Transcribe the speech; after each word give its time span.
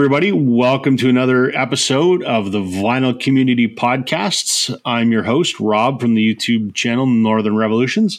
everybody. 0.00 0.32
Welcome 0.32 0.96
to 0.96 1.10
another 1.10 1.54
episode 1.54 2.22
of 2.22 2.52
the 2.52 2.60
Vinyl 2.60 3.20
Community 3.20 3.68
Podcasts. 3.68 4.74
I'm 4.86 5.12
your 5.12 5.24
host, 5.24 5.60
Rob, 5.60 6.00
from 6.00 6.14
the 6.14 6.34
YouTube 6.34 6.72
channel 6.72 7.04
Northern 7.04 7.54
Revolutions. 7.54 8.18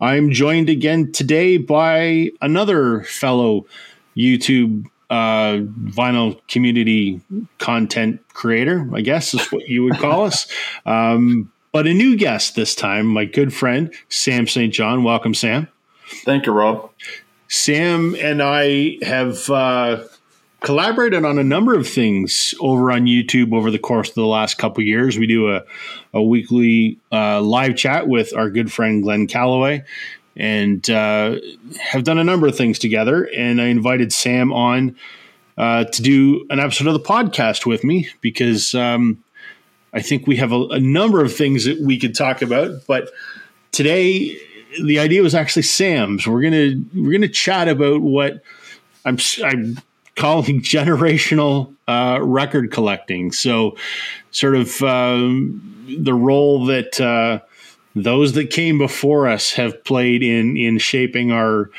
I'm 0.00 0.30
joined 0.30 0.70
again 0.70 1.12
today 1.12 1.58
by 1.58 2.30
another 2.40 3.02
fellow 3.02 3.66
YouTube 4.16 4.86
uh, 5.10 5.58
vinyl 5.84 6.40
community 6.48 7.20
content 7.58 8.22
creator, 8.32 8.88
I 8.94 9.02
guess 9.02 9.34
is 9.34 9.52
what 9.52 9.68
you 9.68 9.84
would 9.84 9.98
call 9.98 10.24
us. 10.24 10.50
Um, 10.86 11.52
but 11.72 11.86
a 11.86 11.92
new 11.92 12.16
guest 12.16 12.54
this 12.54 12.74
time, 12.74 13.04
my 13.04 13.26
good 13.26 13.52
friend, 13.52 13.92
Sam 14.08 14.46
St. 14.46 14.72
John. 14.72 15.04
Welcome, 15.04 15.34
Sam. 15.34 15.68
Thank 16.24 16.46
you, 16.46 16.52
Rob. 16.52 16.90
Sam 17.48 18.14
and 18.14 18.42
I 18.42 18.96
have. 19.02 19.50
Uh, 19.50 20.04
collaborated 20.62 21.24
on 21.24 21.38
a 21.38 21.44
number 21.44 21.74
of 21.76 21.88
things 21.88 22.54
over 22.60 22.90
on 22.92 23.06
YouTube 23.06 23.52
over 23.54 23.70
the 23.70 23.78
course 23.78 24.08
of 24.08 24.14
the 24.14 24.26
last 24.26 24.58
couple 24.58 24.82
years. 24.82 25.18
We 25.18 25.26
do 25.26 25.50
a, 25.50 25.64
a 26.14 26.22
weekly 26.22 26.98
uh, 27.10 27.40
live 27.40 27.76
chat 27.76 28.08
with 28.08 28.34
our 28.34 28.48
good 28.48 28.72
friend 28.72 29.02
Glenn 29.02 29.26
Calloway 29.26 29.84
and 30.36 30.88
uh, 30.88 31.36
have 31.80 32.04
done 32.04 32.18
a 32.18 32.24
number 32.24 32.46
of 32.46 32.56
things 32.56 32.78
together. 32.78 33.28
And 33.36 33.60
I 33.60 33.66
invited 33.66 34.12
Sam 34.12 34.52
on 34.52 34.96
uh, 35.58 35.84
to 35.84 36.02
do 36.02 36.46
an 36.48 36.60
episode 36.60 36.86
of 36.86 36.94
the 36.94 37.00
podcast 37.00 37.66
with 37.66 37.84
me 37.84 38.08
because 38.20 38.74
um, 38.74 39.22
I 39.92 40.00
think 40.00 40.26
we 40.26 40.36
have 40.36 40.52
a, 40.52 40.66
a 40.68 40.80
number 40.80 41.22
of 41.22 41.34
things 41.34 41.64
that 41.64 41.80
we 41.80 41.98
could 41.98 42.14
talk 42.14 42.40
about. 42.40 42.86
But 42.86 43.10
today, 43.72 44.38
the 44.82 44.98
idea 44.98 45.22
was 45.22 45.34
actually 45.34 45.62
Sam's. 45.62 46.26
We're 46.26 46.42
gonna 46.42 46.74
we're 46.94 47.12
gonna 47.12 47.28
chat 47.28 47.68
about 47.68 48.00
what 48.00 48.42
I'm 49.04 49.18
I'm 49.44 49.76
calling 50.16 50.60
generational 50.62 51.74
uh, 51.88 52.18
record 52.20 52.70
collecting. 52.70 53.32
So, 53.32 53.76
sort 54.30 54.56
of 54.56 54.82
um, 54.82 55.96
the 55.98 56.14
role 56.14 56.66
that 56.66 57.00
uh, 57.00 57.40
those 57.94 58.32
that 58.32 58.50
came 58.50 58.78
before 58.78 59.28
us 59.28 59.52
have 59.52 59.84
played 59.84 60.22
in 60.22 60.56
in 60.56 60.78
shaping 60.78 61.32
our 61.32 61.70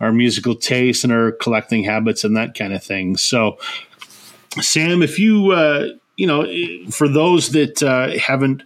our 0.00 0.12
musical 0.12 0.56
tastes 0.56 1.04
and 1.04 1.12
our 1.12 1.32
collecting 1.32 1.84
habits 1.84 2.24
and 2.24 2.36
that 2.36 2.54
kind 2.56 2.72
of 2.72 2.82
thing. 2.82 3.16
So, 3.16 3.58
Sam, 4.60 5.02
if 5.02 5.18
you 5.18 5.52
uh, 5.52 5.88
you 6.16 6.26
know, 6.26 6.46
for 6.90 7.08
those 7.08 7.50
that 7.50 7.82
uh, 7.82 8.18
haven't 8.18 8.62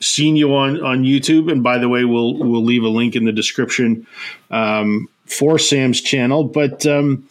seen 0.00 0.36
you 0.36 0.54
on 0.54 0.82
on 0.82 1.04
YouTube, 1.04 1.50
and 1.50 1.62
by 1.62 1.78
the 1.78 1.88
way, 1.88 2.04
we'll 2.04 2.34
we'll 2.36 2.64
leave 2.64 2.82
a 2.82 2.88
link 2.88 3.16
in 3.16 3.24
the 3.24 3.32
description 3.32 4.06
um, 4.50 5.08
for 5.26 5.58
Sam's 5.58 6.00
channel, 6.00 6.44
but 6.44 6.86
um, 6.86 7.26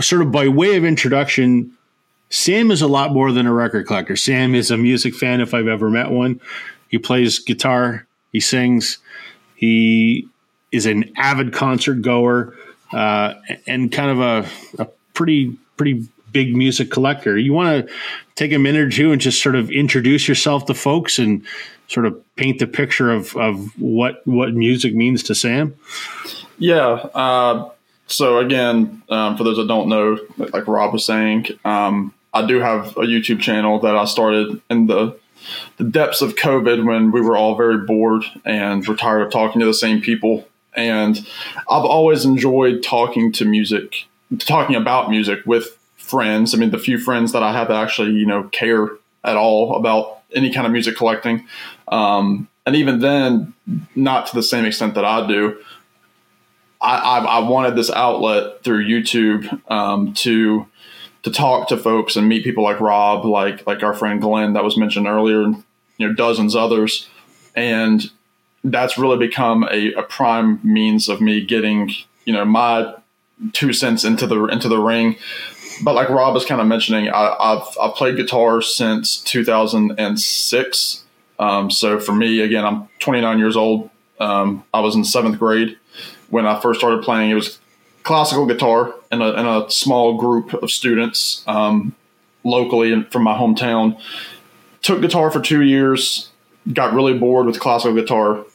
sort 0.00 0.22
of 0.22 0.32
by 0.32 0.48
way 0.48 0.76
of 0.76 0.84
introduction, 0.84 1.72
Sam 2.30 2.70
is 2.70 2.82
a 2.82 2.86
lot 2.86 3.12
more 3.12 3.32
than 3.32 3.46
a 3.46 3.52
record 3.52 3.86
collector. 3.86 4.16
Sam 4.16 4.54
is 4.54 4.70
a 4.70 4.76
music 4.76 5.14
fan 5.14 5.40
if 5.40 5.52
I've 5.54 5.68
ever 5.68 5.90
met 5.90 6.10
one. 6.10 6.40
He 6.88 6.98
plays 6.98 7.38
guitar, 7.38 8.06
he 8.32 8.40
sings, 8.40 8.98
he 9.54 10.28
is 10.70 10.86
an 10.86 11.12
avid 11.16 11.52
concert 11.52 12.02
goer, 12.02 12.54
uh, 12.92 13.34
and 13.66 13.92
kind 13.92 14.10
of 14.10 14.20
a, 14.20 14.82
a 14.82 14.88
pretty 15.14 15.56
pretty 15.76 16.06
big 16.32 16.56
music 16.56 16.90
collector. 16.90 17.36
You 17.36 17.52
want 17.52 17.86
to 17.86 17.94
take 18.34 18.52
a 18.52 18.58
minute 18.58 18.80
or 18.80 18.90
two 18.90 19.12
and 19.12 19.20
just 19.20 19.42
sort 19.42 19.54
of 19.54 19.70
introduce 19.70 20.26
yourself 20.26 20.66
to 20.66 20.74
folks 20.74 21.18
and 21.18 21.44
sort 21.88 22.06
of 22.06 22.18
paint 22.36 22.58
the 22.58 22.66
picture 22.66 23.10
of, 23.10 23.36
of 23.36 23.78
what 23.78 24.26
what 24.26 24.54
music 24.54 24.94
means 24.94 25.22
to 25.24 25.34
Sam? 25.34 25.74
Yeah. 26.58 26.92
Uh, 27.14 27.70
so 28.06 28.38
again, 28.38 29.02
um, 29.08 29.36
for 29.36 29.44
those 29.44 29.56
that 29.56 29.68
don't 29.68 29.88
know, 29.88 30.18
like 30.36 30.66
Rob 30.66 30.92
was 30.92 31.04
saying, 31.04 31.46
um, 31.64 32.14
I 32.34 32.46
do 32.46 32.58
have 32.60 32.96
a 32.96 33.02
YouTube 33.02 33.40
channel 33.40 33.80
that 33.80 33.96
I 33.96 34.04
started 34.04 34.60
in 34.70 34.86
the 34.86 35.18
the 35.76 35.84
depths 35.84 36.22
of 36.22 36.36
COVID 36.36 36.84
when 36.86 37.10
we 37.10 37.20
were 37.20 37.36
all 37.36 37.56
very 37.56 37.78
bored 37.78 38.24
and 38.44 38.86
we're 38.86 38.96
tired 38.96 39.22
of 39.22 39.32
talking 39.32 39.60
to 39.60 39.66
the 39.66 39.74
same 39.74 40.00
people. 40.00 40.46
And 40.74 41.18
I've 41.68 41.84
always 41.84 42.24
enjoyed 42.24 42.82
talking 42.82 43.32
to 43.32 43.44
music, 43.44 44.06
talking 44.38 44.76
about 44.76 45.10
music 45.10 45.40
with 45.44 45.76
friends. 45.96 46.54
I 46.54 46.58
mean, 46.58 46.70
the 46.70 46.78
few 46.78 46.98
friends 46.98 47.32
that 47.32 47.42
I 47.42 47.52
have 47.52 47.68
that 47.68 47.82
actually, 47.82 48.12
you 48.12 48.26
know, 48.26 48.44
care 48.44 48.90
at 49.24 49.36
all 49.36 49.76
about 49.76 50.20
any 50.34 50.52
kind 50.52 50.66
of 50.66 50.72
music 50.72 50.96
collecting. 50.96 51.46
Um, 51.88 52.48
and 52.64 52.76
even 52.76 53.00
then, 53.00 53.54
not 53.94 54.26
to 54.28 54.34
the 54.34 54.42
same 54.42 54.64
extent 54.64 54.94
that 54.94 55.04
I 55.04 55.26
do. 55.26 55.58
I, 56.82 56.96
I, 56.96 57.24
I 57.24 57.38
wanted 57.48 57.76
this 57.76 57.90
outlet 57.90 58.64
through 58.64 58.84
YouTube 58.84 59.70
um, 59.70 60.12
to 60.14 60.66
to 61.22 61.30
talk 61.30 61.68
to 61.68 61.76
folks 61.76 62.16
and 62.16 62.28
meet 62.28 62.42
people 62.42 62.64
like 62.64 62.80
Rob, 62.80 63.24
like 63.24 63.66
like 63.66 63.82
our 63.82 63.94
friend 63.94 64.20
Glenn 64.20 64.54
that 64.54 64.64
was 64.64 64.76
mentioned 64.76 65.06
earlier, 65.06 65.42
and 65.42 65.62
you 65.96 66.08
know 66.08 66.14
dozens 66.14 66.56
others, 66.56 67.08
and 67.54 68.10
that's 68.64 68.98
really 68.98 69.16
become 69.16 69.64
a, 69.70 69.92
a 69.94 70.02
prime 70.02 70.60
means 70.64 71.08
of 71.08 71.20
me 71.20 71.44
getting 71.44 71.90
you 72.24 72.32
know 72.32 72.44
my 72.44 72.94
two 73.52 73.72
cents 73.72 74.04
into 74.04 74.26
the 74.26 74.44
into 74.46 74.68
the 74.68 74.78
ring. 74.78 75.16
But 75.84 75.94
like 75.94 76.08
Rob 76.10 76.34
was 76.34 76.44
kind 76.44 76.60
of 76.60 76.66
mentioning, 76.66 77.08
I, 77.08 77.36
have 77.40 77.76
I've 77.80 77.94
played 77.94 78.16
guitar 78.16 78.60
since 78.60 79.16
2006. 79.22 81.04
Um, 81.38 81.70
so 81.70 81.98
for 81.98 82.14
me, 82.14 82.40
again, 82.40 82.64
I'm 82.64 82.88
29 83.00 83.38
years 83.38 83.56
old. 83.56 83.90
Um, 84.20 84.64
I 84.72 84.80
was 84.80 84.94
in 84.94 85.02
seventh 85.02 85.38
grade 85.38 85.78
when 86.32 86.46
I 86.46 86.58
first 86.58 86.80
started 86.80 87.04
playing. 87.04 87.30
It 87.30 87.34
was 87.34 87.58
classical 88.04 88.46
guitar 88.46 88.94
in 89.12 89.20
a, 89.20 89.70
small 89.70 90.16
group 90.16 90.54
of 90.54 90.70
students 90.70 91.44
um, 91.46 91.94
locally 92.42 93.02
from 93.10 93.22
my 93.22 93.34
hometown. 93.36 94.00
Took 94.80 95.02
guitar 95.02 95.30
for 95.30 95.40
two 95.40 95.60
years, 95.60 96.30
got 96.72 96.94
really 96.94 97.12
bored 97.12 97.44
with 97.44 97.60
classical 97.60 97.94
guitar, 97.94 98.46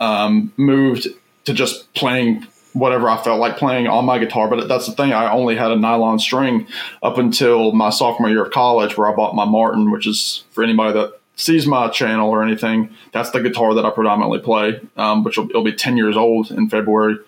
um, 0.00 0.52
moved 0.58 1.08
to 1.46 1.54
just 1.54 1.92
playing 1.94 2.46
whatever 2.74 3.08
I 3.08 3.16
felt 3.22 3.40
like 3.40 3.56
playing 3.56 3.86
on 3.86 4.04
my 4.04 4.18
guitar. 4.18 4.46
But 4.46 4.68
that's 4.68 4.84
the 4.84 4.92
thing, 4.92 5.14
I 5.14 5.32
only 5.32 5.56
had 5.56 5.70
a 5.70 5.76
nylon 5.76 6.18
string 6.18 6.66
up 7.02 7.16
until 7.16 7.72
my 7.72 7.88
sophomore 7.88 8.28
year 8.28 8.44
of 8.44 8.52
college, 8.52 8.98
where 8.98 9.10
I 9.10 9.16
bought 9.16 9.34
my 9.34 9.46
Martin, 9.46 9.90
which 9.90 10.06
is 10.06 10.44
for 10.50 10.62
anybody 10.62 10.92
that 10.92 11.18
sees 11.36 11.66
my 11.66 11.88
channel 11.88 12.30
or 12.30 12.42
anything, 12.42 12.94
that's 13.12 13.30
the 13.30 13.40
guitar 13.40 13.74
that 13.74 13.84
I 13.84 13.90
predominantly 13.90 14.38
play, 14.38 14.80
um, 14.96 15.24
which 15.24 15.36
will 15.36 15.48
it'll 15.50 15.64
be 15.64 15.72
10 15.72 15.96
years 15.96 16.16
old 16.16 16.50
in 16.50 16.68
February. 16.68 17.18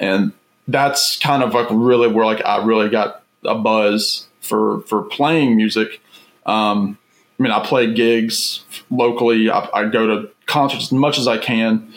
And 0.00 0.32
that's 0.68 1.18
kind 1.18 1.42
of 1.42 1.54
like 1.54 1.68
really 1.70 2.08
where 2.08 2.26
like 2.26 2.44
I 2.44 2.64
really 2.64 2.88
got 2.88 3.22
a 3.44 3.54
buzz 3.54 4.26
for, 4.40 4.80
for 4.82 5.02
playing 5.02 5.56
music. 5.56 6.00
Um, 6.44 6.98
I 7.38 7.42
mean, 7.42 7.52
I 7.52 7.64
play 7.64 7.92
gigs 7.92 8.64
locally. 8.90 9.50
I, 9.50 9.68
I, 9.72 9.84
go 9.88 10.06
to 10.06 10.30
concerts 10.46 10.84
as 10.84 10.92
much 10.92 11.18
as 11.18 11.28
I 11.28 11.38
can. 11.38 11.92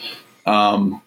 Um, 0.45 1.01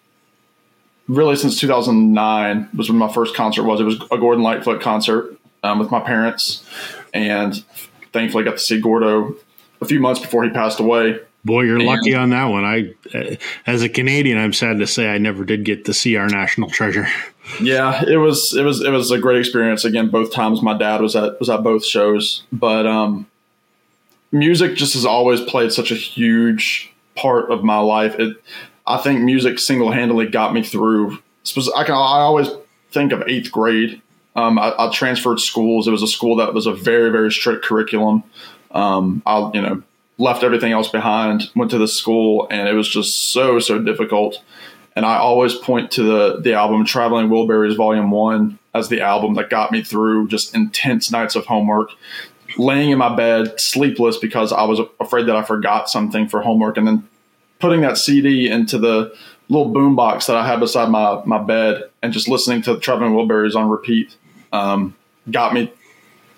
really 1.07 1.35
since 1.35 1.59
2009 1.59 2.69
was 2.75 2.89
when 2.89 2.97
my 2.97 3.11
first 3.11 3.35
concert 3.35 3.63
was. 3.63 3.79
It 3.79 3.83
was 3.83 4.01
a 4.11 4.17
Gordon 4.17 4.43
Lightfoot 4.43 4.81
concert 4.81 5.37
um, 5.61 5.79
with 5.79 5.91
my 5.91 5.99
parents. 5.99 6.67
And 7.13 7.63
thankfully 8.11 8.43
got 8.43 8.51
to 8.51 8.59
see 8.59 8.79
Gordo 8.79 9.35
a 9.83 9.87
few 9.87 9.99
months 9.99 10.19
before 10.19 10.43
he 10.43 10.49
passed 10.49 10.79
away. 10.79 11.19
Boy, 11.45 11.63
you're 11.63 11.77
and, 11.77 11.85
lucky 11.85 12.15
on 12.15 12.29
that 12.29 12.45
one. 12.45 12.63
I, 12.63 12.93
uh, 13.13 13.35
as 13.67 13.83
a 13.83 13.89
Canadian, 13.89 14.37
I'm 14.37 14.53
sad 14.53 14.79
to 14.79 14.87
say 14.87 15.09
I 15.09 15.17
never 15.17 15.43
did 15.43 15.65
get 15.65 15.85
to 15.85 15.93
see 15.93 16.15
our 16.15 16.27
national 16.27 16.69
treasure. 16.69 17.07
Yeah, 17.61 18.05
it 18.07 18.15
was 18.15 18.55
it 18.55 18.63
was 18.63 18.81
it 18.81 18.89
was 18.89 19.11
a 19.11 19.19
great 19.19 19.37
experience. 19.37 19.83
Again, 19.83 20.09
both 20.09 20.31
times 20.31 20.61
my 20.61 20.77
dad 20.77 21.01
was 21.01 21.13
at 21.13 21.37
was 21.41 21.49
at 21.49 21.61
both 21.61 21.85
shows, 21.85 22.43
but 22.53 22.87
um, 22.87 23.27
music 24.31 24.75
just 24.75 24.93
has 24.93 25.05
always 25.05 25.41
played 25.41 25.73
such 25.73 25.91
a 25.91 25.95
huge 25.95 26.93
part 27.15 27.51
of 27.51 27.61
my 27.61 27.79
life. 27.79 28.15
It, 28.17 28.37
I 28.87 28.97
think 28.97 29.21
music 29.21 29.59
single 29.59 29.91
handedly 29.91 30.27
got 30.27 30.53
me 30.53 30.63
through. 30.63 31.19
I 31.75 31.83
can 31.83 31.95
I 31.95 32.21
always 32.21 32.47
think 32.91 33.11
of 33.11 33.23
eighth 33.27 33.51
grade. 33.51 34.01
Um, 34.37 34.57
I, 34.57 34.73
I 34.79 34.89
transferred 34.91 35.41
schools. 35.41 35.85
It 35.85 35.91
was 35.91 36.01
a 36.01 36.07
school 36.07 36.37
that 36.37 36.53
was 36.53 36.65
a 36.65 36.73
very 36.73 37.09
very 37.09 37.31
strict 37.31 37.65
curriculum. 37.65 38.23
Um, 38.73 39.21
I, 39.25 39.51
you 39.53 39.61
know, 39.61 39.83
left 40.17 40.43
everything 40.43 40.71
else 40.71 40.89
behind, 40.89 41.49
went 41.55 41.71
to 41.71 41.77
the 41.77 41.87
school, 41.87 42.47
and 42.49 42.67
it 42.67 42.73
was 42.73 42.87
just 42.87 43.31
so 43.31 43.59
so 43.59 43.79
difficult. 43.79 44.41
And 44.95 45.05
I 45.05 45.17
always 45.17 45.55
point 45.55 45.91
to 45.91 46.03
the 46.03 46.41
the 46.41 46.53
album 46.53 46.85
"Traveling 46.85 47.29
Wilburys" 47.29 47.75
Volume 47.75 48.11
One 48.11 48.59
as 48.73 48.89
the 48.89 49.01
album 49.01 49.35
that 49.35 49.49
got 49.49 49.71
me 49.71 49.83
through 49.83 50.27
just 50.27 50.55
intense 50.55 51.11
nights 51.11 51.35
of 51.35 51.45
homework, 51.45 51.89
laying 52.57 52.91
in 52.91 52.97
my 52.97 53.15
bed 53.15 53.59
sleepless 53.59 54.17
because 54.17 54.51
I 54.51 54.63
was 54.63 54.79
afraid 54.99 55.27
that 55.27 55.35
I 55.35 55.43
forgot 55.43 55.89
something 55.89 56.27
for 56.27 56.41
homework, 56.41 56.77
and 56.77 56.87
then 56.87 57.07
putting 57.59 57.81
that 57.81 57.97
CD 57.97 58.49
into 58.49 58.77
the 58.77 59.15
little 59.49 59.73
boombox 59.73 60.27
that 60.27 60.35
I 60.35 60.45
had 60.47 60.59
beside 60.59 60.89
my 60.89 61.21
my 61.25 61.41
bed 61.41 61.89
and 62.01 62.13
just 62.13 62.27
listening 62.27 62.61
to 62.63 62.77
"Traveling 62.79 63.13
Wilburys" 63.13 63.55
on 63.55 63.69
repeat 63.69 64.15
um, 64.51 64.95
got 65.29 65.53
me. 65.53 65.71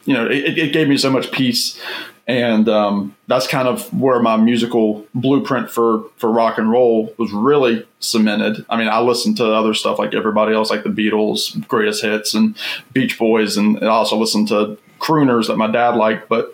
You 0.05 0.13
know, 0.13 0.27
it, 0.27 0.57
it 0.57 0.73
gave 0.73 0.87
me 0.87 0.97
so 0.97 1.09
much 1.09 1.31
peace 1.31 1.81
and 2.27 2.67
um, 2.67 3.15
that's 3.27 3.47
kind 3.47 3.67
of 3.67 3.91
where 3.93 4.19
my 4.19 4.35
musical 4.35 5.05
blueprint 5.13 5.69
for 5.69 6.05
for 6.17 6.31
rock 6.31 6.57
and 6.57 6.69
roll 6.69 7.13
was 7.17 7.31
really 7.31 7.85
cemented. 7.99 8.65
I 8.69 8.77
mean, 8.77 8.87
I 8.87 8.99
listened 8.99 9.37
to 9.37 9.45
other 9.45 9.73
stuff 9.73 9.99
like 9.99 10.13
everybody 10.13 10.53
else, 10.53 10.69
like 10.69 10.83
the 10.83 10.89
Beatles, 10.89 11.67
Greatest 11.67 12.01
Hits, 12.01 12.33
and 12.33 12.57
Beach 12.93 13.19
Boys, 13.19 13.57
and 13.57 13.77
I 13.83 13.87
also 13.87 14.17
listened 14.17 14.47
to 14.47 14.77
crooners 14.99 15.47
that 15.47 15.57
my 15.57 15.67
dad 15.67 15.95
liked. 15.95 16.27
But 16.27 16.53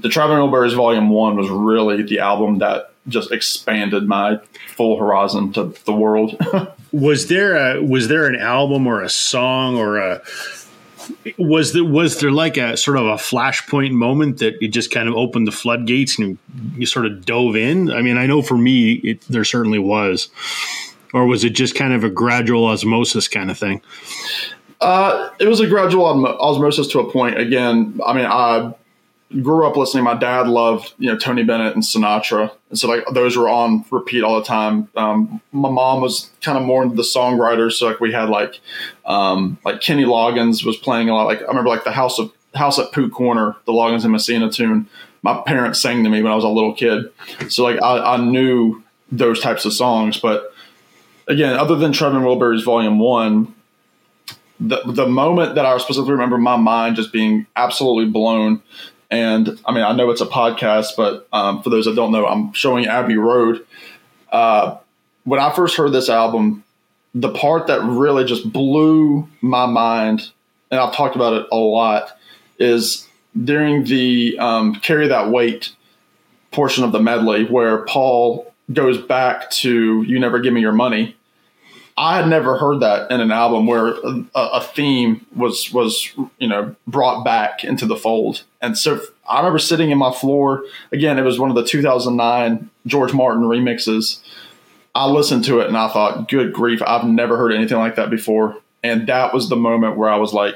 the 0.00 0.08
Traveling 0.08 0.38
Wilburys 0.40 0.74
Volume 0.74 1.08
One 1.08 1.36
was 1.36 1.48
really 1.48 2.02
the 2.02 2.18
album 2.18 2.58
that 2.58 2.92
just 3.08 3.30
expanded 3.30 4.08
my 4.08 4.40
full 4.74 4.98
horizon 4.98 5.52
to 5.52 5.74
the 5.84 5.92
world. 5.92 6.36
was 6.92 7.28
there 7.28 7.56
a 7.56 7.82
was 7.82 8.08
there 8.08 8.26
an 8.26 8.36
album 8.36 8.86
or 8.86 9.02
a 9.02 9.08
song 9.08 9.76
or 9.76 9.98
a 9.98 10.22
was 11.38 11.72
there 11.72 11.84
was 11.84 12.20
there 12.20 12.30
like 12.30 12.56
a 12.56 12.76
sort 12.76 12.96
of 12.96 13.06
a 13.06 13.14
flashpoint 13.14 13.92
moment 13.92 14.38
that 14.38 14.62
it 14.62 14.68
just 14.68 14.90
kind 14.90 15.08
of 15.08 15.14
opened 15.14 15.46
the 15.46 15.52
floodgates 15.52 16.18
and 16.18 16.38
you 16.76 16.86
sort 16.86 17.06
of 17.06 17.24
dove 17.24 17.56
in? 17.56 17.90
I 17.90 18.02
mean, 18.02 18.18
I 18.18 18.26
know 18.26 18.42
for 18.42 18.58
me, 18.58 18.94
it, 18.94 19.20
there 19.22 19.44
certainly 19.44 19.78
was, 19.78 20.28
or 21.12 21.26
was 21.26 21.44
it 21.44 21.50
just 21.50 21.74
kind 21.74 21.92
of 21.92 22.04
a 22.04 22.10
gradual 22.10 22.66
osmosis 22.66 23.28
kind 23.28 23.50
of 23.50 23.58
thing? 23.58 23.82
Uh, 24.80 25.30
it 25.38 25.48
was 25.48 25.60
a 25.60 25.66
gradual 25.66 26.04
osmosis 26.04 26.86
to 26.88 27.00
a 27.00 27.10
point. 27.10 27.38
Again, 27.38 27.98
I 28.04 28.12
mean, 28.12 28.26
I 28.26 28.74
grew 29.42 29.66
up 29.66 29.76
listening. 29.76 30.04
My 30.04 30.14
dad 30.14 30.48
loved 30.48 30.94
you 30.98 31.10
know 31.10 31.18
Tony 31.18 31.42
Bennett 31.42 31.74
and 31.74 31.82
Sinatra, 31.82 32.52
and 32.70 32.78
so 32.78 32.88
like 32.88 33.04
those 33.12 33.36
were 33.36 33.48
on 33.48 33.84
repeat 33.90 34.22
all 34.22 34.38
the 34.38 34.46
time. 34.46 34.88
Um, 34.96 35.40
my 35.52 35.70
mom 35.70 36.00
was 36.00 36.30
kind 36.40 36.56
of 36.56 36.64
more 36.64 36.82
into 36.82 36.96
the 36.96 37.02
songwriters, 37.02 37.72
so 37.72 37.88
like 37.88 38.00
we 38.00 38.12
had 38.12 38.28
like 38.28 38.60
um, 39.04 39.58
like 39.64 39.80
Kenny 39.80 40.04
Loggins 40.04 40.64
was 40.64 40.76
playing 40.76 41.08
a 41.08 41.14
lot. 41.14 41.24
Like 41.24 41.42
I 41.42 41.46
remember 41.46 41.68
like 41.68 41.84
the 41.84 41.92
House 41.92 42.18
of 42.18 42.32
House 42.54 42.78
at 42.78 42.92
Pooh 42.92 43.08
Corner, 43.08 43.56
the 43.66 43.72
Loggins 43.72 44.04
and 44.04 44.12
Messina 44.12 44.50
tune. 44.50 44.88
My 45.22 45.42
parents 45.44 45.82
sang 45.82 46.04
to 46.04 46.10
me 46.10 46.22
when 46.22 46.30
I 46.30 46.36
was 46.36 46.44
a 46.44 46.48
little 46.48 46.74
kid, 46.74 47.10
so 47.48 47.64
like 47.64 47.82
I, 47.82 48.14
I 48.14 48.16
knew 48.18 48.82
those 49.10 49.40
types 49.40 49.64
of 49.64 49.72
songs. 49.72 50.18
But 50.20 50.52
again, 51.26 51.54
other 51.54 51.74
than 51.74 51.92
Traveling 51.92 52.22
Wilburys 52.22 52.64
Volume 52.64 53.00
One, 53.00 53.52
the 54.60 54.80
the 54.84 55.06
moment 55.06 55.56
that 55.56 55.66
I 55.66 55.76
specifically 55.78 56.12
remember 56.12 56.38
my 56.38 56.56
mind 56.56 56.94
just 56.94 57.12
being 57.12 57.46
absolutely 57.56 58.06
blown 58.10 58.62
and 59.10 59.60
I 59.64 59.72
mean, 59.72 59.84
I 59.84 59.92
know 59.92 60.10
it's 60.10 60.20
a 60.20 60.26
podcast, 60.26 60.96
but 60.96 61.28
um, 61.32 61.62
for 61.62 61.70
those 61.70 61.84
that 61.84 61.94
don't 61.94 62.12
know, 62.12 62.26
I'm 62.26 62.52
showing 62.52 62.86
Abbey 62.86 63.16
Road. 63.16 63.64
Uh, 64.30 64.76
when 65.24 65.40
I 65.40 65.54
first 65.54 65.76
heard 65.76 65.92
this 65.92 66.08
album, 66.08 66.64
the 67.14 67.32
part 67.32 67.68
that 67.68 67.82
really 67.82 68.24
just 68.24 68.52
blew 68.52 69.28
my 69.40 69.66
mind, 69.66 70.30
and 70.70 70.80
I've 70.80 70.94
talked 70.94 71.16
about 71.16 71.34
it 71.34 71.46
a 71.52 71.56
lot, 71.56 72.10
is 72.58 73.06
during 73.44 73.84
the 73.84 74.38
um, 74.38 74.74
Carry 74.76 75.08
That 75.08 75.30
Weight 75.30 75.72
portion 76.50 76.84
of 76.84 76.92
the 76.92 77.00
medley 77.00 77.44
where 77.44 77.84
Paul 77.84 78.52
goes 78.72 78.98
back 78.98 79.50
to 79.50 80.02
You 80.02 80.18
Never 80.18 80.40
Give 80.40 80.52
Me 80.52 80.60
Your 80.60 80.72
Money 80.72 81.16
I 81.98 82.18
had 82.18 82.28
never 82.28 82.58
heard 82.58 82.80
that 82.80 83.10
in 83.10 83.20
an 83.20 83.32
album 83.32 83.66
where 83.66 83.88
a, 83.88 84.24
a, 84.34 84.60
theme 84.60 85.24
was 85.34 85.72
was 85.72 86.12
you 86.38 86.46
know 86.46 86.76
brought 86.86 87.24
back 87.24 87.64
into 87.64 87.86
the 87.86 87.96
fold. 87.96 88.42
And 88.60 88.76
so 88.76 89.00
I 89.28 89.38
remember 89.38 89.58
sitting 89.58 89.90
in 89.90 89.96
my 89.96 90.12
floor 90.12 90.64
again. 90.92 91.18
It 91.18 91.22
was 91.22 91.38
one 91.38 91.48
of 91.48 91.56
the 91.56 91.64
2009 91.64 92.70
George 92.86 93.14
Martin 93.14 93.44
remixes. 93.44 94.20
I 94.94 95.06
listened 95.06 95.44
to 95.44 95.60
it 95.60 95.68
and 95.68 95.76
I 95.76 95.88
thought, 95.88 96.28
"Good 96.28 96.52
grief! 96.52 96.82
I've 96.86 97.04
never 97.04 97.36
heard 97.36 97.52
anything 97.52 97.78
like 97.78 97.96
that 97.96 98.10
before." 98.10 98.56
And 98.84 99.06
that 99.06 99.32
was 99.32 99.48
the 99.48 99.56
moment 99.56 99.96
where 99.96 100.10
I 100.10 100.16
was 100.16 100.34
like, 100.34 100.54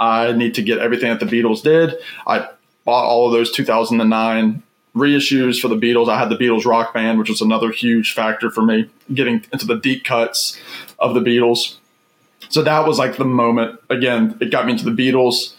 "I 0.00 0.32
need 0.32 0.54
to 0.54 0.62
get 0.62 0.78
everything 0.78 1.10
that 1.10 1.20
the 1.20 1.26
Beatles 1.26 1.62
did." 1.62 1.94
I 2.26 2.48
bought 2.84 3.04
all 3.04 3.26
of 3.26 3.32
those 3.32 3.52
2009 3.52 4.62
reissues 4.94 5.60
for 5.60 5.68
the 5.68 5.76
Beatles. 5.76 6.08
I 6.08 6.18
had 6.18 6.28
the 6.28 6.36
Beatles 6.36 6.64
Rock 6.64 6.92
Band, 6.94 7.18
which 7.18 7.28
was 7.28 7.40
another 7.40 7.70
huge 7.70 8.12
factor 8.12 8.50
for 8.50 8.62
me 8.62 8.90
getting 9.12 9.44
into 9.52 9.66
the 9.66 9.76
deep 9.76 10.04
cuts 10.04 10.58
of 10.98 11.14
the 11.14 11.20
Beatles. 11.20 11.76
So 12.48 12.62
that 12.62 12.86
was 12.86 12.98
like 12.98 13.16
the 13.16 13.24
moment. 13.24 13.80
Again, 13.88 14.36
it 14.40 14.50
got 14.50 14.66
me 14.66 14.72
into 14.72 14.84
the 14.84 14.90
Beatles. 14.90 15.54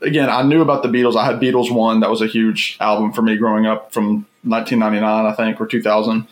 Again, 0.00 0.30
I 0.30 0.42
knew 0.42 0.62
about 0.62 0.84
the 0.84 0.88
Beatles. 0.88 1.16
I 1.16 1.24
had 1.24 1.40
Beatles 1.40 1.72
One. 1.72 2.00
That 2.00 2.10
was 2.10 2.22
a 2.22 2.26
huge 2.28 2.76
album 2.80 3.12
for 3.12 3.22
me 3.22 3.36
growing 3.36 3.66
up 3.66 3.92
from 3.92 4.26
1999, 4.42 5.26
I 5.26 5.32
think, 5.32 5.60
or 5.60 5.66
2000. 5.66 6.28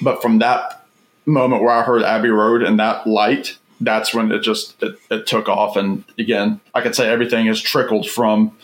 But 0.00 0.22
from 0.22 0.38
that 0.38 0.86
moment 1.26 1.62
where 1.62 1.72
I 1.72 1.82
heard 1.82 2.02
Abbey 2.02 2.28
Road 2.28 2.62
and 2.62 2.78
that 2.78 3.06
light, 3.06 3.58
that's 3.80 4.14
when 4.14 4.30
it 4.30 4.40
just 4.40 4.80
it, 4.82 4.96
it 5.10 5.26
took 5.26 5.48
off. 5.48 5.76
And 5.76 6.04
again, 6.18 6.60
I 6.74 6.80
could 6.80 6.94
say 6.94 7.08
everything 7.08 7.46
has 7.46 7.60
trickled 7.60 8.08
from 8.08 8.56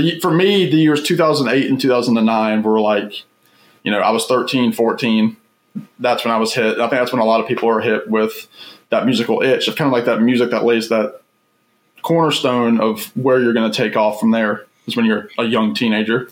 the 0.00 0.20
for 0.20 0.30
me 0.30 0.68
the 0.68 0.76
years 0.76 1.02
2008 1.02 1.70
and 1.70 1.80
2009 1.80 2.62
were 2.62 2.80
like 2.80 3.24
you 3.82 3.90
know 3.90 3.98
i 3.98 4.10
was 4.10 4.26
13 4.26 4.72
14 4.72 5.36
that's 5.98 6.24
when 6.24 6.32
i 6.32 6.36
was 6.36 6.54
hit. 6.54 6.78
I 6.78 6.88
think 6.88 6.92
that's 6.92 7.12
when 7.12 7.22
a 7.22 7.24
lot 7.24 7.40
of 7.40 7.46
people 7.46 7.68
are 7.68 7.80
hit 7.80 8.08
with 8.08 8.48
that 8.90 9.06
musical 9.06 9.42
itch 9.42 9.68
of 9.68 9.76
kind 9.76 9.86
of 9.86 9.92
like 9.92 10.04
that 10.04 10.20
music 10.20 10.50
that 10.50 10.64
lays 10.64 10.88
that 10.88 11.20
cornerstone 12.02 12.80
of 12.80 13.04
where 13.16 13.40
you're 13.40 13.52
going 13.52 13.70
to 13.70 13.76
take 13.76 13.96
off 13.96 14.20
from 14.20 14.30
there 14.30 14.66
is 14.86 14.96
when 14.96 15.06
you're 15.06 15.28
a 15.38 15.44
young 15.44 15.74
teenager. 15.74 16.28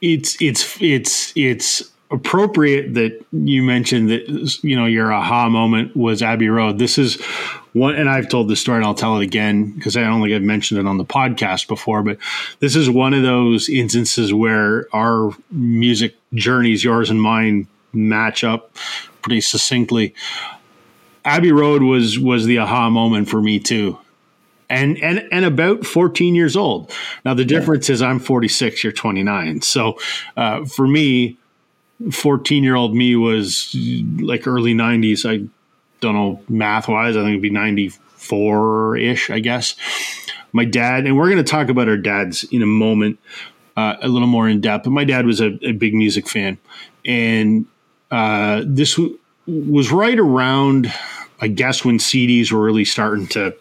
It's 0.00 0.40
it's 0.40 0.80
it's 0.80 1.32
it's 1.36 1.90
appropriate 2.10 2.94
that 2.94 3.24
you 3.32 3.62
mentioned 3.62 4.10
that 4.10 4.58
you 4.62 4.76
know 4.76 4.86
your 4.86 5.12
aha 5.12 5.48
moment 5.48 5.96
was 5.96 6.22
Abbey 6.22 6.48
Road. 6.48 6.78
This 6.78 6.98
is 6.98 7.20
one, 7.72 7.94
and 7.94 8.08
I've 8.08 8.28
told 8.28 8.48
this 8.48 8.60
story, 8.60 8.78
and 8.78 8.86
I'll 8.86 8.94
tell 8.94 9.18
it 9.18 9.24
again 9.24 9.72
because 9.72 9.96
I 9.96 10.02
don't 10.02 10.22
think 10.22 10.34
I've 10.34 10.42
mentioned 10.42 10.80
it 10.80 10.86
on 10.86 10.98
the 10.98 11.04
podcast 11.04 11.68
before. 11.68 12.02
But 12.02 12.18
this 12.60 12.76
is 12.76 12.88
one 12.88 13.14
of 13.14 13.22
those 13.22 13.68
instances 13.68 14.32
where 14.32 14.86
our 14.94 15.32
music 15.50 16.16
journeys, 16.34 16.82
yours 16.82 17.10
and 17.10 17.20
mine, 17.20 17.66
match 17.92 18.44
up 18.44 18.76
pretty 19.22 19.40
succinctly. 19.40 20.14
Abbey 21.24 21.52
Road 21.52 21.82
was 21.82 22.18
was 22.18 22.46
the 22.46 22.58
aha 22.58 22.90
moment 22.90 23.28
for 23.28 23.40
me 23.40 23.58
too. 23.58 23.98
And, 24.70 25.02
and 25.02 25.26
and 25.32 25.46
about 25.46 25.86
14 25.86 26.34
years 26.34 26.54
old. 26.54 26.92
Now 27.24 27.32
the 27.32 27.46
difference 27.46 27.88
yeah. 27.88 27.94
is 27.94 28.02
I'm 28.02 28.18
46, 28.18 28.84
you're 28.84 28.92
29. 28.92 29.62
So 29.62 29.98
uh, 30.36 30.66
for 30.66 30.86
me, 30.86 31.37
14 32.10 32.64
year 32.64 32.76
old 32.76 32.94
me 32.94 33.16
was 33.16 33.74
like 34.20 34.46
early 34.46 34.74
90s. 34.74 35.28
I 35.28 35.48
don't 36.00 36.14
know 36.14 36.42
math 36.48 36.88
wise. 36.88 37.16
I 37.16 37.20
think 37.20 37.30
it'd 37.30 37.42
be 37.42 37.50
94 37.50 38.96
ish, 38.96 39.30
I 39.30 39.40
guess. 39.40 39.74
My 40.52 40.64
dad, 40.64 41.06
and 41.06 41.16
we're 41.16 41.30
going 41.30 41.44
to 41.44 41.50
talk 41.50 41.68
about 41.68 41.88
our 41.88 41.96
dads 41.96 42.44
in 42.44 42.62
a 42.62 42.66
moment, 42.66 43.18
uh, 43.76 43.96
a 44.00 44.08
little 44.08 44.28
more 44.28 44.48
in 44.48 44.60
depth. 44.60 44.84
But 44.84 44.90
my 44.90 45.04
dad 45.04 45.26
was 45.26 45.40
a, 45.40 45.58
a 45.66 45.72
big 45.72 45.94
music 45.94 46.28
fan. 46.28 46.58
And 47.04 47.66
uh, 48.10 48.62
this 48.64 48.96
w- 48.96 49.18
was 49.46 49.90
right 49.90 50.18
around, 50.18 50.92
I 51.40 51.48
guess, 51.48 51.84
when 51.84 51.98
CDs 51.98 52.50
were 52.50 52.62
really 52.62 52.84
starting 52.84 53.26
to, 53.28 53.54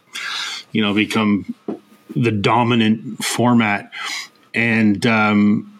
you 0.71 0.81
know, 0.81 0.93
become 0.93 1.53
the 2.15 2.31
dominant 2.31 3.23
format. 3.23 3.91
And, 4.53 5.05
um, 5.05 5.76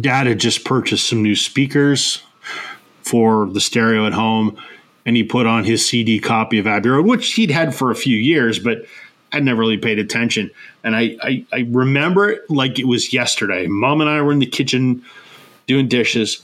dad 0.00 0.26
had 0.26 0.38
just 0.38 0.64
purchased 0.64 1.08
some 1.08 1.22
new 1.22 1.36
speakers 1.36 2.22
for 3.02 3.46
the 3.46 3.60
stereo 3.60 4.06
at 4.06 4.12
home 4.12 4.58
and 5.06 5.16
he 5.16 5.22
put 5.22 5.46
on 5.46 5.64
his 5.64 5.86
CD 5.86 6.18
copy 6.18 6.58
of 6.58 6.66
Abbey 6.66 6.88
Road, 6.88 7.06
which 7.06 7.34
he'd 7.34 7.50
had 7.50 7.74
for 7.74 7.90
a 7.90 7.94
few 7.94 8.16
years, 8.16 8.58
but 8.58 8.86
I'd 9.32 9.44
never 9.44 9.60
really 9.60 9.76
paid 9.76 9.98
attention. 9.98 10.50
And 10.82 10.96
I, 10.96 11.16
I, 11.22 11.46
I 11.52 11.66
remember 11.68 12.30
it 12.30 12.48
like 12.48 12.78
it 12.78 12.86
was 12.86 13.12
yesterday. 13.12 13.66
Mom 13.66 14.00
and 14.00 14.08
I 14.08 14.22
were 14.22 14.32
in 14.32 14.38
the 14.38 14.46
kitchen 14.46 15.04
doing 15.66 15.88
dishes, 15.88 16.42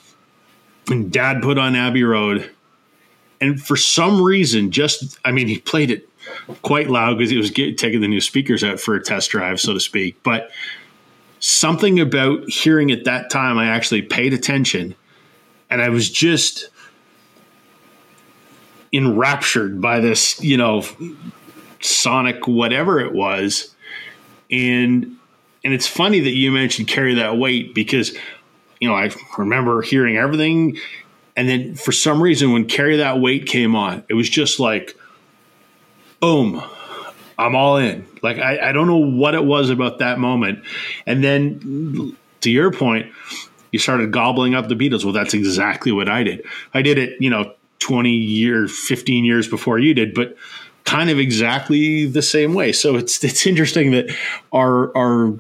and 0.91 1.11
dad 1.11 1.43
put 1.43 1.57
on 1.57 1.77
Abbey 1.77 2.03
Road. 2.03 2.51
And 3.41 3.63
for 3.63 3.77
some 3.77 4.21
reason, 4.21 4.71
just, 4.71 5.19
I 5.25 5.33
mean, 5.33 5.49
he 5.49 5.59
played 5.59 5.91
it 5.91 6.09
quite 6.63 6.91
loud 6.91 7.17
because 7.17 7.31
he 7.31 7.39
was 7.39 7.51
get, 7.51 7.79
taking 7.79 8.03
the 8.03 8.09
new 8.09 8.21
speakers 8.21 8.63
out 8.63 8.81
for 8.81 8.95
a 8.95 9.03
test 9.03 9.31
drive, 9.31 9.61
so 9.61 9.73
to 9.73 9.81
speak. 9.81 10.23
But 10.23 10.51
something 11.41 11.99
about 11.99 12.49
hearing 12.49 12.93
at 12.93 13.05
that 13.05 13.31
time, 13.31 13.59
I 13.59 13.67
actually 13.67 14.03
paid 14.03 14.33
attention. 14.33 14.95
And 15.69 15.83
I 15.83 15.89
was 15.89 16.09
just 16.11 16.69
enraptured 18.93 19.81
by 19.81 20.01
this, 20.01 20.41
you 20.41 20.57
know, 20.57 20.85
sonic 21.81 22.47
whatever 22.47 23.01
it 23.01 23.13
was. 23.13 23.75
And 24.51 25.17
and 25.63 25.75
it's 25.75 25.87
funny 25.87 26.21
that 26.21 26.31
you 26.31 26.51
mentioned 26.51 26.89
carry 26.89 27.15
that 27.15 27.37
weight 27.37 27.75
because 27.75 28.17
you 28.81 28.89
know, 28.89 28.95
I 28.95 29.11
remember 29.37 29.83
hearing 29.83 30.17
everything. 30.17 30.79
And 31.37 31.49
then 31.49 31.75
for 31.75 31.93
some 31.93 32.23
reason 32.23 32.53
when 32.53 32.65
carry 32.67 32.97
that 32.97 33.21
weight 33.21 33.47
came 33.47 33.77
on, 33.77 34.05
it 34.09 34.15
was 34.15 34.29
just 34.29 34.59
like 34.59 34.97
boom, 36.21 36.63
I'm 37.41 37.57
all 37.57 37.77
in. 37.79 38.07
Like 38.23 38.39
I, 38.39 38.69
I 38.69 38.73
don't 38.73 38.87
know 38.87 38.99
what 38.99 39.35
it 39.35 39.45
was 39.45 39.71
about 39.71 39.99
that 39.99 40.19
moment. 40.19 40.63
And 41.07 41.25
then 41.25 42.17
to 42.43 42.51
your 42.51 42.71
point, 42.71 43.11
you 43.73 43.79
started 43.79 44.11
gobbling 44.13 44.55
up 44.55 44.69
the 44.69 44.75
Beatles. 44.75 45.05
Well, 45.05 45.13
that's 45.13 45.35
exactly 45.35 45.93
what 45.93 46.09
I 46.09 46.23
did. 46.23 46.45
I 46.75 46.83
did 46.83 46.99
it, 46.99 47.21
you 47.21 47.31
know, 47.31 47.55
20 47.79 48.11
years, 48.11 48.79
15 48.79 49.25
years 49.25 49.49
before 49.49 49.79
you 49.79 49.95
did, 49.95 50.13
but 50.13 50.37
kind 50.85 51.09
of 51.09 51.19
exactly 51.19 52.07
the 52.07 52.23
same 52.23 52.53
way. 52.53 52.73
So 52.73 52.97
it's 52.97 53.23
it's 53.25 53.47
interesting 53.47 53.93
that 53.93 54.15
our 54.53 54.97
our 54.97 55.35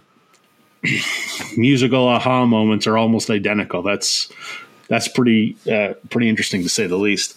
musical 1.57 2.09
aha 2.09 2.47
moments 2.47 2.87
are 2.87 2.97
almost 2.97 3.30
identical. 3.30 3.83
That's 3.83 4.33
that's 4.88 5.09
pretty 5.09 5.57
uh, 5.71 5.95
pretty 6.09 6.28
interesting 6.28 6.62
to 6.62 6.69
say 6.69 6.87
the 6.87 6.97
least. 6.97 7.37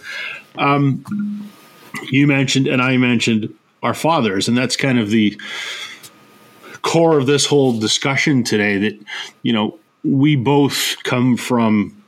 Um, 0.57 1.51
you 2.11 2.27
mentioned 2.27 2.67
and 2.67 2.81
I 2.81 2.97
mentioned 2.97 3.53
our 3.83 3.93
fathers, 3.93 4.47
and 4.47 4.57
that's 4.57 4.75
kind 4.75 4.97
of 4.97 5.09
the 5.09 5.39
core 6.81 7.17
of 7.17 7.27
this 7.27 7.45
whole 7.45 7.79
discussion 7.79 8.43
today. 8.43 8.77
That 8.77 8.99
you 9.43 9.53
know 9.53 9.77
we 10.03 10.35
both 10.35 10.95
come 11.03 11.37
from 11.37 12.03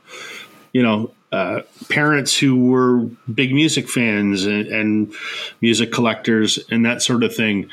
you 0.72 0.82
know 0.82 1.12
uh, 1.32 1.60
parents 1.88 2.38
who 2.38 2.70
were 2.70 3.00
big 3.32 3.52
music 3.52 3.88
fans 3.88 4.46
and, 4.46 4.66
and, 4.68 5.14
music 5.60 5.92
collectors 5.92 6.58
and 6.70 6.86
that 6.86 7.02
sort 7.02 7.22
of 7.22 7.34
thing. 7.34 7.68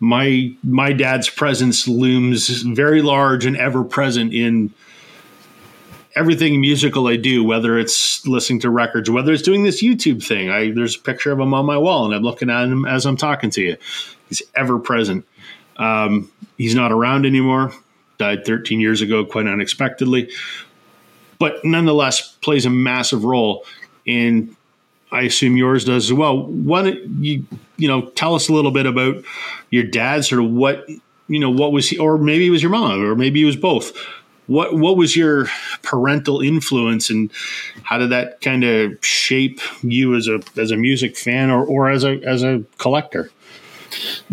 My 0.00 0.54
my 0.62 0.92
dad's 0.92 1.30
presence 1.30 1.88
looms 1.88 2.48
very 2.62 3.02
large 3.02 3.46
and 3.46 3.56
ever 3.56 3.84
present 3.84 4.34
in 4.34 4.72
everything 6.16 6.60
musical 6.60 7.06
I 7.06 7.16
do, 7.16 7.44
whether 7.44 7.78
it's 7.78 8.26
listening 8.26 8.60
to 8.60 8.70
records, 8.70 9.08
whether 9.08 9.32
it's 9.32 9.42
doing 9.42 9.62
this 9.62 9.82
YouTube 9.82 10.24
thing. 10.24 10.50
I 10.50 10.72
there's 10.72 10.96
a 10.96 11.00
picture 11.00 11.30
of 11.30 11.38
him 11.38 11.54
on 11.54 11.66
my 11.66 11.78
wall, 11.78 12.06
and 12.06 12.14
I'm 12.14 12.22
looking 12.22 12.50
at 12.50 12.64
him 12.64 12.84
as 12.84 13.06
I'm 13.06 13.16
talking 13.16 13.50
to 13.50 13.62
you. 13.62 13.76
He's 14.28 14.42
ever 14.54 14.78
present. 14.78 15.24
Um, 15.76 16.32
he's 16.56 16.74
not 16.74 16.90
around 16.90 17.26
anymore. 17.26 17.72
Died 18.18 18.46
13 18.46 18.80
years 18.80 19.02
ago, 19.02 19.24
quite 19.24 19.46
unexpectedly 19.46 20.30
but 21.38 21.64
nonetheless 21.64 22.32
plays 22.42 22.66
a 22.66 22.70
massive 22.70 23.24
role. 23.24 23.64
And 24.06 24.54
I 25.12 25.22
assume 25.22 25.56
yours 25.56 25.84
does 25.84 26.06
as 26.06 26.12
well. 26.12 26.46
Why 26.46 26.82
don't 26.82 27.24
you, 27.24 27.46
you 27.76 27.88
know, 27.88 28.08
tell 28.10 28.34
us 28.34 28.48
a 28.48 28.52
little 28.52 28.70
bit 28.70 28.86
about 28.86 29.24
your 29.70 29.84
dad, 29.84 30.24
sort 30.24 30.42
of 30.42 30.50
what, 30.50 30.88
you 31.28 31.38
know, 31.38 31.50
what 31.50 31.72
was 31.72 31.88
he, 31.88 31.98
or 31.98 32.18
maybe 32.18 32.46
it 32.46 32.50
was 32.50 32.62
your 32.62 32.70
mom, 32.70 33.02
or 33.02 33.14
maybe 33.14 33.42
it 33.42 33.46
was 33.46 33.56
both. 33.56 33.92
What 34.46 34.74
what 34.74 34.96
was 34.96 35.16
your 35.16 35.46
parental 35.82 36.40
influence, 36.40 37.10
and 37.10 37.30
how 37.82 37.98
did 37.98 38.10
that 38.10 38.40
kind 38.40 38.64
of 38.64 39.04
shape 39.04 39.60
you 39.82 40.14
as 40.14 40.28
a 40.28 40.40
as 40.56 40.70
a 40.70 40.76
music 40.76 41.16
fan, 41.16 41.50
or, 41.50 41.64
or 41.64 41.90
as 41.90 42.04
a 42.04 42.20
as 42.22 42.42
a 42.42 42.62
collector? 42.78 43.30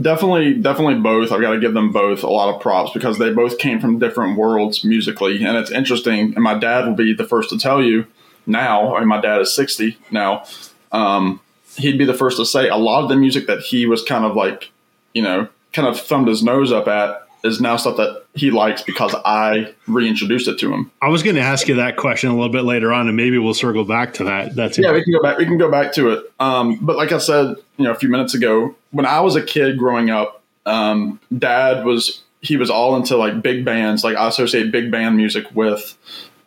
Definitely, 0.02 0.56
definitely 0.56 0.96
both. 0.96 1.32
I've 1.32 1.42
got 1.42 1.54
to 1.54 1.60
give 1.60 1.74
them 1.74 1.92
both 1.92 2.24
a 2.24 2.30
lot 2.30 2.54
of 2.54 2.62
props 2.62 2.92
because 2.92 3.18
they 3.18 3.32
both 3.32 3.58
came 3.60 3.80
from 3.80 4.00
different 4.00 4.38
worlds 4.38 4.84
musically, 4.84 5.44
and 5.44 5.58
it's 5.58 5.72
interesting. 5.72 6.34
And 6.36 6.44
my 6.44 6.58
dad 6.58 6.86
will 6.86 6.96
be 6.96 7.14
the 7.14 7.24
first 7.24 7.50
to 7.50 7.58
tell 7.58 7.82
you 7.82 8.06
now. 8.46 8.96
I 8.96 9.00
mean, 9.00 9.08
my 9.08 9.22
dad 9.22 9.42
is 9.42 9.56
sixty 9.56 9.98
now. 10.12 10.46
Um, 10.92 11.40
he'd 11.78 11.98
be 11.98 12.06
the 12.06 12.14
first 12.14 12.38
to 12.38 12.46
say 12.46 12.68
a 12.68 12.76
lot 12.76 13.04
of 13.04 13.10
the 13.10 13.16
music 13.16 13.48
that 13.48 13.62
he 13.62 13.86
was 13.86 14.04
kind 14.04 14.26
of 14.26 14.36
like, 14.36 14.72
you 15.14 15.22
know, 15.24 15.48
kind 15.72 15.88
of 15.88 16.00
thumbed 16.00 16.28
his 16.28 16.44
nose 16.44 16.72
up 16.72 16.88
at 16.88 17.28
is 17.44 17.60
now 17.60 17.76
stuff 17.76 17.98
that 17.98 18.24
he 18.34 18.52
likes 18.52 18.82
because 18.82 19.14
I 19.26 19.74
reintroduced 19.88 20.48
it 20.48 20.58
to 20.60 20.74
him. 20.74 20.92
I 21.02 21.10
was 21.10 21.24
going 21.24 21.36
to 21.36 21.42
ask 21.42 21.68
you 21.68 21.76
that 21.76 21.98
question 21.98 22.30
a 22.30 22.34
little 22.34 22.52
bit 22.52 22.64
later 22.64 22.94
on, 22.94 23.08
and 23.08 23.18
maybe 23.18 23.38
we'll 23.38 23.54
circle 23.54 23.84
back 23.84 24.14
to 24.16 24.24
that. 24.24 24.56
That's 24.56 24.78
it. 24.78 24.84
yeah, 24.84 24.94
we 24.94 25.04
can 25.04 25.14
go 25.14 25.22
back. 25.22 25.38
We 25.38 25.46
can 25.46 25.58
go 25.58 25.70
back 25.70 25.94
to 25.94 26.12
it. 26.12 26.34
Um, 26.40 26.80
but 26.82 26.96
like 26.96 27.12
I 27.12 27.18
said, 27.18 27.56
you 27.78 27.86
know, 27.86 27.92
a 27.92 27.96
few 27.96 28.10
minutes 28.10 28.34
ago, 28.34 28.76
when 28.92 29.06
I 29.06 29.20
was 29.20 29.36
a 29.36 29.44
kid 29.44 29.78
growing 29.78 30.10
up, 30.10 30.42
um, 30.66 31.20
Dad 31.38 31.86
was 31.86 32.24
he 32.42 32.56
was 32.56 32.70
all 32.70 32.96
into 32.96 33.18
like 33.18 33.42
big 33.42 33.66
bands. 33.66 34.04
Like 34.04 34.16
I 34.16 34.28
associate 34.28 34.72
big 34.72 34.90
band 34.90 35.18
music 35.18 35.46
with 35.54 35.98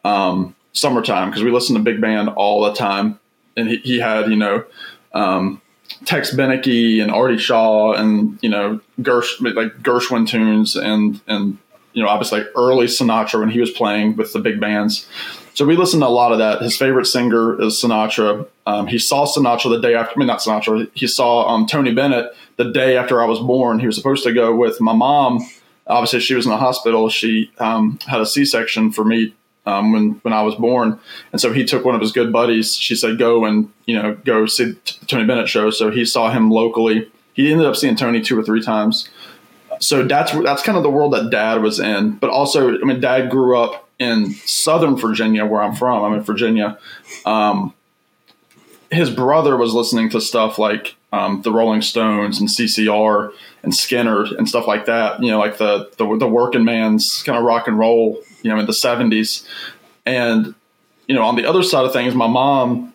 um, 0.04 0.54
summertime 0.72 1.30
because 1.30 1.42
we 1.42 1.50
listened 1.50 1.76
to 1.76 1.82
big 1.82 2.00
band 2.00 2.30
all 2.30 2.62
the 2.64 2.72
time, 2.72 3.20
and 3.56 3.68
he, 3.68 3.76
he 3.78 3.98
had 3.98 4.30
you 4.30 4.36
know. 4.36 4.64
Um, 5.12 5.60
Tex 6.04 6.34
Beneke 6.34 7.02
and 7.02 7.10
Artie 7.10 7.38
Shaw 7.38 7.92
and 7.92 8.38
you 8.42 8.48
know 8.48 8.80
Gersh 9.00 9.40
like 9.54 9.78
Gershwin 9.82 10.28
tunes 10.28 10.76
and 10.76 11.20
and 11.26 11.58
you 11.92 12.02
know 12.02 12.08
obviously 12.08 12.44
early 12.56 12.86
Sinatra 12.86 13.40
when 13.40 13.50
he 13.50 13.60
was 13.60 13.70
playing 13.70 14.16
with 14.16 14.32
the 14.32 14.38
big 14.38 14.60
bands. 14.60 15.08
So 15.54 15.64
we 15.64 15.74
listened 15.74 16.02
to 16.02 16.06
a 16.06 16.08
lot 16.08 16.32
of 16.32 16.38
that. 16.38 16.60
His 16.60 16.76
favorite 16.76 17.06
singer 17.06 17.58
is 17.62 17.82
Sinatra. 17.82 18.46
Um, 18.66 18.86
he 18.86 18.98
saw 18.98 19.24
Sinatra 19.24 19.70
the 19.70 19.80
day 19.80 19.94
after. 19.94 20.12
I 20.14 20.18
mean, 20.18 20.26
not 20.26 20.40
Sinatra. 20.40 20.90
He 20.92 21.06
saw 21.06 21.48
um, 21.48 21.66
Tony 21.66 21.94
Bennett 21.94 22.36
the 22.56 22.70
day 22.70 22.98
after 22.98 23.22
I 23.22 23.24
was 23.24 23.38
born. 23.38 23.80
He 23.80 23.86
was 23.86 23.96
supposed 23.96 24.22
to 24.24 24.34
go 24.34 24.54
with 24.54 24.82
my 24.82 24.92
mom. 24.92 25.38
Obviously, 25.86 26.20
she 26.20 26.34
was 26.34 26.44
in 26.44 26.50
the 26.50 26.58
hospital. 26.58 27.08
She 27.08 27.50
um, 27.58 27.98
had 28.06 28.20
a 28.20 28.26
C 28.26 28.44
section 28.44 28.92
for 28.92 29.02
me 29.02 29.34
um, 29.66 29.92
when 29.92 30.10
when 30.22 30.32
I 30.32 30.42
was 30.42 30.54
born, 30.54 30.98
and 31.32 31.40
so 31.40 31.52
he 31.52 31.64
took 31.64 31.84
one 31.84 31.94
of 31.94 32.00
his 32.00 32.12
good 32.12 32.32
buddies. 32.32 32.74
She 32.76 32.94
said, 32.94 33.18
"Go 33.18 33.44
and 33.44 33.70
you 33.86 34.00
know 34.00 34.14
go 34.24 34.46
see 34.46 34.72
the 34.72 34.74
Tony 35.06 35.26
Bennett 35.26 35.48
show." 35.48 35.70
So 35.70 35.90
he 35.90 36.04
saw 36.04 36.30
him 36.30 36.50
locally. 36.50 37.10
He 37.34 37.52
ended 37.52 37.66
up 37.66 37.76
seeing 37.76 37.96
Tony 37.96 38.20
two 38.20 38.38
or 38.38 38.42
three 38.42 38.62
times. 38.62 39.08
So 39.80 40.04
that's 40.04 40.32
that's 40.32 40.62
kind 40.62 40.78
of 40.78 40.84
the 40.84 40.90
world 40.90 41.12
that 41.12 41.30
Dad 41.30 41.60
was 41.62 41.80
in. 41.80 42.16
But 42.16 42.30
also, 42.30 42.74
I 42.74 42.84
mean, 42.84 43.00
Dad 43.00 43.30
grew 43.30 43.58
up 43.58 43.88
in 43.98 44.34
Southern 44.44 44.96
Virginia, 44.96 45.44
where 45.44 45.62
I'm 45.62 45.74
from. 45.74 46.04
I'm 46.04 46.14
in 46.14 46.22
Virginia. 46.22 46.78
Um, 47.24 47.74
his 48.90 49.10
brother 49.10 49.56
was 49.56 49.74
listening 49.74 50.10
to 50.10 50.20
stuff 50.20 50.58
like 50.58 50.96
um, 51.12 51.42
the 51.42 51.52
Rolling 51.52 51.82
Stones 51.82 52.40
and 52.40 52.48
CCR 52.48 53.32
and 53.62 53.72
Skynyrd 53.72 54.36
and 54.36 54.48
stuff 54.48 54.66
like 54.66 54.86
that. 54.86 55.22
You 55.22 55.30
know, 55.30 55.38
like 55.38 55.58
the 55.58 55.90
the, 55.98 56.16
the 56.16 56.28
working 56.28 56.64
man's 56.64 57.22
kind 57.22 57.38
of 57.38 57.44
rock 57.44 57.68
and 57.68 57.78
roll 57.78 58.22
you 58.46 58.52
know, 58.54 58.60
in 58.60 58.66
the 58.66 58.72
70s. 58.72 59.44
And, 60.06 60.54
you 61.08 61.14
know, 61.14 61.24
on 61.24 61.34
the 61.34 61.44
other 61.44 61.64
side 61.64 61.84
of 61.84 61.92
things, 61.92 62.14
my 62.14 62.28
mom, 62.28 62.94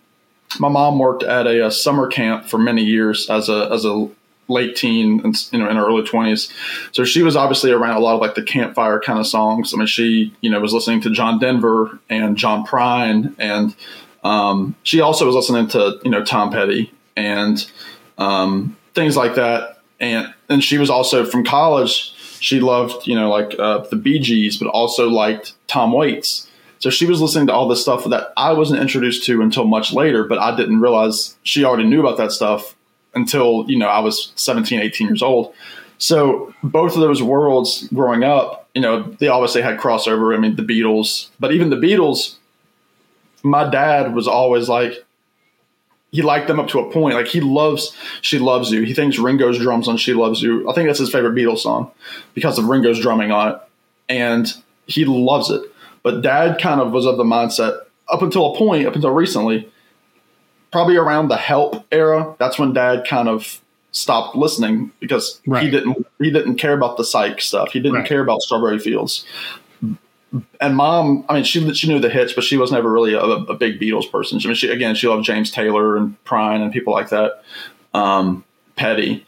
my 0.59 0.69
mom 0.69 0.97
worked 0.97 1.23
at 1.23 1.45
a, 1.45 1.67
a 1.67 1.71
summer 1.71 2.07
camp 2.07 2.45
for 2.45 2.57
many 2.57 2.83
years 2.83 3.29
as 3.29 3.49
a, 3.49 3.69
as 3.71 3.83
a 3.85 4.09
late 4.47 4.75
teen 4.77 5.19
and, 5.25 5.35
you 5.51 5.59
know, 5.59 5.69
in 5.69 5.75
her 5.75 5.85
early 5.85 6.03
20s. 6.03 6.51
So 6.93 7.03
she 7.03 7.21
was 7.21 7.35
obviously 7.35 7.71
around 7.71 7.97
a 7.97 7.99
lot 7.99 8.15
of 8.15 8.21
like 8.21 8.35
the 8.35 8.43
campfire 8.43 8.99
kind 8.99 9.19
of 9.19 9.27
songs. 9.27 9.73
I 9.73 9.77
mean, 9.77 9.87
she, 9.87 10.33
you 10.39 10.49
know, 10.49 10.59
was 10.59 10.73
listening 10.73 11.01
to 11.01 11.09
John 11.09 11.37
Denver 11.37 11.99
and 12.09 12.37
John 12.37 12.65
Prine 12.65 13.35
and, 13.37 13.75
um, 14.23 14.75
she 14.83 15.01
also 15.01 15.25
was 15.25 15.35
listening 15.35 15.67
to, 15.69 15.99
you 16.03 16.11
know, 16.11 16.23
Tom 16.23 16.51
Petty 16.51 16.91
and, 17.15 17.69
um, 18.17 18.77
things 18.93 19.17
like 19.17 19.35
that. 19.35 19.79
And, 19.99 20.33
and 20.49 20.63
she 20.63 20.77
was 20.77 20.89
also 20.89 21.25
from 21.25 21.43
college 21.43 22.13
she 22.41 22.59
loved, 22.59 23.07
you 23.07 23.15
know, 23.15 23.29
like 23.29 23.55
uh, 23.59 23.79
the 23.89 23.95
Bee 23.95 24.19
Gees, 24.19 24.57
but 24.57 24.67
also 24.67 25.07
liked 25.07 25.53
Tom 25.67 25.93
Waits. 25.93 26.47
So 26.79 26.89
she 26.89 27.05
was 27.05 27.21
listening 27.21 27.45
to 27.47 27.53
all 27.53 27.67
this 27.67 27.83
stuff 27.83 28.03
that 28.05 28.33
I 28.35 28.51
wasn't 28.53 28.81
introduced 28.81 29.23
to 29.25 29.43
until 29.43 29.65
much 29.65 29.93
later, 29.93 30.23
but 30.23 30.39
I 30.39 30.55
didn't 30.55 30.81
realize 30.81 31.37
she 31.43 31.63
already 31.63 31.87
knew 31.87 31.99
about 31.99 32.17
that 32.17 32.31
stuff 32.31 32.75
until, 33.13 33.65
you 33.69 33.77
know, 33.77 33.87
I 33.87 33.99
was 33.99 34.33
17, 34.37 34.79
18 34.79 35.07
years 35.07 35.21
old. 35.21 35.53
So 35.99 36.51
both 36.63 36.95
of 36.95 37.01
those 37.01 37.21
worlds 37.21 37.87
growing 37.89 38.23
up, 38.23 38.67
you 38.73 38.81
know, 38.81 39.03
they 39.03 39.27
obviously 39.27 39.61
had 39.61 39.79
crossover. 39.79 40.35
I 40.35 40.39
mean, 40.39 40.55
the 40.55 40.63
Beatles, 40.63 41.27
but 41.39 41.51
even 41.51 41.69
the 41.69 41.75
Beatles, 41.75 42.37
my 43.43 43.69
dad 43.69 44.13
was 44.13 44.27
always 44.27 44.69
like, 44.69 45.05
he 46.11 46.21
liked 46.21 46.47
them 46.47 46.59
up 46.59 46.67
to 46.69 46.79
a 46.79 46.91
point. 46.91 47.15
Like 47.15 47.27
he 47.27 47.39
loves 47.39 47.95
She 48.21 48.37
Loves 48.37 48.71
You. 48.71 48.81
He 48.83 48.93
thinks 48.93 49.17
Ringo's 49.17 49.57
drums 49.57 49.87
on 49.87 49.97
She 49.97 50.13
Loves 50.13 50.41
You. 50.41 50.69
I 50.69 50.73
think 50.73 50.87
that's 50.87 50.99
his 50.99 51.11
favorite 51.11 51.35
Beatles 51.35 51.59
song 51.59 51.91
because 52.33 52.59
of 52.59 52.65
Ringo's 52.65 52.99
drumming 52.99 53.31
on 53.31 53.53
it. 53.53 53.61
And 54.09 54.53
he 54.87 55.05
loves 55.05 55.49
it. 55.49 55.63
But 56.03 56.21
dad 56.21 56.59
kind 56.59 56.81
of 56.81 56.91
was 56.91 57.05
of 57.05 57.17
the 57.17 57.23
mindset 57.23 57.79
up 58.09 58.21
until 58.21 58.53
a 58.53 58.57
point, 58.57 58.87
up 58.87 58.95
until 58.95 59.11
recently, 59.11 59.71
probably 60.71 60.97
around 60.97 61.29
the 61.29 61.37
help 61.37 61.85
era, 61.91 62.35
that's 62.39 62.59
when 62.59 62.73
dad 62.73 63.05
kind 63.07 63.29
of 63.29 63.61
stopped 63.93 64.35
listening 64.35 64.91
because 64.99 65.41
right. 65.45 65.63
he 65.63 65.69
didn't 65.69 66.05
he 66.19 66.31
didn't 66.31 66.55
care 66.55 66.73
about 66.73 66.97
the 66.97 67.03
psych 67.03 67.41
stuff. 67.41 67.71
He 67.71 67.79
didn't 67.79 67.99
right. 67.99 68.07
care 68.07 68.21
about 68.21 68.41
strawberry 68.41 68.79
fields 68.79 69.25
and 70.61 70.75
mom, 70.75 71.25
I 71.27 71.35
mean, 71.35 71.43
she 71.43 71.73
she 71.73 71.87
knew 71.87 71.99
the 71.99 72.09
hits, 72.09 72.33
but 72.33 72.43
she 72.43 72.57
was 72.57 72.71
never 72.71 72.89
really 72.89 73.13
a, 73.13 73.21
a 73.21 73.53
big 73.53 73.79
Beatles 73.79 74.09
person. 74.09 74.39
I 74.43 74.47
mean, 74.47 74.55
she 74.55 74.69
again, 74.69 74.95
she 74.95 75.07
loved 75.07 75.25
James 75.25 75.51
Taylor 75.51 75.97
and 75.97 76.21
Prine 76.23 76.61
and 76.61 76.71
people 76.71 76.93
like 76.93 77.09
that, 77.09 77.43
um, 77.93 78.43
Petty, 78.75 79.25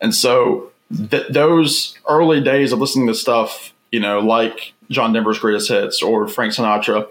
and 0.00 0.14
so 0.14 0.72
th- 1.10 1.28
those 1.30 1.98
early 2.08 2.40
days 2.42 2.72
of 2.72 2.78
listening 2.78 3.06
to 3.06 3.14
stuff, 3.14 3.72
you 3.90 4.00
know, 4.00 4.20
like 4.20 4.74
John 4.90 5.12
Denver's 5.12 5.38
greatest 5.38 5.70
hits 5.70 6.02
or 6.02 6.28
Frank 6.28 6.52
Sinatra, 6.52 7.08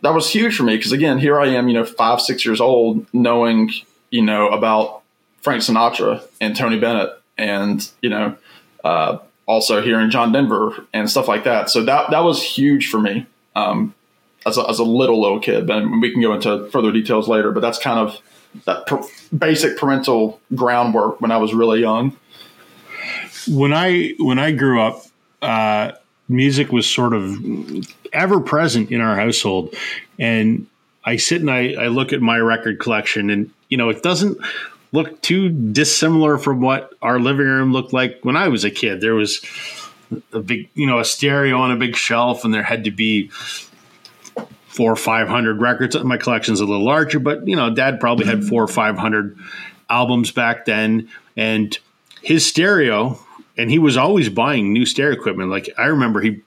that 0.00 0.14
was 0.14 0.30
huge 0.30 0.56
for 0.56 0.62
me 0.62 0.76
because 0.76 0.92
again, 0.92 1.18
here 1.18 1.38
I 1.38 1.48
am, 1.48 1.68
you 1.68 1.74
know, 1.74 1.84
five 1.84 2.20
six 2.20 2.46
years 2.46 2.60
old, 2.60 3.06
knowing 3.12 3.70
you 4.10 4.22
know 4.22 4.48
about 4.48 5.02
Frank 5.42 5.62
Sinatra 5.62 6.22
and 6.40 6.56
Tony 6.56 6.78
Bennett 6.78 7.10
and 7.36 7.86
you 8.00 8.08
know. 8.08 8.36
Uh, 8.84 9.18
also 9.48 9.82
here 9.82 9.98
in 9.98 10.10
John 10.10 10.30
Denver 10.30 10.86
and 10.92 11.10
stuff 11.10 11.26
like 11.26 11.42
that. 11.44 11.70
So 11.70 11.82
that 11.84 12.10
that 12.10 12.20
was 12.20 12.40
huge 12.40 12.88
for 12.88 13.00
me 13.00 13.26
um, 13.56 13.94
as, 14.46 14.58
a, 14.58 14.68
as 14.68 14.78
a 14.78 14.84
little 14.84 15.20
little 15.20 15.40
kid. 15.40 15.68
And 15.68 16.00
we 16.00 16.12
can 16.12 16.20
go 16.20 16.34
into 16.34 16.68
further 16.70 16.92
details 16.92 17.26
later, 17.26 17.50
but 17.50 17.60
that's 17.60 17.78
kind 17.78 17.98
of 17.98 18.20
that 18.66 18.86
per- 18.86 19.02
basic 19.36 19.76
parental 19.78 20.40
groundwork 20.54 21.20
when 21.20 21.32
I 21.32 21.38
was 21.38 21.52
really 21.54 21.80
young. 21.80 22.16
When 23.48 23.72
I 23.72 24.14
when 24.18 24.38
I 24.38 24.52
grew 24.52 24.80
up, 24.80 25.02
uh, 25.40 25.92
music 26.28 26.70
was 26.70 26.86
sort 26.86 27.14
of 27.14 27.34
ever 28.12 28.40
present 28.40 28.90
in 28.90 29.00
our 29.00 29.16
household, 29.16 29.74
and 30.18 30.66
I 31.04 31.16
sit 31.16 31.40
and 31.40 31.50
I, 31.50 31.72
I 31.72 31.86
look 31.88 32.12
at 32.12 32.20
my 32.20 32.38
record 32.38 32.78
collection, 32.80 33.30
and 33.30 33.50
you 33.70 33.78
know 33.78 33.88
it 33.88 34.02
doesn't 34.02 34.38
look 34.92 35.20
too 35.22 35.48
dissimilar 35.48 36.38
from 36.38 36.60
what 36.60 36.92
our 37.02 37.18
living 37.18 37.46
room 37.46 37.72
looked 37.72 37.92
like 37.92 38.20
when 38.22 38.36
I 38.36 38.48
was 38.48 38.64
a 38.64 38.70
kid. 38.70 39.00
There 39.00 39.14
was 39.14 39.44
a 40.32 40.40
big, 40.40 40.68
you 40.74 40.86
know, 40.86 40.98
a 40.98 41.04
stereo 41.04 41.58
on 41.58 41.70
a 41.70 41.76
big 41.76 41.96
shelf, 41.96 42.44
and 42.44 42.52
there 42.52 42.62
had 42.62 42.84
to 42.84 42.90
be 42.90 43.28
four 44.66 44.92
or 44.92 44.96
five 44.96 45.28
hundred 45.28 45.60
records. 45.60 45.96
My 46.02 46.16
collection's 46.16 46.60
a 46.60 46.64
little 46.64 46.84
larger, 46.84 47.18
but 47.18 47.46
you 47.46 47.56
know, 47.56 47.74
Dad 47.74 48.00
probably 48.00 48.26
had 48.26 48.44
four 48.44 48.62
or 48.62 48.68
five 48.68 48.96
hundred 48.96 49.36
albums 49.90 50.30
back 50.30 50.64
then, 50.64 51.08
and 51.36 51.78
his 52.22 52.46
stereo. 52.46 53.18
And 53.56 53.72
he 53.72 53.80
was 53.80 53.96
always 53.96 54.28
buying 54.28 54.72
new 54.72 54.86
stereo 54.86 55.12
equipment. 55.12 55.50
Like 55.50 55.68
I 55.76 55.86
remember, 55.86 56.20
he 56.20 56.42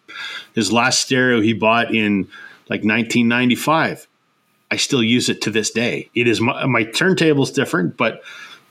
his 0.56 0.72
last 0.72 1.02
stereo 1.02 1.42
he 1.42 1.52
bought 1.52 1.94
in 1.94 2.30
like 2.70 2.86
1995. 2.86 4.08
I 4.72 4.78
still 4.78 5.04
use 5.04 5.28
it 5.30 5.42
to 5.42 5.52
this 5.52 5.70
day. 5.70 6.10
It 6.16 6.28
is 6.28 6.40
my, 6.40 6.66
my 6.66 6.86
turntable's 6.86 7.52
different, 7.52 7.98
but 7.98 8.24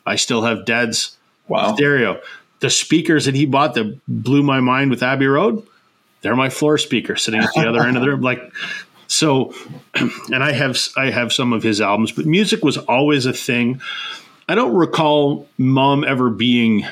I 0.06 0.16
still 0.16 0.42
have 0.42 0.64
Dad's 0.64 1.16
wow. 1.46 1.74
stereo. 1.74 2.20
The 2.60 2.70
speakers 2.70 3.26
that 3.26 3.34
he 3.34 3.44
bought 3.44 3.74
that 3.74 4.00
blew 4.08 4.42
my 4.42 4.60
mind 4.60 4.90
with 4.90 5.02
Abbey 5.02 5.26
Road, 5.26 5.66
they're 6.22 6.36
my 6.36 6.48
floor 6.48 6.78
speaker 6.78 7.16
sitting 7.16 7.40
at 7.40 7.50
the 7.54 7.68
other 7.68 7.82
end 7.82 7.96
of 7.96 8.02
the 8.02 8.08
room. 8.08 8.22
Like 8.22 8.52
so, 9.06 9.54
and 9.94 10.42
I 10.42 10.52
have 10.52 10.78
I 10.96 11.10
have 11.10 11.32
some 11.32 11.52
of 11.52 11.62
his 11.62 11.80
albums, 11.80 12.12
but 12.12 12.26
music 12.26 12.64
was 12.64 12.78
always 12.78 13.26
a 13.26 13.32
thing. 13.32 13.80
I 14.48 14.54
don't 14.54 14.74
recall 14.74 15.48
mom 15.58 16.04
ever 16.04 16.30
being 16.30 16.84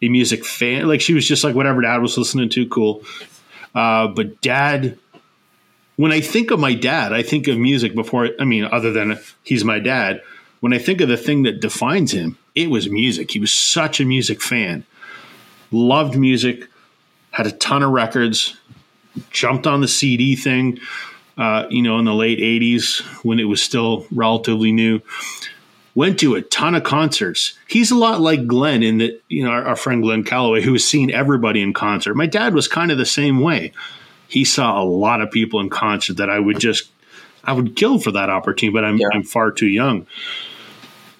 a 0.00 0.08
music 0.08 0.44
fan. 0.44 0.88
Like 0.88 1.00
she 1.00 1.14
was 1.14 1.26
just 1.26 1.44
like 1.44 1.54
whatever 1.54 1.80
dad 1.80 1.98
was 1.98 2.18
listening 2.18 2.48
to, 2.50 2.68
cool. 2.68 3.02
Uh, 3.74 4.08
but 4.08 4.40
dad, 4.40 4.98
when 6.02 6.10
I 6.10 6.20
think 6.20 6.50
of 6.50 6.58
my 6.58 6.74
dad, 6.74 7.12
I 7.12 7.22
think 7.22 7.46
of 7.46 7.56
music 7.56 7.94
before. 7.94 8.30
I 8.40 8.44
mean, 8.44 8.64
other 8.64 8.90
than 8.90 9.20
he's 9.44 9.64
my 9.64 9.78
dad. 9.78 10.20
When 10.58 10.72
I 10.72 10.78
think 10.78 11.00
of 11.00 11.08
the 11.08 11.16
thing 11.16 11.44
that 11.44 11.60
defines 11.60 12.10
him, 12.10 12.38
it 12.56 12.70
was 12.70 12.90
music. 12.90 13.30
He 13.30 13.38
was 13.38 13.52
such 13.54 14.00
a 14.00 14.04
music 14.04 14.42
fan, 14.42 14.84
loved 15.70 16.18
music, 16.18 16.68
had 17.30 17.46
a 17.46 17.52
ton 17.52 17.84
of 17.84 17.92
records, 17.92 18.56
jumped 19.30 19.64
on 19.68 19.80
the 19.80 19.86
CD 19.86 20.34
thing, 20.34 20.80
uh, 21.38 21.66
you 21.70 21.82
know, 21.82 22.00
in 22.00 22.04
the 22.04 22.14
late 22.14 22.40
80s 22.40 23.02
when 23.24 23.38
it 23.38 23.44
was 23.44 23.62
still 23.62 24.04
relatively 24.10 24.72
new. 24.72 25.02
Went 25.94 26.18
to 26.18 26.34
a 26.34 26.42
ton 26.42 26.74
of 26.74 26.82
concerts. 26.82 27.56
He's 27.68 27.92
a 27.92 27.96
lot 27.96 28.20
like 28.20 28.48
Glenn 28.48 28.82
in 28.82 28.98
that, 28.98 29.22
you 29.28 29.44
know, 29.44 29.50
our, 29.50 29.66
our 29.66 29.76
friend 29.76 30.02
Glenn 30.02 30.24
Calloway, 30.24 30.62
who 30.62 30.72
has 30.72 30.84
seen 30.84 31.12
everybody 31.12 31.62
in 31.62 31.72
concert. 31.72 32.16
My 32.16 32.26
dad 32.26 32.54
was 32.54 32.66
kind 32.66 32.90
of 32.90 32.98
the 32.98 33.06
same 33.06 33.38
way. 33.38 33.72
He 34.32 34.44
saw 34.44 34.82
a 34.82 34.84
lot 34.84 35.20
of 35.20 35.30
people 35.30 35.60
in 35.60 35.68
concert 35.68 36.16
that 36.16 36.30
I 36.30 36.38
would 36.38 36.58
just, 36.58 36.90
I 37.44 37.52
would 37.52 37.76
kill 37.76 37.98
for 37.98 38.12
that 38.12 38.30
opportunity, 38.30 38.72
but 38.72 38.84
I'm, 38.84 38.96
yeah. 38.96 39.08
I'm 39.12 39.22
far 39.22 39.50
too 39.50 39.66
young. 39.66 40.06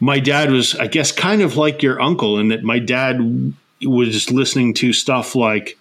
My 0.00 0.18
dad 0.18 0.50
was, 0.50 0.74
I 0.74 0.86
guess, 0.86 1.12
kind 1.12 1.42
of 1.42 1.56
like 1.56 1.82
your 1.82 2.00
uncle 2.00 2.38
in 2.38 2.48
that 2.48 2.62
my 2.64 2.78
dad 2.78 3.54
was 3.82 4.30
listening 4.30 4.74
to 4.74 4.92
stuff 4.92 5.34
like 5.34 5.78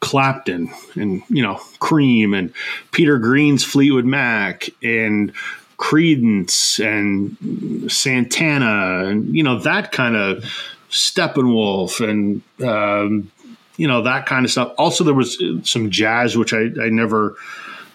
Clapton 0.00 0.68
and 0.96 1.22
you 1.28 1.42
know 1.42 1.60
Cream 1.78 2.34
and 2.34 2.52
Peter 2.90 3.18
Green's 3.18 3.64
Fleetwood 3.64 4.04
Mac 4.04 4.68
and 4.82 5.32
Creedence 5.78 6.84
and 6.84 7.90
Santana 7.90 9.04
and 9.06 9.34
you 9.34 9.42
know 9.42 9.60
that 9.60 9.92
kind 9.92 10.16
of 10.16 10.44
Steppenwolf 10.90 12.06
and 12.06 12.42
um, 12.66 13.30
you 13.76 13.86
know 13.86 14.02
that 14.02 14.26
kind 14.26 14.44
of 14.44 14.50
stuff. 14.50 14.74
Also, 14.78 15.04
there 15.04 15.14
was 15.14 15.42
some 15.64 15.90
jazz 15.90 16.36
which 16.36 16.52
I, 16.52 16.68
I 16.80 16.88
never 16.90 17.36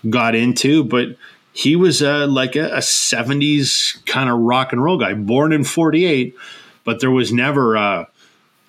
got 0.10 0.36
into, 0.36 0.84
but 0.84 1.17
he 1.53 1.75
was 1.75 2.03
uh, 2.03 2.27
like 2.27 2.55
a, 2.55 2.67
a, 2.67 2.79
70s 2.79 4.05
kind 4.05 4.29
of 4.29 4.38
rock 4.38 4.74
and 4.74 4.84
roll 4.84 5.00
guy, 5.00 5.15
born 5.15 5.51
in 5.51 5.63
48, 5.63 6.36
but 6.84 7.00
there 7.00 7.10
was 7.10 7.34
never 7.34 7.75
a, 7.75 8.07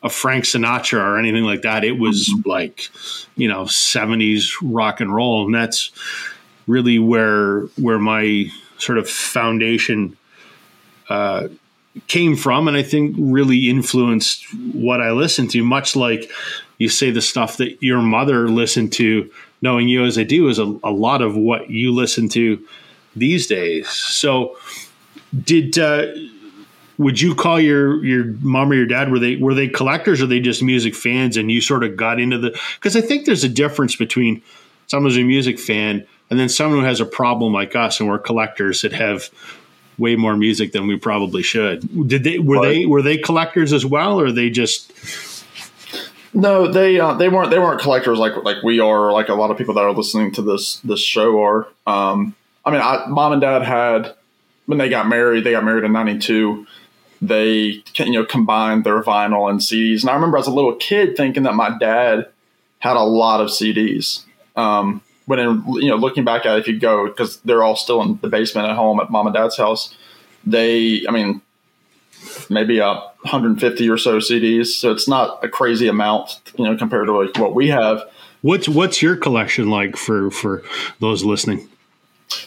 a 0.03 0.09
Frank 0.09 0.45
Sinatra 0.45 0.99
or 0.99 1.19
anything 1.19 1.45
like 1.45 1.63
that. 1.63 1.85
It 1.85 1.99
was 1.99 2.31
mm-hmm. 2.31 2.49
like, 2.49 2.89
you 3.37 3.47
know, 3.47 3.65
70s 3.65 4.53
rock 4.63 5.01
and 5.01 5.15
roll. 5.15 5.45
And 5.45 5.55
that's 5.55 5.91
really 6.67 6.99
where 6.99 7.63
where 7.77 7.99
my 7.99 8.51
sort 8.79 8.99
of 8.99 9.09
foundation 9.09 10.17
uh, 11.11 11.49
came 12.07 12.37
from 12.37 12.69
and 12.69 12.77
I 12.77 12.83
think 12.83 13.17
really 13.19 13.69
influenced 13.69 14.45
what 14.73 15.01
I 15.01 15.11
listened 15.11 15.51
to, 15.53 15.63
much 15.65 15.97
like 15.97 16.31
you 16.79 16.89
say 16.89 17.11
the 17.11 17.21
stuff 17.21 17.57
that 17.57 17.83
your 17.83 18.01
mother 18.01 18.49
listened 18.49 18.93
to, 18.95 19.31
knowing 19.61 19.89
you 19.89 20.05
as 20.05 20.19
I 20.19 20.23
do, 20.23 20.49
is 20.49 20.59
a, 20.59 20.79
a 20.85 20.91
lot 20.91 21.23
of 21.23 21.37
what 21.37 21.71
you 21.71 21.93
listen 21.93 22.29
to 22.31 22.65
these 23.17 23.47
days. 23.47 23.89
So 23.89 24.57
did 25.45 25.79
uh, 25.79 26.07
would 26.99 27.21
you 27.21 27.35
call 27.35 27.61
your 27.61 28.05
your 28.05 28.25
mom 28.41 28.71
or 28.71 28.75
your 28.75 28.87
dad 28.87 29.11
were 29.11 29.19
they 29.19 29.37
were 29.37 29.55
they 29.55 29.69
collectors 29.69 30.23
or 30.23 30.27
they 30.27 30.41
just 30.41 30.63
music 30.63 30.95
fans 30.95 31.37
and 31.37 31.51
you 31.51 31.61
sort 31.61 31.85
of 31.85 31.97
got 31.97 32.21
into 32.21 32.39
the 32.39 32.59
because 32.77 32.97
I 32.97 33.01
think 33.01 33.27
there's 33.27 33.45
a 33.45 33.49
difference 33.49 33.97
between 33.97 34.43
someone 34.87 35.11
who's 35.11 35.19
a 35.19 35.25
music 35.25 35.59
fan 35.59 36.07
and 36.31 36.39
then 36.39 36.49
someone 36.49 36.81
who 36.81 36.87
has 36.87 37.01
a 37.01 37.07
problem 37.07 37.53
like 37.53 37.77
us 37.77 38.01
and 38.01 38.09
we're 38.09 38.19
collectors 38.19 38.83
that 38.83 38.93
have 38.93 39.31
way 39.99 40.17
more 40.17 40.37
music 40.37 40.73
than 40.73 40.87
we 40.87 40.97
probably 40.97 41.43
should. 41.43 42.09
Did 42.09 42.25
they 42.25 42.39
were 42.39 42.63
they 42.63 42.87
were 42.87 43.03
they 43.03 43.19
collectors 43.19 43.73
as 43.73 43.85
well 43.85 44.21
or 44.21 44.33
they 44.33 44.51
just 44.51 44.93
no, 46.35 46.71
they 46.71 47.01
uh, 47.01 47.15
they 47.15 47.29
weren't 47.29 47.51
they 47.51 47.59
weren't 47.59 47.81
collectors 47.81 48.19
like 48.19 48.37
like 48.45 48.63
we 48.63 48.81
are, 48.81 49.13
like 49.13 49.29
a 49.29 49.35
lot 49.35 49.51
of 49.51 49.59
people 49.59 49.75
that 49.75 49.81
are 49.81 49.93
listening 49.93 50.33
to 50.33 50.43
this 50.43 50.77
this 50.81 51.01
show 51.01 51.43
are. 51.43 51.69
Um, 51.87 52.35
I 52.65 52.71
mean, 52.71 52.81
I, 52.81 53.07
mom 53.07 53.33
and 53.33 53.41
dad 53.41 53.63
had 53.63 54.15
when 54.67 54.79
they 54.79 54.89
got 54.89 55.09
married. 55.09 55.45
They 55.45 55.53
got 55.53 55.65
married 55.65 55.85
in 55.85 55.93
'92 55.93 56.67
they 57.21 57.83
you 57.97 58.13
know 58.13 58.25
combined 58.25 58.85
their 58.85 59.03
vinyl 59.03 59.51
and 59.51 59.61
CDs. 59.61 60.03
And 60.03 60.11
I 60.11 60.15
remember 60.15 60.39
as 60.39 60.47
a 60.47 60.53
little 60.53 60.75
kid 60.77 61.17
thinking 61.17 61.45
that 61.45 61.55
my 61.55 61.77
dad 61.79 62.29
had 62.79 62.97
a 62.97 63.03
lot 63.03 63.41
of 63.41 63.49
CDs. 63.49 64.25
Um, 64.57 65.03
when 65.29 65.39
in, 65.39 65.63
you 65.75 65.89
know 65.89 65.97
looking 65.97 66.25
back 66.25 66.47
at 66.47 66.57
it, 66.57 66.61
if 66.61 66.69
you 66.69 66.81
go 66.81 67.07
because 67.07 67.37
they're 67.41 67.63
all 67.63 67.77
still 67.77 68.03
in 68.03 68.19
the 68.23 68.29
basement 68.29 68.69
at 68.69 68.75
home 68.75 68.99
at 68.99 69.11
mom 69.11 69.27
and 69.27 69.35
dad's 69.35 69.57
house, 69.57 69.95
they 70.45 71.05
I 71.07 71.13
mean 71.13 71.43
maybe 72.49 72.79
a 72.79 72.87
150 72.87 73.89
or 73.91 73.99
so 73.99 74.19
CDs. 74.19 74.67
So 74.67 74.91
it's 74.91 75.07
not 75.07 75.45
a 75.45 75.49
crazy 75.49 75.87
amount, 75.87 76.41
you 76.57 76.65
know, 76.65 76.77
compared 76.77 77.07
to 77.07 77.13
like 77.13 77.37
what 77.39 77.55
we 77.55 77.69
have. 77.69 78.03
What's 78.41 78.69
what's 78.69 79.03
your 79.03 79.17
collection 79.17 79.69
like 79.69 79.97
for 79.97 80.31
for 80.31 80.63
those 81.01 81.25
listening? 81.25 81.69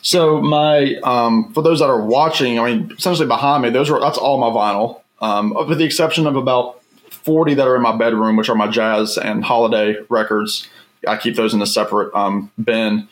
So 0.01 0.41
my 0.41 0.95
um, 1.03 1.53
for 1.53 1.61
those 1.61 1.79
that 1.79 1.89
are 1.89 2.03
watching, 2.03 2.59
I 2.59 2.73
mean, 2.73 2.91
essentially 2.97 3.27
behind 3.27 3.63
me, 3.63 3.69
those 3.69 3.89
are 3.91 3.99
that's 3.99 4.17
all 4.17 4.39
my 4.39 4.47
vinyl, 4.47 5.01
um, 5.21 5.53
with 5.67 5.77
the 5.77 5.83
exception 5.83 6.25
of 6.27 6.35
about 6.35 6.81
forty 7.09 7.53
that 7.53 7.67
are 7.67 7.75
in 7.75 7.81
my 7.81 7.95
bedroom, 7.95 8.37
which 8.37 8.49
are 8.49 8.55
my 8.55 8.67
jazz 8.67 9.17
and 9.17 9.43
holiday 9.43 9.97
records. 10.09 10.67
I 11.07 11.17
keep 11.17 11.35
those 11.35 11.53
in 11.53 11.61
a 11.61 11.67
separate 11.67 12.13
um, 12.13 12.51
bin. 12.61 13.07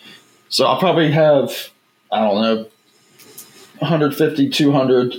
So 0.49 0.65
I'll 0.65 0.79
probably 0.79 1.11
have 1.11 1.69
I 2.11 2.19
don't 2.21 2.41
know 2.41 2.67
150, 3.79 4.49
200. 4.49 5.13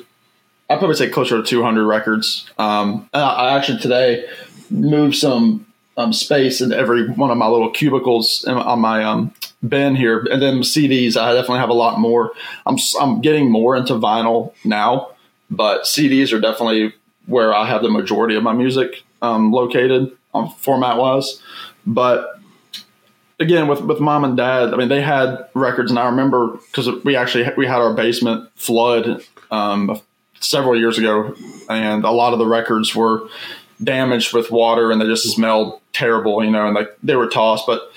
I'd 0.68 0.78
probably 0.78 0.96
say 0.96 1.08
closer 1.08 1.40
to 1.40 1.42
200 1.42 1.84
records. 1.84 2.48
Um, 2.58 3.08
I 3.12 3.56
actually 3.56 3.78
today 3.78 4.28
moved 4.70 5.16
some 5.16 5.66
um, 5.96 6.12
space 6.12 6.60
in 6.60 6.72
every 6.72 7.08
one 7.08 7.30
of 7.30 7.36
my 7.36 7.48
little 7.48 7.70
cubicles 7.70 8.44
on 8.46 8.80
my 8.80 9.02
um, 9.02 9.34
bin 9.66 9.96
here. 9.96 10.26
And 10.30 10.40
then 10.40 10.60
CDs, 10.60 11.16
I 11.16 11.32
definitely 11.32 11.58
have 11.58 11.70
a 11.70 11.74
lot 11.74 11.98
more. 11.98 12.32
I'm 12.66 12.76
I'm 13.00 13.20
getting 13.20 13.50
more 13.50 13.76
into 13.76 13.94
vinyl 13.94 14.54
now, 14.64 15.10
but 15.50 15.82
CDs 15.82 16.32
are 16.32 16.40
definitely 16.40 16.94
where 17.26 17.54
I 17.54 17.66
have 17.66 17.82
the 17.82 17.90
majority 17.90 18.36
of 18.36 18.42
my 18.42 18.52
music 18.52 19.02
um, 19.22 19.52
located 19.52 20.16
um, 20.34 20.50
format 20.50 20.96
wise. 20.96 21.42
But 21.86 22.39
again, 23.40 23.66
with 23.66 23.80
with 23.80 23.98
mom 23.98 24.24
and 24.24 24.36
dad, 24.36 24.72
I 24.72 24.76
mean, 24.76 24.88
they 24.88 25.00
had 25.00 25.48
records, 25.54 25.90
and 25.90 25.98
I 25.98 26.06
remember 26.06 26.58
because 26.66 26.88
we 27.04 27.16
actually 27.16 27.48
we 27.56 27.66
had 27.66 27.80
our 27.80 27.94
basement 27.94 28.48
flood 28.54 29.24
um, 29.50 30.00
several 30.38 30.78
years 30.78 30.98
ago, 30.98 31.34
and 31.68 32.04
a 32.04 32.10
lot 32.10 32.32
of 32.32 32.38
the 32.38 32.46
records 32.46 32.94
were 32.94 33.28
damaged 33.82 34.32
with 34.32 34.50
water, 34.50 34.90
and 34.90 35.00
they 35.00 35.06
just 35.06 35.28
smelled 35.34 35.80
terrible, 35.92 36.44
you 36.44 36.50
know, 36.50 36.66
and 36.66 36.74
like 36.74 36.90
they 37.02 37.16
were 37.16 37.28
tossed, 37.28 37.66
but 37.66 37.90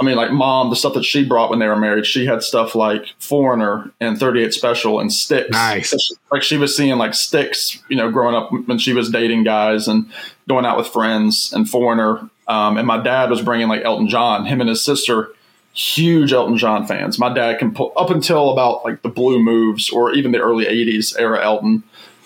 I 0.00 0.04
mean, 0.04 0.16
like 0.16 0.30
mom, 0.30 0.70
the 0.70 0.76
stuff 0.76 0.94
that 0.94 1.04
she 1.04 1.24
brought 1.24 1.50
when 1.50 1.58
they 1.58 1.66
were 1.66 1.76
married, 1.76 2.06
she 2.06 2.24
had 2.24 2.42
stuff 2.42 2.74
like 2.74 3.14
Foreigner 3.18 3.90
and 4.00 4.18
38 4.18 4.54
Special 4.54 5.00
and 5.00 5.12
Styx. 5.12 5.50
Nice. 5.50 6.12
Like 6.30 6.42
she 6.42 6.56
was 6.56 6.76
seeing 6.76 6.98
like 6.98 7.14
Styx, 7.14 7.82
you 7.88 7.96
know, 7.96 8.10
growing 8.10 8.36
up 8.36 8.50
when 8.66 8.78
she 8.78 8.92
was 8.92 9.10
dating 9.10 9.42
guys 9.42 9.88
and 9.88 10.08
going 10.48 10.64
out 10.64 10.76
with 10.76 10.86
friends 10.86 11.52
and 11.52 11.68
Foreigner. 11.68 12.30
Um, 12.48 12.76
and 12.76 12.86
my 12.86 13.00
dad 13.00 13.30
was 13.30 13.42
bringing 13.42 13.68
like 13.68 13.82
Elton 13.84 14.08
John, 14.08 14.46
him 14.46 14.60
and 14.60 14.68
his 14.68 14.84
sister, 14.84 15.32
huge 15.74 16.32
Elton 16.32 16.56
John 16.56 16.86
fans. 16.86 17.18
My 17.18 17.32
dad 17.32 17.58
can 17.58 17.72
pull 17.72 17.92
up 17.96 18.10
until 18.10 18.50
about 18.50 18.84
like 18.84 19.02
the 19.02 19.08
Blue 19.08 19.42
Moves 19.42 19.90
or 19.90 20.12
even 20.12 20.32
the 20.32 20.38
early 20.38 20.64
80s 20.64 21.14
era 21.18 21.44
Elton. 21.44 21.82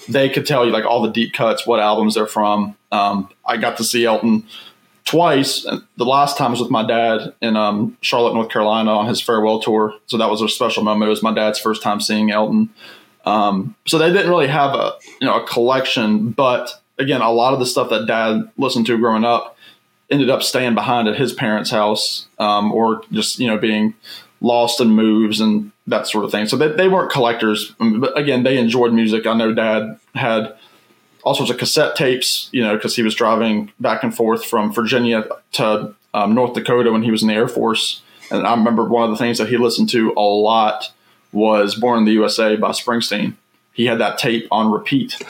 They 0.08 0.28
could 0.28 0.46
tell 0.46 0.64
you 0.64 0.72
like 0.72 0.85
all 0.85 1.02
the 1.02 1.11
deep 1.11 1.32
cuts, 1.32 1.66
what 1.66 1.80
albums 1.80 2.14
they're 2.14 2.26
from. 2.26 2.76
Um, 2.90 3.28
I 3.44 3.56
got 3.56 3.76
to 3.78 3.85
see 3.85 4.04
Elton 4.04 4.46
twice. 5.04 5.66
The 5.96 6.04
last 6.04 6.38
time 6.38 6.52
was 6.52 6.61
with 6.61 6.70
my 6.70 6.87
dad 6.87 7.35
in 7.40 7.56
um, 7.56 7.96
Charlotte, 8.00 8.35
North 8.35 8.48
Carolina, 8.48 8.90
on 8.92 9.06
his 9.06 9.20
farewell 9.20 9.61
tour. 9.61 9.94
So 10.06 10.16
that 10.18 10.30
was 10.30 10.40
a 10.40 10.48
special 10.48 10.82
moment. 10.82 11.08
It 11.08 11.11
was 11.11 11.22
my 11.22 11.35
dad's 11.35 11.58
first 11.58 11.82
time 11.82 12.00
seeing 12.00 12.30
Elton. 12.30 12.70
Um, 13.24 13.76
so 13.87 13.98
they 13.98 14.12
didn't 14.12 14.28
really 14.28 14.48
have 14.48 14.74
a 14.74 14.94
you 15.20 15.26
know 15.26 15.42
a 15.42 15.46
collection, 15.46 16.30
but 16.30 16.80
again, 16.98 17.20
a 17.20 17.30
lot 17.30 17.52
of 17.52 17.61
the 17.61 17.66
stuff 17.66 17.90
that 17.90 18.06
dad 18.06 18.50
listened 18.56 18.87
to 18.87 18.98
growing 18.98 19.24
up, 19.24 19.56
ended 20.12 20.31
up 20.31 20.42
staying 20.42 20.75
behind 20.75 21.09
at 21.09 21.16
his 21.16 21.33
parents' 21.33 21.70
house, 21.70 22.27
um, 22.38 22.72
or 22.72 23.03
just 23.11 23.38
you 23.38 23.46
know 23.46 23.59
being 23.59 23.94
lost 24.40 24.81
in 24.81 24.90
moves 24.90 25.40
and 25.40 25.72
that 25.87 26.07
sort 26.07 26.25
of 26.25 26.31
thing. 26.31 26.46
So 26.46 26.57
they, 26.57 26.68
they 26.68 26.88
weren't 26.88 27.11
collectors, 27.11 27.75
um, 27.81 28.01
but 28.01 28.16
again, 28.16 28.42
they 28.42 28.59
enjoyed 28.59 28.92
music. 28.92 29.27
I 29.27 29.35
know 29.35 29.55
Dad 29.55 29.98
had 30.14 30.55
all 31.25 31.35
sorts 31.35 31.51
of 31.51 31.59
cassette 31.59 31.96
tapes, 31.96 32.48
you 32.53 32.62
know, 32.62 32.75
because 32.75 32.96
he 32.96 33.03
was 33.03 33.14
driving 33.14 33.72
back 33.81 34.03
and 34.03 34.14
forth 34.14 34.44
from 34.44 34.72
Virginia 34.72 35.27
to 35.53 35.94
um, 36.14 36.35
North 36.35 36.55
Dakota 36.55 36.92
when 36.92 37.03
he 37.03 37.11
was 37.11 37.22
in 37.22 37.29
the 37.29 37.35
Air 37.35 37.48
Force. 37.48 38.03
And 38.31 38.46
I 38.46 38.55
remember 38.55 38.85
one 38.85 39.05
of 39.05 39.11
the 39.11 39.16
things 39.16 39.38
that 39.38 39.48
he 39.48 39.57
listened 39.57 39.90
to 39.90 40.12
a 40.16 40.20
lot 40.20 40.92
was 41.33 41.75
Born 41.75 41.98
in 41.98 42.05
the 42.05 42.12
USA 42.12 42.57
by 42.57 42.70
Springsteen. 42.70 43.37
He 43.72 43.87
had 43.87 43.98
that 43.98 44.18
tape 44.18 44.46
on 44.50 44.70
repeat 44.70 45.22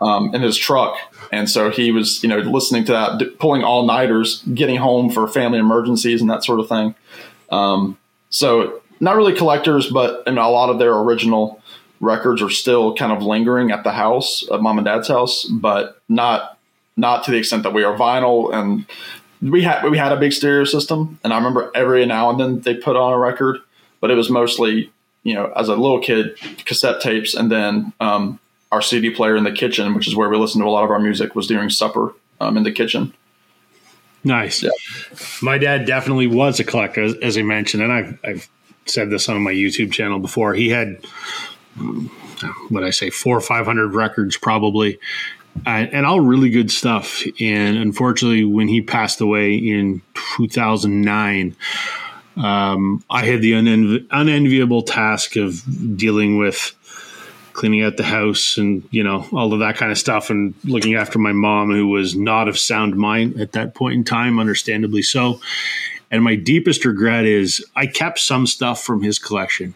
um, 0.00 0.34
in 0.34 0.40
his 0.42 0.56
truck. 0.56 0.96
And 1.32 1.48
so 1.48 1.70
he 1.70 1.92
was, 1.92 2.22
you 2.22 2.28
know, 2.28 2.38
listening 2.38 2.84
to 2.86 2.92
that, 2.92 3.38
pulling 3.38 3.62
all 3.62 3.86
nighters, 3.86 4.42
getting 4.54 4.76
home 4.76 5.10
for 5.10 5.28
family 5.28 5.58
emergencies 5.58 6.20
and 6.20 6.30
that 6.30 6.44
sort 6.44 6.60
of 6.60 6.68
thing. 6.68 6.94
Um, 7.50 7.98
so 8.30 8.80
not 9.00 9.16
really 9.16 9.34
collectors, 9.34 9.90
but 9.90 10.22
and 10.26 10.38
a 10.38 10.48
lot 10.48 10.70
of 10.70 10.78
their 10.78 10.96
original 10.98 11.60
records 12.00 12.40
are 12.42 12.50
still 12.50 12.94
kind 12.94 13.12
of 13.12 13.22
lingering 13.22 13.70
at 13.70 13.84
the 13.84 13.92
house, 13.92 14.48
at 14.50 14.60
mom 14.60 14.78
and 14.78 14.84
dad's 14.84 15.08
house, 15.08 15.44
but 15.44 16.00
not 16.08 16.58
not 16.96 17.24
to 17.24 17.30
the 17.30 17.36
extent 17.38 17.62
that 17.62 17.72
we 17.72 17.84
are 17.84 17.96
vinyl 17.96 18.52
and 18.52 18.84
we 19.40 19.62
had 19.62 19.84
we 19.88 19.96
had 19.96 20.12
a 20.12 20.16
big 20.16 20.32
stereo 20.32 20.64
system 20.64 21.18
and 21.24 21.32
I 21.32 21.36
remember 21.36 21.70
every 21.74 22.04
now 22.04 22.30
and 22.30 22.38
then 22.38 22.60
they 22.60 22.74
put 22.74 22.96
on 22.96 23.12
a 23.12 23.18
record, 23.18 23.58
but 24.00 24.10
it 24.10 24.14
was 24.14 24.28
mostly, 24.28 24.90
you 25.22 25.34
know, 25.34 25.52
as 25.56 25.68
a 25.68 25.76
little 25.76 26.00
kid, 26.00 26.36
cassette 26.64 27.00
tapes 27.00 27.34
and 27.34 27.50
then 27.50 27.92
um, 28.00 28.38
our 28.72 28.82
CD 28.82 29.10
player 29.10 29.36
in 29.36 29.44
the 29.44 29.52
kitchen, 29.52 29.94
which 29.94 30.08
is 30.08 30.16
where 30.16 30.28
we 30.28 30.36
listened 30.36 30.62
to 30.62 30.68
a 30.68 30.70
lot 30.70 30.84
of 30.84 30.90
our 30.90 31.00
music, 31.00 31.34
was 31.34 31.46
during 31.46 31.70
supper 31.70 32.14
um, 32.40 32.56
in 32.56 32.62
the 32.62 32.72
kitchen. 32.72 33.12
Nice. 34.22 34.62
Yeah. 34.62 34.70
My 35.42 35.58
dad 35.58 35.86
definitely 35.86 36.26
was 36.26 36.60
a 36.60 36.64
collector, 36.64 37.02
as, 37.02 37.14
as 37.16 37.38
I 37.38 37.42
mentioned, 37.42 37.82
and 37.82 37.92
I've, 37.92 38.18
I've 38.24 38.48
said 38.86 39.10
this 39.10 39.28
on 39.28 39.40
my 39.42 39.52
YouTube 39.52 39.92
channel 39.92 40.18
before. 40.18 40.54
He 40.54 40.68
had 40.70 41.02
what 42.68 42.84
I 42.84 42.90
say, 42.90 43.10
four 43.10 43.36
or 43.36 43.40
five 43.40 43.66
hundred 43.66 43.94
records 43.94 44.36
probably, 44.36 44.98
uh, 45.66 45.86
and 45.92 46.06
all 46.06 46.20
really 46.20 46.50
good 46.50 46.70
stuff. 46.70 47.22
And 47.40 47.76
unfortunately, 47.76 48.44
when 48.44 48.68
he 48.68 48.80
passed 48.80 49.20
away 49.20 49.54
in 49.54 50.02
2009, 50.36 51.56
um, 52.42 53.04
I 53.10 53.24
had 53.24 53.42
the 53.42 53.52
unenvi- 53.52 54.06
unenviable 54.10 54.82
task 54.82 55.36
of 55.36 55.62
dealing 55.96 56.38
with 56.38 56.74
cleaning 57.52 57.82
out 57.82 57.96
the 57.96 58.04
house 58.04 58.56
and 58.56 58.88
you 58.90 59.02
know 59.02 59.26
all 59.32 59.52
of 59.52 59.60
that 59.60 59.76
kind 59.76 59.92
of 59.92 59.98
stuff 59.98 60.30
and 60.30 60.54
looking 60.64 60.94
after 60.94 61.18
my 61.18 61.32
mom 61.32 61.70
who 61.70 61.88
was 61.88 62.16
not 62.16 62.48
of 62.48 62.58
sound 62.58 62.96
mind 62.96 63.38
at 63.38 63.52
that 63.52 63.74
point 63.74 63.94
in 63.94 64.04
time 64.04 64.38
understandably 64.38 65.02
so 65.02 65.40
and 66.10 66.24
my 66.24 66.36
deepest 66.36 66.84
regret 66.84 67.26
is 67.26 67.62
i 67.76 67.86
kept 67.86 68.18
some 68.18 68.46
stuff 68.46 68.82
from 68.82 69.02
his 69.02 69.18
collection 69.18 69.74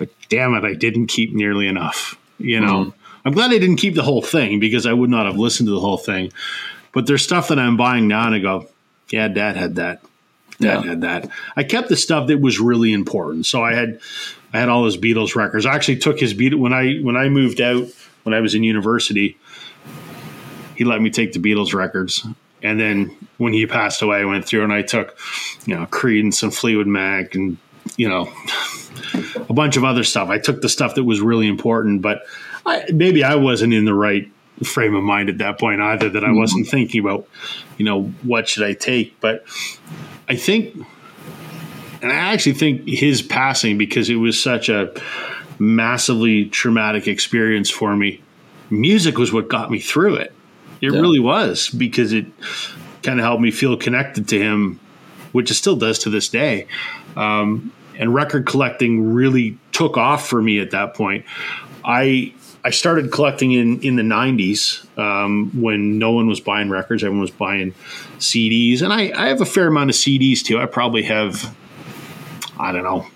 but 0.00 0.08
damn 0.30 0.54
it, 0.54 0.64
I 0.64 0.72
didn't 0.72 1.08
keep 1.08 1.34
nearly 1.34 1.68
enough. 1.68 2.18
You 2.38 2.58
know, 2.58 2.86
mm 2.86 2.92
I'm 3.22 3.34
glad 3.34 3.50
I 3.50 3.58
didn't 3.58 3.76
keep 3.76 3.94
the 3.94 4.02
whole 4.02 4.22
thing 4.22 4.60
because 4.60 4.86
I 4.86 4.94
would 4.94 5.10
not 5.10 5.26
have 5.26 5.36
listened 5.36 5.66
to 5.66 5.72
the 5.72 5.80
whole 5.80 5.98
thing. 5.98 6.32
But 6.92 7.06
there's 7.06 7.22
stuff 7.22 7.48
that 7.48 7.58
I'm 7.58 7.76
buying 7.76 8.08
now 8.08 8.24
and 8.24 8.34
I 8.34 8.38
go, 8.38 8.66
yeah, 9.10 9.28
dad 9.28 9.56
had 9.56 9.74
that. 9.74 10.00
Dad 10.60 10.84
yeah. 10.84 10.90
had 10.90 11.00
that. 11.00 11.30
I 11.56 11.64
kept 11.64 11.88
the 11.88 11.96
stuff 11.96 12.28
that 12.28 12.40
was 12.40 12.60
really 12.60 12.92
important. 12.92 13.46
So 13.46 13.62
I 13.62 13.74
had, 13.74 14.00
I 14.52 14.60
had 14.60 14.68
all 14.68 14.84
his 14.84 14.96
Beatles 14.96 15.34
records. 15.34 15.66
I 15.66 15.74
actually 15.74 15.96
took 15.96 16.20
his 16.20 16.34
Beatles 16.34 16.58
when 16.58 16.72
I 16.72 16.98
when 16.98 17.16
I 17.16 17.28
moved 17.28 17.60
out 17.60 17.86
when 18.22 18.34
I 18.34 18.40
was 18.40 18.54
in 18.54 18.62
university. 18.62 19.38
He 20.76 20.84
let 20.84 21.00
me 21.00 21.10
take 21.10 21.32
the 21.32 21.38
Beatles 21.38 21.74
records, 21.74 22.26
and 22.62 22.78
then 22.78 23.16
when 23.38 23.52
he 23.52 23.66
passed 23.66 24.02
away, 24.02 24.18
I 24.18 24.24
went 24.24 24.46
through 24.46 24.64
and 24.64 24.72
I 24.72 24.82
took, 24.82 25.18
you 25.66 25.74
know, 25.74 25.86
Creed 25.86 26.24
and 26.24 26.34
Fleetwood 26.54 26.86
Mac 26.86 27.34
and 27.34 27.56
you 27.96 28.08
know 28.08 28.32
a 29.48 29.52
bunch 29.52 29.76
of 29.76 29.84
other 29.84 30.04
stuff. 30.04 30.28
I 30.28 30.38
took 30.38 30.60
the 30.60 30.68
stuff 30.68 30.94
that 30.94 31.04
was 31.04 31.20
really 31.20 31.48
important, 31.48 32.02
but 32.02 32.22
I, 32.66 32.84
maybe 32.92 33.24
I 33.24 33.36
wasn't 33.36 33.74
in 33.74 33.84
the 33.84 33.94
right 33.94 34.30
frame 34.62 34.94
of 34.94 35.02
mind 35.02 35.28
at 35.28 35.38
that 35.38 35.58
point 35.58 35.80
either. 35.80 36.08
That 36.10 36.24
I 36.24 36.32
wasn't 36.32 36.66
mm-hmm. 36.66 36.70
thinking 36.70 37.00
about, 37.00 37.28
you 37.78 37.84
know, 37.84 38.04
what 38.22 38.48
should 38.48 38.64
I 38.64 38.74
take. 38.74 39.20
But 39.20 39.44
I 40.30 40.36
think, 40.36 40.76
and 42.00 42.12
I 42.12 42.32
actually 42.32 42.52
think 42.52 42.86
his 42.86 43.20
passing 43.20 43.76
because 43.78 44.08
it 44.08 44.14
was 44.14 44.40
such 44.40 44.68
a 44.68 44.94
massively 45.58 46.44
traumatic 46.44 47.08
experience 47.08 47.68
for 47.68 47.96
me. 47.96 48.22
Music 48.70 49.18
was 49.18 49.32
what 49.32 49.48
got 49.48 49.72
me 49.72 49.80
through 49.80 50.14
it. 50.14 50.32
It 50.80 50.92
yeah. 50.92 51.00
really 51.00 51.18
was 51.18 51.68
because 51.68 52.12
it 52.12 52.26
kind 53.02 53.18
of 53.18 53.24
helped 53.24 53.42
me 53.42 53.50
feel 53.50 53.76
connected 53.76 54.28
to 54.28 54.38
him, 54.38 54.78
which 55.32 55.50
it 55.50 55.54
still 55.54 55.74
does 55.74 55.98
to 56.00 56.10
this 56.10 56.28
day. 56.28 56.68
Um, 57.16 57.72
and 57.98 58.14
record 58.14 58.46
collecting 58.46 59.12
really 59.12 59.58
took 59.72 59.96
off 59.96 60.28
for 60.28 60.40
me 60.40 60.60
at 60.60 60.70
that 60.70 60.94
point. 60.94 61.24
I 61.84 62.34
I 62.62 62.70
started 62.70 63.10
collecting 63.10 63.52
in 63.52 63.80
in 63.80 63.96
the 63.96 64.02
'90s 64.02 64.86
um, 64.98 65.50
when 65.60 65.98
no 65.98 66.12
one 66.12 66.26
was 66.26 66.40
buying 66.40 66.68
records; 66.68 67.02
everyone 67.02 67.22
was 67.22 67.30
buying 67.30 67.72
CDs, 68.18 68.82
and 68.82 68.92
I, 68.92 69.12
I 69.16 69.28
have 69.28 69.40
a 69.40 69.46
fair 69.46 69.68
amount 69.68 69.90
of 69.90 69.96
CDs 69.96 70.42
too. 70.42 70.58
I 70.58 70.66
probably 70.66 71.02
have 71.04 71.56
I 72.58 72.72
don't 72.72 72.84
know 72.84 73.06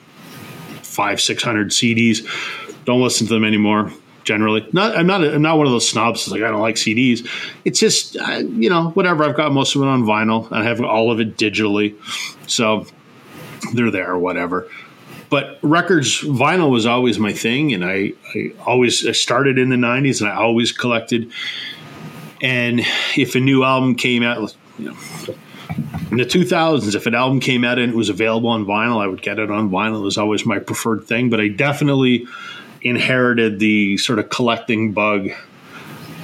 five 0.83 1.21
six 1.21 1.43
hundred 1.43 1.71
CDs. 1.71 2.27
Don't 2.85 3.03
listen 3.03 3.27
to 3.27 3.35
them 3.35 3.45
anymore. 3.45 3.93
Generally, 4.25 4.67
not 4.73 4.97
I'm 4.97 5.07
not 5.07 5.23
a, 5.23 5.35
I'm 5.35 5.43
not 5.43 5.59
one 5.59 5.67
of 5.67 5.73
those 5.73 5.87
snobs. 5.87 6.27
Like 6.29 6.41
I 6.43 6.51
don't 6.51 6.63
like 6.63 6.77
CDs. 6.77 7.29
It's 7.67 7.79
just 7.79 8.17
uh, 8.17 8.43
you 8.47 8.71
know 8.71 8.91
whatever. 8.91 9.25
I've 9.25 9.37
got 9.37 9.53
most 9.53 9.77
of 9.77 9.83
it 9.83 9.87
on 9.87 10.05
vinyl. 10.05 10.51
I 10.51 10.65
have 10.65 10.81
all 10.81 11.11
of 11.11 11.21
it 11.21 11.37
digitally, 11.37 11.95
so 12.49 12.87
they're 13.75 13.91
there 13.91 14.11
or 14.11 14.19
whatever. 14.19 14.69
But 15.35 15.59
records, 15.63 16.21
vinyl 16.21 16.71
was 16.71 16.87
always 16.87 17.19
my 17.19 17.33
thing, 17.33 17.75
and 17.75 17.85
I, 17.85 18.13
I 18.37 18.53
always 18.65 19.05
I 19.05 19.11
started 19.11 19.59
in 19.59 19.69
the 19.69 19.75
'90s, 19.75 20.21
and 20.21 20.31
I 20.31 20.37
always 20.37 20.71
collected. 20.71 21.33
And 22.41 22.83
if 23.17 23.35
a 23.35 23.41
new 23.41 23.65
album 23.65 23.97
came 23.97 24.23
out, 24.23 24.55
you 24.79 24.93
know, 24.93 24.97
in 26.13 26.19
the 26.19 26.25
2000s, 26.25 26.95
if 26.95 27.07
an 27.07 27.17
album 27.17 27.41
came 27.41 27.65
out 27.65 27.81
and 27.81 27.91
it 27.91 27.97
was 27.97 28.11
available 28.11 28.49
on 28.49 28.65
vinyl, 28.65 29.03
I 29.03 29.09
would 29.09 29.23
get 29.23 29.41
it 29.41 29.51
on 29.51 29.71
vinyl. 29.71 30.03
It 30.03 30.05
was 30.05 30.19
always 30.19 30.47
my 30.47 30.61
preferred 30.61 31.03
thing. 31.09 31.31
But 31.31 31.41
I 31.41 31.49
definitely 31.49 32.29
inherited 32.83 33.59
the 33.59 33.99
sort 33.99 34.21
of 34.21 34.31
collecting 34.31 34.93
bug 34.93 35.31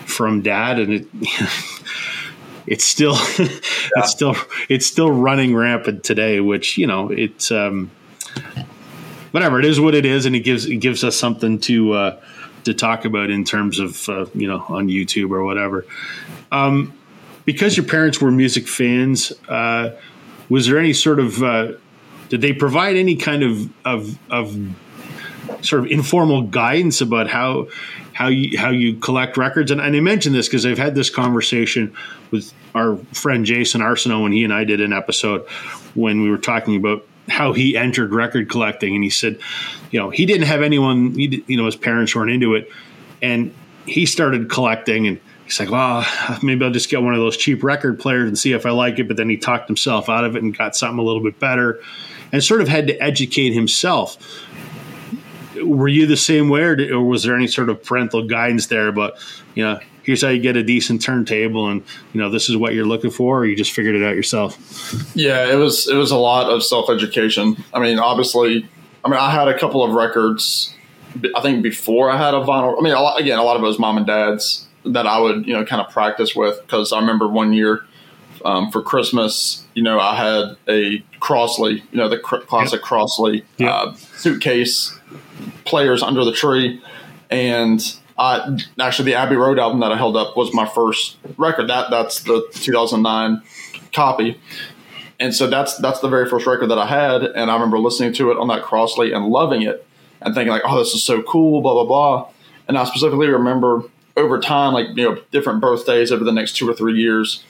from 0.06 0.40
dad, 0.40 0.78
and 0.78 0.92
it. 0.92 1.08
it's 2.68 2.84
still 2.84 3.14
yeah. 3.40 3.48
it's 3.96 4.12
still 4.12 4.36
it's 4.68 4.86
still 4.86 5.10
running 5.10 5.56
rampant 5.56 6.04
today 6.04 6.40
which 6.40 6.76
you 6.76 6.86
know 6.86 7.10
it's 7.10 7.50
um 7.50 7.90
whatever 9.30 9.58
it 9.58 9.64
is 9.64 9.80
what 9.80 9.94
it 9.94 10.04
is 10.04 10.26
and 10.26 10.34
it 10.34 10.40
gives 10.40 10.66
it 10.66 10.76
gives 10.76 11.04
us 11.04 11.16
something 11.16 11.58
to 11.58 11.92
uh 11.92 12.20
to 12.64 12.74
talk 12.74 13.04
about 13.04 13.30
in 13.30 13.44
terms 13.44 13.78
of 13.78 14.08
uh, 14.08 14.26
you 14.34 14.46
know 14.46 14.64
on 14.68 14.88
youtube 14.88 15.30
or 15.30 15.44
whatever 15.44 15.86
um 16.52 16.92
because 17.44 17.76
your 17.76 17.86
parents 17.86 18.20
were 18.20 18.30
music 18.30 18.68
fans 18.68 19.32
uh 19.48 19.90
was 20.48 20.66
there 20.66 20.78
any 20.78 20.92
sort 20.92 21.18
of 21.18 21.42
uh 21.42 21.72
did 22.28 22.40
they 22.40 22.52
provide 22.52 22.96
any 22.96 23.16
kind 23.16 23.42
of 23.42 23.68
of 23.84 24.18
of 24.30 24.56
sort 25.62 25.84
of 25.84 25.90
informal 25.90 26.42
guidance 26.42 27.00
about 27.00 27.28
how 27.28 27.66
how 28.20 28.28
you 28.28 28.58
how 28.58 28.68
you 28.68 28.96
collect 28.96 29.38
records. 29.38 29.70
And, 29.70 29.80
and 29.80 29.96
I 29.96 30.00
mentioned 30.00 30.34
this 30.34 30.46
because 30.46 30.66
I've 30.66 30.76
had 30.78 30.94
this 30.94 31.08
conversation 31.08 31.94
with 32.30 32.52
our 32.74 32.96
friend 33.14 33.46
Jason 33.46 33.80
Arsenault 33.80 34.22
when 34.22 34.32
he 34.32 34.44
and 34.44 34.52
I 34.52 34.64
did 34.64 34.80
an 34.80 34.92
episode 34.92 35.48
when 35.94 36.20
we 36.22 36.30
were 36.30 36.38
talking 36.38 36.76
about 36.76 37.06
how 37.30 37.52
he 37.52 37.76
entered 37.76 38.12
record 38.12 38.48
collecting, 38.48 38.94
and 38.94 39.04
he 39.04 39.10
said, 39.10 39.38
you 39.90 39.98
know, 39.98 40.10
he 40.10 40.26
didn't 40.26 40.46
have 40.46 40.62
anyone, 40.62 41.14
he, 41.14 41.44
you 41.46 41.56
know, 41.56 41.66
his 41.66 41.76
parents 41.76 42.14
weren't 42.14 42.30
into 42.30 42.54
it, 42.54 42.70
and 43.22 43.54
he 43.86 44.06
started 44.06 44.50
collecting 44.50 45.06
and. 45.06 45.20
He's 45.44 45.58
like, 45.58 45.70
well, 45.72 46.06
maybe 46.44 46.64
I'll 46.64 46.70
just 46.70 46.88
get 46.90 47.02
one 47.02 47.12
of 47.12 47.18
those 47.18 47.36
cheap 47.36 47.64
record 47.64 47.98
players 47.98 48.28
and 48.28 48.38
see 48.38 48.52
if 48.52 48.64
I 48.64 48.70
like 48.70 49.00
it. 49.00 49.08
But 49.08 49.16
then 49.16 49.28
he 49.28 49.36
talked 49.36 49.66
himself 49.66 50.08
out 50.08 50.22
of 50.22 50.36
it 50.36 50.44
and 50.44 50.56
got 50.56 50.76
something 50.76 51.00
a 51.00 51.02
little 51.02 51.24
bit 51.24 51.40
better 51.40 51.80
and 52.30 52.40
sort 52.40 52.60
of 52.60 52.68
had 52.68 52.86
to 52.86 52.96
educate 53.02 53.50
himself 53.50 54.16
were 55.64 55.88
you 55.88 56.06
the 56.06 56.16
same 56.16 56.48
way, 56.48 56.62
or, 56.62 56.76
did, 56.76 56.90
or, 56.90 57.02
was 57.02 57.22
there 57.22 57.34
any 57.34 57.46
sort 57.46 57.68
of 57.68 57.82
parental 57.82 58.26
guidance 58.26 58.66
there? 58.66 58.92
But 58.92 59.18
you 59.54 59.64
know, 59.64 59.80
here's 60.02 60.22
how 60.22 60.28
you 60.28 60.40
get 60.40 60.56
a 60.56 60.62
decent 60.62 61.02
turntable, 61.02 61.68
and 61.68 61.82
you 62.12 62.20
know, 62.20 62.30
this 62.30 62.48
is 62.48 62.56
what 62.56 62.74
you're 62.74 62.86
looking 62.86 63.10
for, 63.10 63.40
or 63.40 63.46
you 63.46 63.56
just 63.56 63.72
figured 63.72 63.94
it 63.94 64.02
out 64.02 64.14
yourself. 64.14 64.56
Yeah, 65.14 65.50
it 65.50 65.56
was 65.56 65.88
it 65.88 65.96
was 65.96 66.10
a 66.10 66.16
lot 66.16 66.50
of 66.50 66.62
self 66.62 66.90
education. 66.90 67.62
I 67.72 67.80
mean, 67.80 67.98
obviously, 67.98 68.68
I 69.04 69.08
mean, 69.08 69.18
I 69.18 69.30
had 69.30 69.48
a 69.48 69.58
couple 69.58 69.82
of 69.82 69.92
records. 69.92 70.74
I 71.34 71.40
think 71.40 71.62
before 71.62 72.10
I 72.10 72.16
had 72.16 72.34
a 72.34 72.40
vinyl. 72.40 72.78
I 72.78 72.82
mean, 72.82 72.92
a 72.92 73.00
lot, 73.00 73.20
again, 73.20 73.38
a 73.38 73.42
lot 73.42 73.56
of 73.56 73.62
it 73.62 73.66
was 73.66 73.78
mom 73.78 73.96
and 73.96 74.06
dad's 74.06 74.66
that 74.84 75.06
I 75.06 75.18
would 75.18 75.46
you 75.46 75.52
know 75.52 75.64
kind 75.64 75.84
of 75.84 75.92
practice 75.92 76.34
with 76.34 76.60
because 76.62 76.92
I 76.92 77.00
remember 77.00 77.28
one 77.28 77.52
year. 77.52 77.84
Um, 78.42 78.70
for 78.70 78.80
Christmas, 78.80 79.66
you 79.74 79.82
know, 79.82 80.00
I 80.00 80.16
had 80.16 80.56
a 80.66 81.04
Crosley, 81.20 81.82
you 81.92 81.98
know, 81.98 82.08
the 82.08 82.18
cr- 82.18 82.38
classic 82.38 82.80
yep. 82.80 82.88
Crosley 82.88 83.44
yep. 83.58 83.70
Uh, 83.70 83.94
suitcase 84.16 84.98
players 85.66 86.02
under 86.02 86.24
the 86.24 86.32
tree, 86.32 86.80
and 87.28 87.99
uh, 88.20 88.58
actually 88.78 89.06
the 89.06 89.14
Abbey 89.14 89.34
Road 89.34 89.58
album 89.58 89.80
that 89.80 89.90
I 89.90 89.96
held 89.96 90.14
up 90.14 90.36
was 90.36 90.52
my 90.52 90.66
first 90.66 91.16
record. 91.38 91.68
That 91.70 91.90
that's 91.90 92.20
the 92.20 92.46
2009 92.52 93.42
copy. 93.94 94.38
And 95.18 95.34
so 95.34 95.46
that's 95.46 95.78
that's 95.78 96.00
the 96.00 96.08
very 96.08 96.28
first 96.28 96.46
record 96.46 96.68
that 96.68 96.78
I 96.78 96.86
had, 96.86 97.22
and 97.22 97.50
I 97.50 97.54
remember 97.54 97.78
listening 97.78 98.12
to 98.14 98.30
it 98.30 98.36
on 98.36 98.48
that 98.48 98.62
Crosley 98.62 99.16
and 99.16 99.26
loving 99.26 99.62
it, 99.62 99.86
and 100.20 100.34
thinking 100.34 100.50
like, 100.50 100.62
"Oh, 100.66 100.78
this 100.78 100.94
is 100.94 101.02
so 101.02 101.22
cool," 101.22 101.62
blah 101.62 101.72
blah 101.72 101.84
blah. 101.84 102.28
And 102.68 102.76
I 102.76 102.84
specifically 102.84 103.28
remember 103.28 103.84
over 104.18 104.38
time, 104.38 104.74
like 104.74 104.88
you 104.94 105.04
know, 105.04 105.18
different 105.30 105.62
birthdays 105.62 106.12
over 106.12 106.22
the 106.22 106.32
next 106.32 106.56
two 106.56 106.68
or 106.68 106.74
three 106.74 107.00
years, 107.00 107.42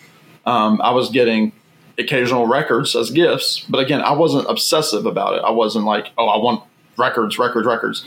um, 0.47 0.81
I 0.83 0.93
was 0.93 1.11
getting 1.11 1.53
occasional 1.99 2.47
records 2.47 2.95
as 2.95 3.11
gifts. 3.11 3.61
But 3.69 3.79
again, 3.79 4.03
I 4.03 4.13
wasn't 4.13 4.49
obsessive 4.49 5.05
about 5.05 5.35
it. 5.35 5.43
I 5.45 5.51
wasn't 5.51 5.85
like, 5.85 6.11
"Oh, 6.17 6.29
I 6.29 6.39
want 6.39 6.63
records, 6.97 7.41
records, 7.41 7.67
records." 7.67 8.05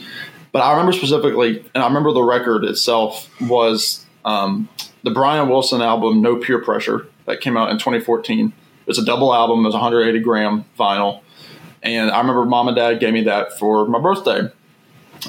But 0.54 0.62
I 0.62 0.70
remember 0.70 0.92
specifically, 0.92 1.62
and 1.74 1.84
I 1.84 1.86
remember 1.86 2.12
the 2.12 2.22
record 2.22 2.64
itself 2.64 3.28
was 3.42 4.06
um, 4.24 4.70
the 5.02 5.10
Brian 5.10 5.50
Wilson 5.50 5.82
album, 5.82 6.22
No 6.22 6.36
Pier 6.36 6.60
Pressure, 6.60 7.06
that 7.26 7.42
came 7.42 7.58
out 7.58 7.68
in 7.68 7.76
2014 7.76 8.54
it's 8.86 8.98
a 8.98 9.04
double 9.04 9.34
album. 9.34 9.60
It 9.60 9.68
was 9.68 9.74
180 9.74 10.20
gram 10.20 10.64
vinyl. 10.78 11.22
And 11.82 12.10
I 12.10 12.18
remember 12.18 12.44
mom 12.44 12.68
and 12.68 12.76
dad 12.76 13.00
gave 13.00 13.12
me 13.12 13.24
that 13.24 13.58
for 13.58 13.86
my 13.86 14.00
birthday. 14.00 14.50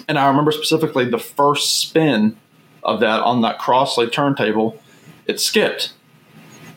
And 0.07 0.17
I 0.17 0.27
remember 0.27 0.51
specifically 0.51 1.05
the 1.05 1.19
first 1.19 1.79
spin 1.79 2.37
of 2.83 2.99
that 2.99 3.21
on 3.21 3.41
that 3.41 3.59
Crosley 3.59 4.11
turntable, 4.11 4.81
it 5.25 5.39
skipped. 5.39 5.93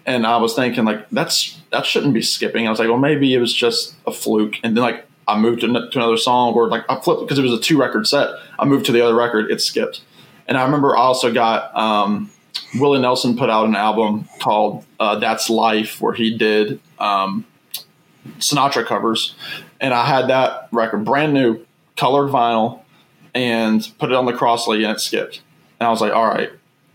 And 0.07 0.27
I 0.27 0.39
was 0.39 0.55
thinking 0.55 0.85
like 0.85 1.09
that's 1.11 1.61
that 1.71 1.85
shouldn't 1.85 2.15
be 2.15 2.23
skipping. 2.23 2.67
I 2.67 2.71
was 2.71 2.79
like, 2.79 2.89
well, 2.89 2.99
maybe 2.99 3.35
it 3.35 3.41
was 3.41 3.53
just 3.53 3.95
a 4.07 4.13
fluke. 4.13 4.57
And 4.63 4.77
then 4.77 4.83
like 4.83 5.07
I 5.29 5.39
moved 5.39 5.61
to, 5.61 5.67
another 5.67 6.17
song 6.17 6.55
or 6.55 6.69
like 6.69 6.85
I 6.89 6.99
flipped 7.01 7.23
because 7.23 7.39
it 7.39 7.43
was 7.43 7.53
a 7.53 7.61
two 7.61 7.79
record 7.79 8.07
set. 8.07 8.31
I 8.59 8.65
moved 8.65 8.87
to 8.87 8.93
the 8.93 9.03
other 9.03 9.15
record, 9.15 9.51
it 9.51 9.61
skipped. 9.61 10.03
And 10.47 10.57
I 10.57 10.65
remember 10.65 10.97
I 10.97 11.01
also 11.01 11.33
got 11.33 11.77
um, 11.77 12.31
Willie 12.77 13.01
Nelson 13.01 13.37
put 13.37 13.51
out 13.51 13.67
an 13.67 13.77
album 13.77 14.29
called 14.41 14.85
uh, 14.99 15.19
"That's 15.19 15.51
Life," 15.51 16.01
where 16.01 16.15
he 16.15 16.37
did 16.37 16.81
um, 16.99 17.47
Sinatra 18.39 18.87
covers, 18.87 19.35
and 19.81 19.93
I 19.93 20.07
had 20.07 20.29
that 20.29 20.69
record 20.73 21.05
brand 21.05 21.35
new, 21.35 21.65
colored 21.97 22.31
vinyl, 22.31 22.81
and 23.35 23.87
put 23.99 24.11
it 24.11 24.17
on 24.17 24.25
the 24.25 24.33
Crosley, 24.33 24.83
and 24.83 24.97
it 24.97 25.01
skipped. 25.01 25.43
And 25.79 25.87
I 25.87 25.91
was 25.91 26.01
like, 26.01 26.13
"All 26.13 26.27
right." 26.27 26.51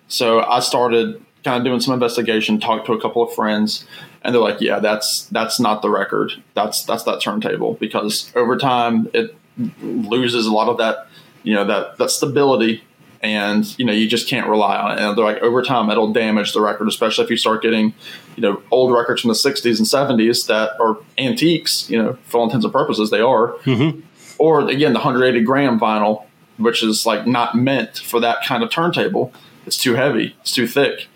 So 0.07 0.41
I 0.41 0.59
started 0.59 1.23
kind 1.43 1.57
of 1.57 1.63
doing 1.63 1.79
some 1.79 1.93
investigation, 1.93 2.59
talked 2.59 2.87
to 2.87 2.93
a 2.93 3.01
couple 3.01 3.21
of 3.21 3.33
friends, 3.33 3.85
and 4.23 4.33
they're 4.33 4.41
like, 4.41 4.61
"Yeah, 4.61 4.79
that's 4.79 5.25
that's 5.27 5.59
not 5.59 5.81
the 5.81 5.89
record. 5.89 6.33
That's 6.53 6.83
that's 6.83 7.03
that 7.03 7.21
turntable 7.21 7.75
because 7.75 8.31
over 8.35 8.57
time 8.57 9.09
it 9.13 9.35
loses 9.81 10.45
a 10.45 10.51
lot 10.51 10.69
of 10.69 10.77
that, 10.77 11.07
you 11.43 11.53
know, 11.53 11.65
that 11.65 11.97
that 11.97 12.09
stability 12.09 12.83
and 13.23 13.77
you 13.79 13.85
know 13.85 13.93
you 13.93 14.07
just 14.07 14.27
can't 14.27 14.47
rely 14.47 14.77
on 14.77 14.91
it. 14.91 15.01
And 15.01 15.17
they're 15.17 15.23
like 15.25 15.41
over 15.41 15.63
time 15.63 15.89
it'll 15.89 16.11
damage 16.11 16.53
the 16.53 16.61
record, 16.61 16.87
especially 16.87 17.23
if 17.23 17.31
you 17.31 17.37
start 17.37 17.61
getting 17.61 17.93
you 18.35 18.41
know 18.41 18.61
old 18.69 18.93
records 18.93 19.21
from 19.21 19.29
the 19.29 19.35
'60s 19.35 19.77
and 19.77 20.19
'70s 20.19 20.47
that 20.47 20.79
are 20.79 20.97
antiques. 21.17 21.89
You 21.89 22.01
know, 22.01 22.17
for 22.25 22.39
all 22.39 22.43
intents 22.45 22.65
and 22.65 22.73
purposes, 22.73 23.09
they 23.09 23.21
are. 23.21 23.53
Mm-hmm. 23.63 24.01
Or 24.37 24.69
again, 24.69 24.93
the 24.93 24.99
180 24.99 25.43
gram 25.45 25.79
vinyl, 25.79 26.25
which 26.57 26.83
is 26.83 27.05
like 27.05 27.25
not 27.25 27.55
meant 27.55 27.97
for 27.97 28.19
that 28.19 28.43
kind 28.43 28.61
of 28.61 28.69
turntable. 28.69 29.33
It's 29.65 29.77
too 29.77 29.93
heavy. 29.93 30.35
It's 30.41 30.51
too 30.51 30.67
thick, 30.67 31.07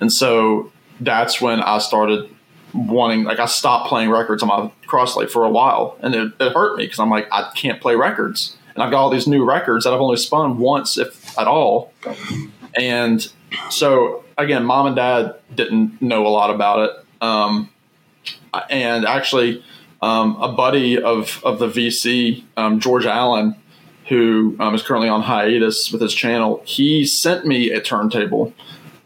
and 0.00 0.10
so 0.10 0.72
that's 0.98 1.40
when 1.40 1.60
I 1.60 1.78
started 1.78 2.30
wanting 2.74 3.24
like 3.24 3.38
I 3.38 3.46
stopped 3.46 3.88
playing 3.88 4.10
records 4.10 4.42
on 4.42 4.48
my 4.48 4.70
Crosley 4.86 5.28
for 5.28 5.44
a 5.44 5.50
while, 5.50 5.96
and 6.00 6.14
it, 6.14 6.32
it 6.40 6.52
hurt 6.52 6.76
me 6.76 6.84
because 6.84 6.98
I'm 6.98 7.10
like 7.10 7.28
I 7.30 7.50
can't 7.54 7.80
play 7.80 7.94
records 7.94 8.56
and 8.74 8.82
I've 8.82 8.90
got 8.90 9.02
all 9.02 9.10
these 9.10 9.26
new 9.26 9.44
records 9.44 9.84
that 9.84 9.92
I've 9.92 10.00
only 10.00 10.16
spun 10.16 10.58
once, 10.58 10.96
if 10.96 11.38
at 11.38 11.46
all. 11.46 11.92
And 12.76 13.30
so 13.68 14.24
again, 14.38 14.64
mom 14.64 14.86
and 14.86 14.96
dad 14.96 15.36
didn't 15.54 16.00
know 16.00 16.26
a 16.26 16.28
lot 16.28 16.50
about 16.50 16.88
it. 16.88 17.06
Um, 17.20 17.70
and 18.70 19.04
actually, 19.04 19.62
um, 20.02 20.36
a 20.40 20.52
buddy 20.52 21.00
of 21.00 21.42
of 21.44 21.58
the 21.58 21.66
VC, 21.68 22.44
um, 22.56 22.80
George 22.80 23.06
Allen, 23.06 23.54
who 24.08 24.56
um, 24.58 24.74
is 24.74 24.82
currently 24.82 25.08
on 25.08 25.22
hiatus 25.22 25.92
with 25.92 26.00
his 26.00 26.14
channel, 26.14 26.62
he 26.64 27.04
sent 27.04 27.44
me 27.44 27.70
a 27.70 27.80
turntable. 27.80 28.54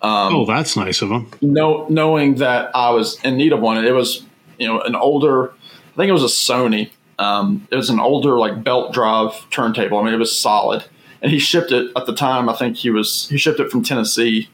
Um, 0.05 0.35
oh, 0.35 0.45
that's 0.45 0.77
nice 0.77 1.03
of 1.03 1.11
him. 1.11 1.31
Know, 1.41 1.87
knowing 1.89 2.37
that 2.37 2.71
I 2.75 2.91
was 2.91 3.19
in 3.25 3.37
need 3.37 3.53
of 3.53 3.61
one, 3.61 3.83
it 3.85 3.93
was 3.93 4.25
you 4.59 4.69
know 4.69 4.81
an 4.81 4.95
older, 4.95 5.51
I 5.51 5.97
think 5.97 6.11
it 6.11 6.13
was 6.13 6.23
a 6.23 6.27
Sony 6.27 6.91
um, 7.19 7.67
it 7.71 7.77
was 7.77 7.91
an 7.91 8.01
older 8.01 8.39
like 8.39 8.65
belt 8.65 8.93
drive 8.93 9.49
turntable. 9.51 9.99
I 9.99 10.05
mean, 10.05 10.15
it 10.15 10.19
was 10.19 10.37
solid, 10.37 10.85
and 11.23 11.31
he 11.31 11.39
shipped 11.39 11.73
it 11.73 11.91
at 11.97 12.07
the 12.07 12.15
time. 12.15 12.49
I 12.49 12.55
think 12.55 12.77
he 12.77 12.91
was 12.91 13.29
he 13.29 13.39
shipped 13.39 13.61
it 13.61 13.71
from 13.71 13.83
Tennessee 13.83 14.49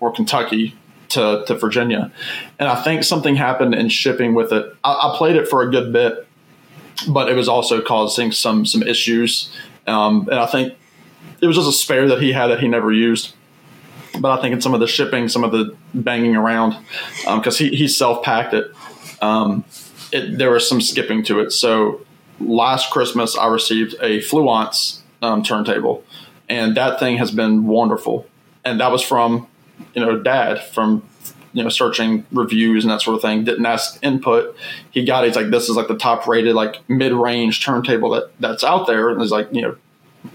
or 0.00 0.12
Kentucky 0.12 0.74
to 1.10 1.44
to 1.46 1.54
Virginia, 1.54 2.12
and 2.58 2.68
I 2.68 2.82
think 2.82 3.04
something 3.04 3.36
happened 3.36 3.74
in 3.74 3.88
shipping 3.88 4.34
with 4.34 4.52
it. 4.52 4.74
I, 4.82 4.92
I 4.92 5.14
played 5.16 5.36
it 5.36 5.48
for 5.48 5.62
a 5.62 5.70
good 5.70 5.92
bit, 5.92 6.26
but 7.08 7.28
it 7.28 7.34
was 7.34 7.48
also 7.48 7.80
causing 7.80 8.32
some 8.32 8.64
some 8.64 8.82
issues, 8.82 9.52
um, 9.86 10.28
and 10.30 10.40
I 10.40 10.46
think 10.46 10.74
it 11.40 11.46
was 11.46 11.56
just 11.56 11.68
a 11.68 11.72
spare 11.72 12.08
that 12.08 12.22
he 12.22 12.32
had 12.32 12.48
that 12.48 12.60
he 12.60 12.68
never 12.68 12.92
used. 12.92 13.34
But 14.20 14.38
I 14.38 14.42
think 14.42 14.54
in 14.54 14.60
some 14.60 14.74
of 14.74 14.80
the 14.80 14.86
shipping, 14.86 15.28
some 15.28 15.44
of 15.44 15.52
the 15.52 15.76
banging 15.94 16.36
around, 16.36 16.76
because 17.24 17.60
um, 17.60 17.66
he 17.66 17.76
he 17.76 17.88
self 17.88 18.22
packed 18.22 18.54
it. 18.54 18.72
Um, 19.20 19.64
it, 20.12 20.38
there 20.38 20.50
was 20.50 20.68
some 20.68 20.80
skipping 20.80 21.22
to 21.24 21.40
it. 21.40 21.50
So 21.52 22.04
last 22.40 22.90
Christmas, 22.90 23.36
I 23.36 23.48
received 23.48 23.94
a 24.00 24.20
Fluance 24.20 25.00
um, 25.22 25.42
turntable, 25.42 26.04
and 26.48 26.76
that 26.76 26.98
thing 27.00 27.18
has 27.18 27.30
been 27.30 27.66
wonderful. 27.66 28.26
And 28.64 28.80
that 28.80 28.90
was 28.90 29.02
from, 29.02 29.46
you 29.94 30.04
know, 30.04 30.18
Dad 30.18 30.60
from, 30.60 31.08
you 31.52 31.62
know, 31.62 31.68
searching 31.68 32.26
reviews 32.32 32.84
and 32.84 32.90
that 32.90 33.00
sort 33.00 33.14
of 33.14 33.22
thing. 33.22 33.44
Didn't 33.44 33.64
ask 33.64 33.98
input. 34.02 34.56
He 34.90 35.04
got 35.04 35.22
it. 35.22 35.28
He's 35.28 35.36
like, 35.36 35.50
this 35.50 35.68
is 35.68 35.76
like 35.76 35.86
the 35.86 35.96
top 35.96 36.26
rated, 36.26 36.54
like 36.54 36.82
mid 36.88 37.12
range 37.12 37.64
turntable 37.64 38.10
that 38.10 38.32
that's 38.40 38.64
out 38.64 38.88
there. 38.88 39.08
And 39.10 39.20
he's 39.20 39.30
like, 39.30 39.48
you 39.52 39.62
know, 39.62 39.76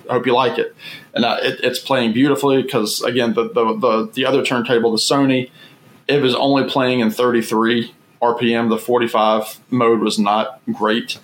I 0.10 0.14
hope 0.14 0.26
you 0.26 0.34
like 0.34 0.58
it. 0.58 0.76
And 1.14 1.26
uh, 1.26 1.38
it, 1.42 1.60
it's 1.64 1.80
playing 1.80 2.14
beautifully 2.14 2.62
because 2.62 3.02
again, 3.02 3.34
the, 3.34 3.44
the 3.44 3.78
the 3.78 4.12
the 4.14 4.26
other 4.26 4.44
turntable, 4.44 4.92
the 4.92 4.98
Sony, 4.98 5.50
it 6.08 6.22
was 6.22 6.36
only 6.36 6.70
playing 6.70 7.00
in 7.00 7.12
33 7.12 7.94
RPM. 8.22 8.70
The 8.70 8.78
45 8.78 9.60
mode 9.70 10.02
was 10.02 10.20
not 10.20 10.62
great. 10.72 11.18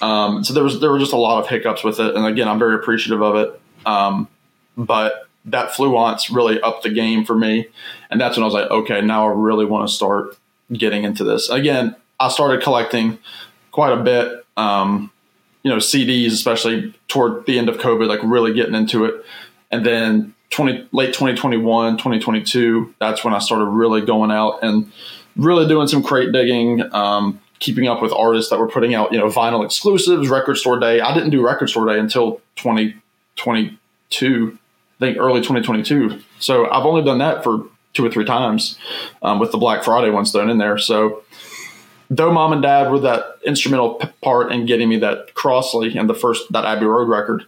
Um, 0.00 0.44
so 0.44 0.54
there 0.54 0.64
was 0.64 0.80
there 0.80 0.90
were 0.90 0.98
just 0.98 1.12
a 1.12 1.16
lot 1.16 1.42
of 1.42 1.48
hiccups 1.48 1.84
with 1.84 2.00
it, 2.00 2.14
and 2.14 2.26
again, 2.26 2.48
I'm 2.48 2.58
very 2.58 2.74
appreciative 2.74 3.22
of 3.22 3.36
it. 3.36 3.60
Um, 3.86 4.28
but 4.76 5.26
that 5.44 5.70
Fluance 5.70 6.34
really 6.34 6.60
upped 6.60 6.82
the 6.82 6.90
game 6.90 7.24
for 7.24 7.36
me, 7.36 7.68
and 8.10 8.20
that's 8.20 8.36
when 8.36 8.44
I 8.44 8.46
was 8.46 8.54
like, 8.54 8.70
okay, 8.70 9.00
now 9.00 9.28
I 9.28 9.32
really 9.32 9.64
want 9.64 9.88
to 9.88 9.94
start 9.94 10.36
getting 10.72 11.04
into 11.04 11.24
this. 11.24 11.48
Again, 11.48 11.96
I 12.20 12.28
started 12.28 12.62
collecting 12.62 13.18
quite 13.70 13.92
a 13.92 14.02
bit. 14.02 14.44
Um, 14.56 15.10
you 15.68 15.74
know, 15.74 15.80
CDs, 15.80 16.32
especially 16.32 16.94
toward 17.08 17.44
the 17.46 17.58
end 17.58 17.68
of 17.68 17.76
COVID, 17.76 18.08
like 18.08 18.20
really 18.22 18.54
getting 18.54 18.74
into 18.74 19.04
it, 19.04 19.22
and 19.70 19.84
then 19.84 20.34
20 20.50 20.88
late 20.92 21.08
2021 21.08 21.98
2022 21.98 22.94
that's 22.98 23.22
when 23.22 23.34
i 23.34 23.38
started 23.38 23.66
really 23.66 24.00
going 24.00 24.30
out 24.30 24.58
and 24.62 24.90
really 25.36 25.68
doing 25.68 25.86
some 25.86 26.02
crate 26.02 26.32
digging 26.32 26.82
um, 26.94 27.38
keeping 27.58 27.88
up 27.88 28.00
with 28.00 28.12
artists 28.12 28.50
that 28.50 28.58
were 28.58 28.68
putting 28.68 28.94
out, 28.94 29.12
you 29.12 29.18
know, 29.18 29.28
vinyl 29.28 29.64
exclusives, 29.64 30.28
record 30.28 30.56
store 30.56 30.78
day. 30.78 31.00
I 31.00 31.14
didn't 31.14 31.30
do 31.30 31.44
record 31.44 31.68
store 31.68 31.86
day 31.86 31.98
until 31.98 32.40
2022, 32.56 34.52
I 34.52 34.98
think 34.98 35.18
early 35.18 35.40
2022. 35.40 36.22
So 36.38 36.70
I've 36.70 36.86
only 36.86 37.02
done 37.02 37.18
that 37.18 37.42
for 37.42 37.64
two 37.94 38.04
or 38.04 38.10
three 38.10 38.24
times 38.24 38.78
um, 39.22 39.38
with 39.38 39.50
the 39.50 39.58
Black 39.58 39.82
Friday 39.82 40.10
ones 40.10 40.30
thrown 40.30 40.50
in 40.50 40.58
there. 40.58 40.78
So 40.78 41.24
though 42.10 42.32
mom 42.32 42.52
and 42.52 42.62
dad 42.62 42.90
were 42.90 43.00
that 43.00 43.38
instrumental 43.44 44.02
part 44.22 44.52
in 44.52 44.66
getting 44.66 44.88
me 44.88 44.98
that 44.98 45.34
Crosley 45.34 45.98
and 45.98 46.08
the 46.08 46.14
first, 46.14 46.50
that 46.52 46.64
Abbey 46.64 46.86
Road 46.86 47.08
record, 47.08 47.44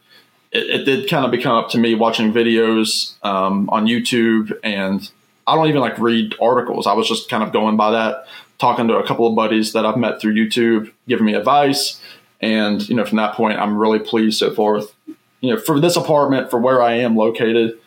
it, 0.53 0.81
it 0.81 0.85
did 0.85 1.09
kind 1.09 1.25
of 1.25 1.31
become 1.31 1.57
up 1.57 1.71
to 1.71 1.79
me 1.79 1.95
watching 1.95 2.33
videos 2.33 3.15
um, 3.25 3.69
on 3.71 3.87
YouTube 3.87 4.53
and 4.63 5.11
I 5.47 5.57
don't 5.57 5.69
even 5.69 5.81
like 5.81 5.99
read 5.99 6.35
articles. 6.41 6.87
I 6.87 6.93
was 6.93 7.09
just 7.09 7.29
kind 7.29 7.43
of 7.43 7.53
going 7.53 7.77
by 7.77 7.91
that 7.91 8.27
talking 8.59 8.87
to 8.89 8.99
a 8.99 9.07
couple 9.07 9.27
of 9.27 9.35
buddies 9.35 9.73
that 9.73 9.85
I've 9.85 9.97
met 9.97 10.21
through 10.21 10.35
YouTube, 10.35 10.93
giving 11.09 11.25
me 11.25 11.35
advice. 11.35 12.01
And, 12.41 12.87
you 12.89 12.95
know, 12.95 13.05
from 13.05 13.17
that 13.17 13.35
point, 13.35 13.59
I'm 13.59 13.77
really 13.77 13.99
pleased 13.99 14.39
so 14.39 14.55
forth. 14.55 14.95
You 15.41 15.55
know, 15.55 15.61
for 15.61 15.81
this 15.81 15.97
apartment, 15.97 16.51
for 16.51 16.61
where 16.61 16.83
I 16.83 16.93
am 16.93 17.17
located, 17.17 17.80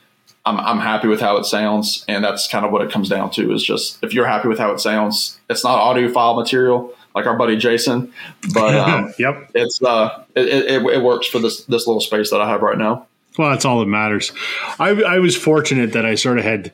I'm, 0.45 0.59
I'm 0.59 0.79
happy 0.79 1.07
with 1.07 1.21
how 1.21 1.37
it 1.37 1.45
sounds. 1.45 2.03
And 2.07 2.23
that's 2.23 2.47
kind 2.47 2.65
of 2.65 2.71
what 2.71 2.81
it 2.81 2.91
comes 2.91 3.09
down 3.09 3.31
to 3.31 3.53
is 3.53 3.63
just 3.63 4.03
if 4.03 4.13
you're 4.13 4.27
happy 4.27 4.47
with 4.47 4.59
how 4.59 4.71
it 4.71 4.79
sounds, 4.79 5.39
it's 5.49 5.63
not 5.63 5.79
audiophile 5.79 6.35
material 6.35 6.93
like 7.15 7.25
our 7.25 7.37
buddy 7.37 7.57
Jason, 7.57 8.11
but 8.53 8.75
um, 8.89 9.13
yep, 9.19 9.49
it's 9.53 9.81
uh, 9.81 10.23
it, 10.35 10.47
it, 10.47 10.85
it 10.85 11.03
works 11.03 11.27
for 11.27 11.39
this 11.39 11.63
this 11.65 11.87
little 11.87 12.01
space 12.01 12.29
that 12.31 12.41
I 12.41 12.49
have 12.49 12.61
right 12.61 12.77
now. 12.77 13.07
Well, 13.37 13.49
that's 13.49 13.65
all 13.65 13.79
that 13.79 13.87
matters. 13.87 14.31
I, 14.79 14.89
I 14.89 15.19
was 15.19 15.35
fortunate 15.35 15.93
that 15.93 16.05
I 16.05 16.13
sort 16.15 16.37
of 16.37 16.43
had, 16.43 16.71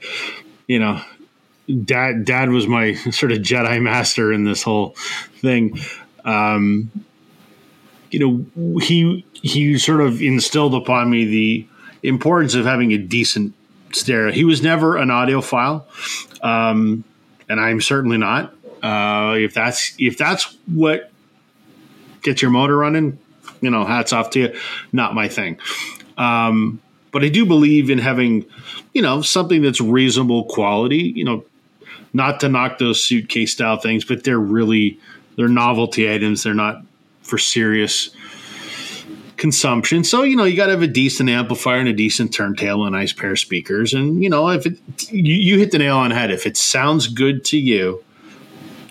you 0.68 0.80
know, 0.80 1.02
dad 1.86 2.26
dad 2.26 2.50
was 2.50 2.68
my 2.68 2.94
sort 3.12 3.32
of 3.32 3.40
Jedi 3.40 3.82
master 3.82 4.32
in 4.34 4.44
this 4.44 4.64
whole 4.64 4.96
thing. 5.42 5.80
Um, 6.26 6.92
you 8.12 8.20
know, 8.56 8.80
he 8.80 9.26
he 9.34 9.78
sort 9.78 10.02
of 10.02 10.22
instilled 10.22 10.74
upon 10.74 11.10
me 11.10 11.26
the 11.26 11.68
importance 12.02 12.56
of 12.56 12.66
having 12.66 12.92
a 12.92 12.98
decent 12.98 13.54
stereo. 13.94 14.32
He 14.32 14.44
was 14.44 14.62
never 14.62 14.98
an 14.98 15.10
audiophile, 15.10 15.84
um, 16.44 17.04
and 17.48 17.60
I'm 17.60 17.82
certainly 17.82 18.18
not. 18.18 18.54
Uh, 18.82 19.36
if 19.38 19.54
that's 19.54 19.94
if 20.00 20.18
that's 20.18 20.56
what 20.68 21.12
gets 22.22 22.42
your 22.42 22.52
motor 22.52 22.78
running, 22.78 23.20
you 23.62 23.70
know, 23.70 23.86
hats 23.86 24.14
off 24.14 24.30
to 24.32 24.40
you. 24.40 24.60
Not 24.92 25.14
my 25.14 25.28
thing. 25.28 25.60
Um, 26.18 26.82
but 27.12 27.24
I 27.24 27.30
do 27.30 27.46
believe 27.46 27.90
in 27.90 27.98
having, 27.98 28.46
you 28.94 29.02
know, 29.02 29.22
something 29.22 29.62
that's 29.62 29.82
reasonable 29.82 30.46
quality. 30.46 31.14
You 31.16 31.26
know, 31.26 31.46
not 32.14 32.40
to 32.42 32.50
knock 32.50 32.78
those 32.78 33.04
suitcase 33.04 33.54
style 33.54 33.78
things, 33.78 34.06
but 34.06 34.24
they're 34.24 34.40
really 34.40 35.00
they're 35.36 35.48
novelty 35.48 36.12
items. 36.12 36.44
They're 36.44 36.54
not 36.54 36.84
for 37.22 37.38
serious 37.38 38.10
consumption. 39.40 40.04
So 40.04 40.22
you 40.22 40.36
know 40.36 40.44
you 40.44 40.56
got 40.56 40.66
to 40.66 40.74
have 40.74 40.84
a 40.84 40.88
decent 40.88 41.30
amplifier 41.30 41.80
and 41.80 41.90
a 41.90 41.94
decent 41.94 42.34
turntable 42.34 42.86
and 42.86 42.96
a 42.96 43.00
nice 43.00 43.14
pair 43.14 43.32
of 43.32 43.40
speakers. 43.40 43.94
And 43.94 44.22
you 44.22 44.30
know 44.30 44.50
if 44.50 44.68
it, 44.68 44.78
you, 45.12 45.34
you 45.34 45.58
hit 45.58 45.72
the 45.72 45.80
nail 45.80 45.98
on 45.98 46.10
the 46.10 46.16
head. 46.16 46.30
If 46.30 46.46
it 46.46 46.58
sounds 46.58 47.08
good 47.08 47.44
to 47.46 47.58
you, 47.58 48.04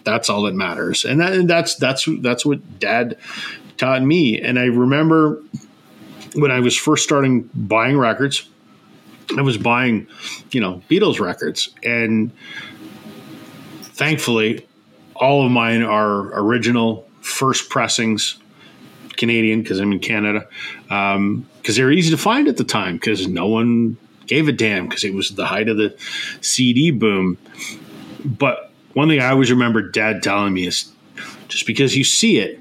that's 0.02 0.28
all 0.28 0.42
that 0.42 0.54
matters. 0.54 1.04
And, 1.04 1.20
that, 1.20 1.34
and 1.34 1.48
that's 1.48 1.76
that's 1.76 2.08
that's 2.20 2.44
what 2.44 2.80
Dad 2.80 3.18
taught 3.76 4.02
me. 4.02 4.40
And 4.40 4.58
I 4.58 4.64
remember 4.64 5.40
when 6.34 6.50
I 6.50 6.60
was 6.60 6.76
first 6.76 7.04
starting 7.04 7.48
buying 7.54 7.96
records, 7.96 8.48
I 9.36 9.42
was 9.42 9.58
buying, 9.58 10.06
you 10.50 10.60
know, 10.60 10.82
Beatles 10.88 11.20
records, 11.20 11.68
and 11.84 12.32
thankfully, 13.82 14.66
all 15.14 15.44
of 15.44 15.52
mine 15.52 15.82
are 15.82 16.40
original 16.40 17.06
first 17.20 17.68
pressings 17.68 18.38
Canadian 19.18 19.62
because 19.62 19.80
I'm 19.80 19.92
in 19.92 20.00
Canada. 20.00 20.46
Because 20.84 21.16
um, 21.16 21.46
they 21.66 21.84
were 21.84 21.92
easy 21.92 22.10
to 22.10 22.16
find 22.16 22.48
at 22.48 22.56
the 22.56 22.64
time 22.64 22.94
because 22.94 23.28
no 23.28 23.46
one 23.46 23.98
gave 24.26 24.48
a 24.48 24.52
damn 24.52 24.88
because 24.88 25.04
it 25.04 25.12
was 25.12 25.30
the 25.34 25.44
height 25.44 25.68
of 25.68 25.76
the 25.76 25.94
CD 26.40 26.90
boom. 26.90 27.36
But 28.24 28.70
one 28.94 29.08
thing 29.08 29.20
I 29.20 29.30
always 29.30 29.50
remember 29.50 29.82
Dad 29.82 30.22
telling 30.22 30.54
me 30.54 30.66
is 30.66 30.90
just 31.48 31.66
because 31.66 31.96
you 31.96 32.04
see 32.04 32.38
it, 32.38 32.60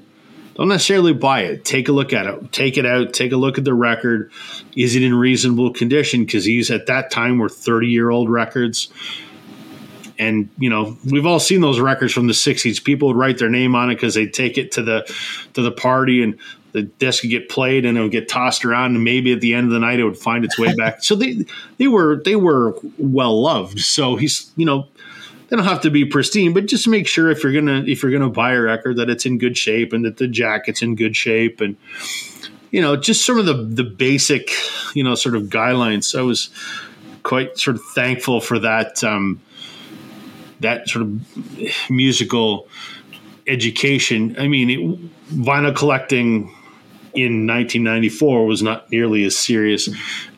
don't 0.54 0.68
necessarily 0.68 1.12
buy 1.12 1.42
it. 1.42 1.64
Take 1.64 1.88
a 1.88 1.92
look 1.92 2.12
at 2.12 2.26
it. 2.26 2.52
Take 2.52 2.76
it 2.76 2.84
out. 2.84 3.12
Take 3.12 3.30
a 3.30 3.36
look 3.36 3.58
at 3.58 3.64
the 3.64 3.74
record. 3.74 4.32
Is 4.74 4.96
it 4.96 5.04
in 5.04 5.14
reasonable 5.14 5.72
condition? 5.72 6.24
Because 6.24 6.44
these 6.44 6.70
at 6.70 6.86
that 6.86 7.12
time 7.12 7.38
were 7.38 7.48
30 7.48 7.86
year 7.86 8.10
old 8.10 8.28
records 8.28 8.88
and 10.18 10.48
you 10.58 10.68
know 10.68 10.96
we've 11.10 11.26
all 11.26 11.40
seen 11.40 11.60
those 11.60 11.78
records 11.78 12.12
from 12.12 12.26
the 12.26 12.32
60s 12.32 12.82
people 12.82 13.08
would 13.08 13.16
write 13.16 13.38
their 13.38 13.50
name 13.50 13.74
on 13.74 13.90
it 13.90 13.94
because 13.94 14.14
they'd 14.14 14.34
take 14.34 14.58
it 14.58 14.72
to 14.72 14.82
the 14.82 15.14
to 15.54 15.62
the 15.62 15.70
party 15.70 16.22
and 16.22 16.38
the 16.72 16.82
disc 16.82 17.22
would 17.22 17.30
get 17.30 17.48
played 17.48 17.84
and 17.84 17.96
it 17.96 18.02
would 18.02 18.12
get 18.12 18.28
tossed 18.28 18.64
around 18.64 18.94
and 18.94 19.04
maybe 19.04 19.32
at 19.32 19.40
the 19.40 19.54
end 19.54 19.66
of 19.66 19.72
the 19.72 19.78
night 19.78 19.98
it 19.98 20.04
would 20.04 20.18
find 20.18 20.44
its 20.44 20.58
way 20.58 20.74
back. 20.74 21.02
So 21.02 21.14
they 21.14 21.44
they 21.78 21.88
were 21.88 22.22
they 22.24 22.36
were 22.36 22.76
well 22.98 23.40
loved 23.40 23.80
so 23.80 24.16
he's 24.16 24.50
you 24.56 24.66
know 24.66 24.86
they 25.48 25.56
don't 25.56 25.64
have 25.64 25.80
to 25.82 25.90
be 25.90 26.04
pristine 26.04 26.52
but 26.52 26.66
just 26.66 26.86
make 26.86 27.06
sure 27.06 27.30
if 27.30 27.42
you're 27.42 27.52
gonna 27.52 27.84
if 27.86 28.02
you're 28.02 28.12
gonna 28.12 28.28
buy 28.28 28.52
a 28.52 28.60
record 28.60 28.96
that 28.96 29.08
it's 29.08 29.24
in 29.24 29.38
good 29.38 29.56
shape 29.56 29.92
and 29.92 30.04
that 30.04 30.18
the 30.18 30.28
jacket's 30.28 30.82
in 30.82 30.96
good 30.96 31.16
shape 31.16 31.60
and 31.60 31.76
you 32.70 32.80
know 32.80 32.96
just 32.96 33.24
some 33.24 33.38
of 33.38 33.46
the 33.46 33.54
the 33.54 33.84
basic 33.84 34.50
you 34.94 35.02
know 35.02 35.14
sort 35.14 35.36
of 35.36 35.44
guidelines. 35.44 36.18
I 36.18 36.22
was 36.22 36.50
quite 37.22 37.58
sort 37.58 37.76
of 37.76 37.82
thankful 37.94 38.40
for 38.40 38.58
that 38.58 39.02
um, 39.04 39.40
that 40.60 40.88
sort 40.88 41.02
of 41.02 41.90
musical 41.90 42.68
education. 43.46 44.36
I 44.38 44.48
mean, 44.48 44.70
it, 44.70 45.34
vinyl 45.34 45.74
collecting 45.74 46.54
in 47.14 47.46
1994 47.46 48.46
was 48.46 48.62
not 48.62 48.90
nearly 48.90 49.24
as 49.24 49.36
serious 49.36 49.88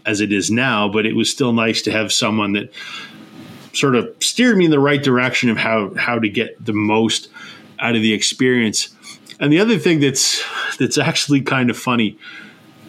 as 0.06 0.20
it 0.20 0.33
is 0.33 0.50
now, 0.50 0.88
but 0.88 1.04
it 1.06 1.14
was 1.14 1.30
still 1.30 1.52
nice 1.52 1.83
to 1.83 1.92
have 1.92 2.12
someone 2.12 2.52
that 2.52 2.72
sort 3.72 3.94
of 3.94 4.09
steered 4.20 4.56
me 4.56 4.64
in 4.64 4.70
the 4.70 4.80
right 4.80 5.02
direction 5.02 5.48
of 5.48 5.56
how 5.56 5.92
how 5.94 6.18
to 6.18 6.28
get 6.28 6.64
the 6.64 6.72
most 6.72 7.28
out 7.78 7.94
of 7.94 8.02
the 8.02 8.12
experience. 8.12 8.88
And 9.38 9.52
the 9.52 9.61
other 9.61 9.78
thing 9.78 10.00
that's 10.00 10.42
that's 10.78 10.98
actually 10.98 11.42
kind 11.42 11.70
of 11.70 11.76
funny, 11.76 12.18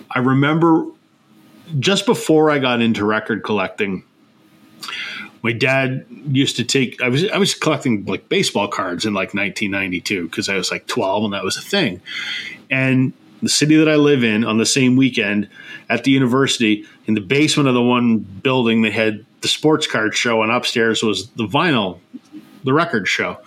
I 0.10 0.20
remember 0.20 0.86
just 1.80 2.06
before 2.06 2.50
I 2.50 2.60
got 2.60 2.82
into 2.82 3.06
record 3.06 3.44
collecting, 3.44 4.04
my 5.43 5.51
dad 5.51 6.06
used 6.27 6.56
to 6.58 6.63
take 6.63 7.01
I 7.01 7.10
was 7.10 7.30
I 7.30 7.38
was 7.38 7.54
collecting 7.54 8.06
like 8.06 8.30
baseball 8.30 8.67
cards 8.67 9.06
in 9.06 9.13
like 9.13 9.34
1992 9.34 10.25
because 10.25 10.49
I 10.49 10.56
was 10.56 10.71
like 10.71 10.88
12 10.88 11.25
and 11.25 11.34
that 11.34 11.43
was 11.43 11.58
a 11.58 11.62
thing. 11.62 12.01
And 12.69 13.13
the 13.41 13.49
city 13.49 13.75
that 13.77 13.89
I 13.89 13.95
live 13.95 14.23
in 14.23 14.43
on 14.43 14.60
the 14.60 14.65
same 14.65 14.95
weekend 14.95 15.49
at 15.89 16.04
the 16.04 16.12
university 16.12 16.86
in 17.08 17.15
the 17.15 17.21
basement 17.21 17.67
of 17.67 17.73
the 17.73 17.82
one 17.82 18.19
building 18.19 18.84
they 18.84 18.91
had 18.91 19.25
the 19.41 19.47
sports 19.47 19.88
card 19.88 20.15
show 20.15 20.43
and 20.43 20.51
upstairs 20.51 21.01
was 21.01 21.27
the 21.32 21.47
vinyl 21.47 21.99
the 22.63 22.73
record 22.73 23.08
show. 23.08 23.38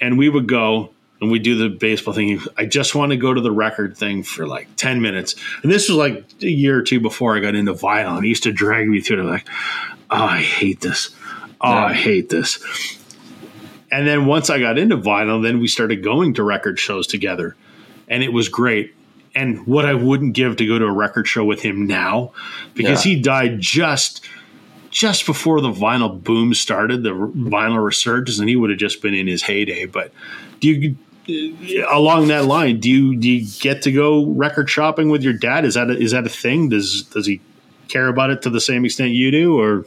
And 0.00 0.18
we 0.18 0.28
would 0.28 0.46
go 0.46 0.90
and 1.20 1.30
we 1.30 1.38
do 1.38 1.56
the 1.56 1.74
baseball 1.74 2.12
thing. 2.12 2.40
I 2.58 2.66
just 2.66 2.94
want 2.94 3.12
to 3.12 3.16
go 3.16 3.32
to 3.32 3.40
the 3.40 3.50
record 3.50 3.96
thing 3.96 4.22
for 4.22 4.46
like 4.46 4.68
10 4.76 5.00
minutes. 5.00 5.34
And 5.62 5.72
this 5.72 5.88
was 5.88 5.96
like 5.96 6.24
a 6.42 6.50
year 6.50 6.78
or 6.78 6.82
two 6.82 7.00
before 7.00 7.36
I 7.36 7.40
got 7.40 7.54
into 7.54 7.72
vinyl. 7.72 8.16
And 8.16 8.24
he 8.24 8.28
used 8.28 8.42
to 8.42 8.52
drag 8.52 8.88
me 8.88 9.00
through 9.00 9.20
it 9.20 9.30
like, 9.30 9.48
oh, 10.14 10.24
I 10.24 10.40
hate 10.40 10.80
this. 10.80 11.14
Oh, 11.60 11.70
yeah. 11.70 11.84
I 11.86 11.94
hate 11.94 12.28
this. 12.28 12.58
And 13.90 14.06
then 14.06 14.26
once 14.26 14.50
I 14.50 14.58
got 14.58 14.78
into 14.78 14.96
vinyl, 14.96 15.42
then 15.42 15.60
we 15.60 15.68
started 15.68 16.02
going 16.02 16.34
to 16.34 16.42
record 16.42 16.78
shows 16.78 17.06
together. 17.06 17.56
And 18.08 18.22
it 18.22 18.32
was 18.32 18.48
great. 18.48 18.94
And 19.34 19.66
what 19.66 19.84
I 19.84 19.94
wouldn't 19.94 20.34
give 20.34 20.56
to 20.56 20.66
go 20.66 20.78
to 20.78 20.84
a 20.84 20.92
record 20.92 21.26
show 21.26 21.44
with 21.44 21.62
him 21.62 21.86
now, 21.86 22.32
because 22.74 23.04
yeah. 23.04 23.14
he 23.14 23.20
died 23.20 23.60
just 23.60 24.24
just 24.90 25.26
before 25.26 25.60
the 25.60 25.72
vinyl 25.72 26.22
boom 26.22 26.54
started, 26.54 27.02
the 27.02 27.10
vinyl 27.10 27.84
resurgence, 27.84 28.38
and 28.38 28.48
he 28.48 28.54
would 28.54 28.70
have 28.70 28.78
just 28.78 29.02
been 29.02 29.12
in 29.12 29.26
his 29.26 29.42
heyday. 29.42 29.86
But 29.86 30.12
do 30.60 30.68
you 30.68 30.96
uh, 31.28 31.86
along 31.90 32.28
that 32.28 32.44
line, 32.44 32.78
do 32.78 32.88
you 32.90 33.16
do 33.16 33.28
you 33.28 33.48
get 33.60 33.82
to 33.82 33.92
go 33.92 34.26
record 34.26 34.70
shopping 34.70 35.08
with 35.08 35.22
your 35.22 35.32
dad? 35.32 35.64
Is 35.64 35.74
that 35.74 35.90
a, 35.90 35.98
is 35.98 36.12
that 36.12 36.26
a 36.26 36.28
thing? 36.28 36.68
Does 36.68 37.02
does 37.02 37.26
he 37.26 37.40
care 37.88 38.08
about 38.08 38.30
it 38.30 38.42
to 38.42 38.50
the 38.50 38.60
same 38.60 38.84
extent 38.84 39.10
you 39.10 39.30
do, 39.30 39.58
or 39.58 39.84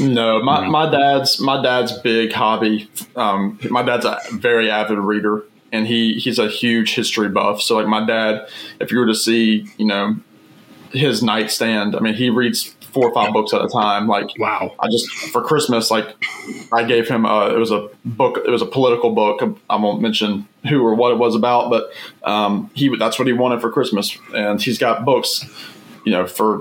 no? 0.00 0.42
My, 0.42 0.68
my 0.68 0.90
dad's 0.90 1.40
my 1.40 1.62
dad's 1.62 1.92
big 2.00 2.32
hobby. 2.32 2.88
Um, 3.16 3.58
my 3.70 3.82
dad's 3.82 4.04
a 4.04 4.18
very 4.32 4.70
avid 4.70 4.98
reader, 4.98 5.44
and 5.70 5.86
he 5.86 6.14
he's 6.14 6.38
a 6.38 6.48
huge 6.48 6.94
history 6.94 7.28
buff. 7.28 7.62
So 7.62 7.76
like 7.76 7.86
my 7.86 8.04
dad, 8.04 8.48
if 8.80 8.90
you 8.90 8.98
were 8.98 9.06
to 9.06 9.14
see, 9.14 9.66
you 9.76 9.86
know, 9.86 10.16
his 10.92 11.22
nightstand, 11.22 11.96
I 11.96 12.00
mean, 12.00 12.14
he 12.14 12.30
reads 12.30 12.74
four 12.92 13.08
or 13.08 13.14
five 13.14 13.32
books 13.32 13.54
at 13.54 13.62
a 13.64 13.68
time. 13.68 14.06
Like, 14.06 14.38
wow! 14.38 14.74
I 14.78 14.86
just 14.88 15.08
for 15.32 15.42
Christmas, 15.42 15.90
like, 15.90 16.14
I 16.72 16.84
gave 16.84 17.08
him 17.08 17.24
a, 17.24 17.46
it 17.54 17.58
was 17.58 17.70
a 17.70 17.88
book, 18.04 18.38
it 18.44 18.50
was 18.50 18.62
a 18.62 18.66
political 18.66 19.14
book. 19.14 19.42
I 19.68 19.76
won't 19.76 20.00
mention 20.02 20.46
who 20.68 20.84
or 20.86 20.94
what 20.94 21.12
it 21.12 21.18
was 21.18 21.34
about, 21.34 21.70
but 21.70 21.90
um, 22.22 22.70
he 22.74 22.94
that's 22.96 23.18
what 23.18 23.26
he 23.26 23.32
wanted 23.32 23.60
for 23.60 23.70
Christmas, 23.70 24.16
and 24.34 24.60
he's 24.60 24.78
got 24.78 25.04
books, 25.04 25.44
you 26.04 26.12
know, 26.12 26.26
for 26.26 26.60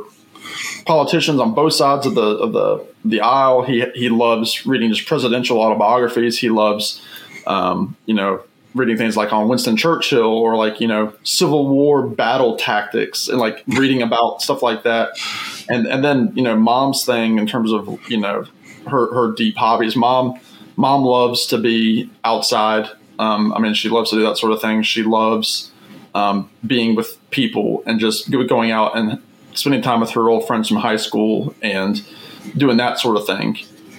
politicians 0.85 1.39
on 1.39 1.53
both 1.53 1.73
sides 1.73 2.05
of 2.05 2.15
the 2.15 2.21
of 2.21 2.53
the 2.53 2.85
the 3.05 3.21
aisle. 3.21 3.63
He 3.63 3.85
he 3.95 4.09
loves 4.09 4.65
reading 4.65 4.89
his 4.89 5.01
presidential 5.01 5.59
autobiographies. 5.59 6.39
He 6.39 6.49
loves, 6.49 7.01
um, 7.47 7.95
you 8.05 8.13
know, 8.13 8.43
reading 8.73 8.97
things 8.97 9.17
like 9.17 9.33
on 9.33 9.47
Winston 9.47 9.77
Churchill 9.77 10.33
or 10.33 10.55
like 10.55 10.79
you 10.79 10.87
know 10.87 11.13
Civil 11.23 11.67
War 11.67 12.05
battle 12.07 12.57
tactics 12.57 13.27
and 13.27 13.39
like 13.39 13.63
reading 13.67 14.01
about 14.01 14.41
stuff 14.41 14.61
like 14.61 14.83
that, 14.83 15.09
and 15.69 15.85
and 15.87 16.03
then 16.03 16.31
you 16.35 16.43
know 16.43 16.55
mom's 16.55 17.05
thing 17.05 17.37
in 17.37 17.47
terms 17.47 17.71
of 17.71 17.99
you 18.09 18.19
know 18.19 18.45
her 18.87 19.13
her 19.13 19.33
deep 19.33 19.57
hobbies. 19.57 19.95
Mom 19.95 20.39
mom 20.75 21.03
loves 21.03 21.45
to 21.47 21.57
be 21.57 22.09
outside. 22.23 22.89
Um, 23.19 23.53
I 23.53 23.59
mean, 23.59 23.73
she 23.73 23.89
loves 23.89 24.09
to 24.09 24.15
do 24.15 24.23
that 24.23 24.37
sort 24.37 24.51
of 24.51 24.61
thing. 24.61 24.81
She 24.81 25.03
loves 25.03 25.71
um, 26.15 26.49
being 26.65 26.95
with 26.95 27.17
people 27.29 27.83
and 27.85 27.99
just 27.99 28.31
going 28.31 28.71
out 28.71 28.97
and 28.97 29.21
spending 29.53 29.81
time 29.81 29.99
with 29.99 30.11
her 30.11 30.29
old 30.29 30.47
friends 30.47 30.67
from 30.67 30.77
high 30.77 30.97
school 30.97 31.53
and 31.61 32.01
doing 32.55 32.77
that 32.77 32.99
sort 32.99 33.17
of 33.17 33.25
thing. 33.25 33.57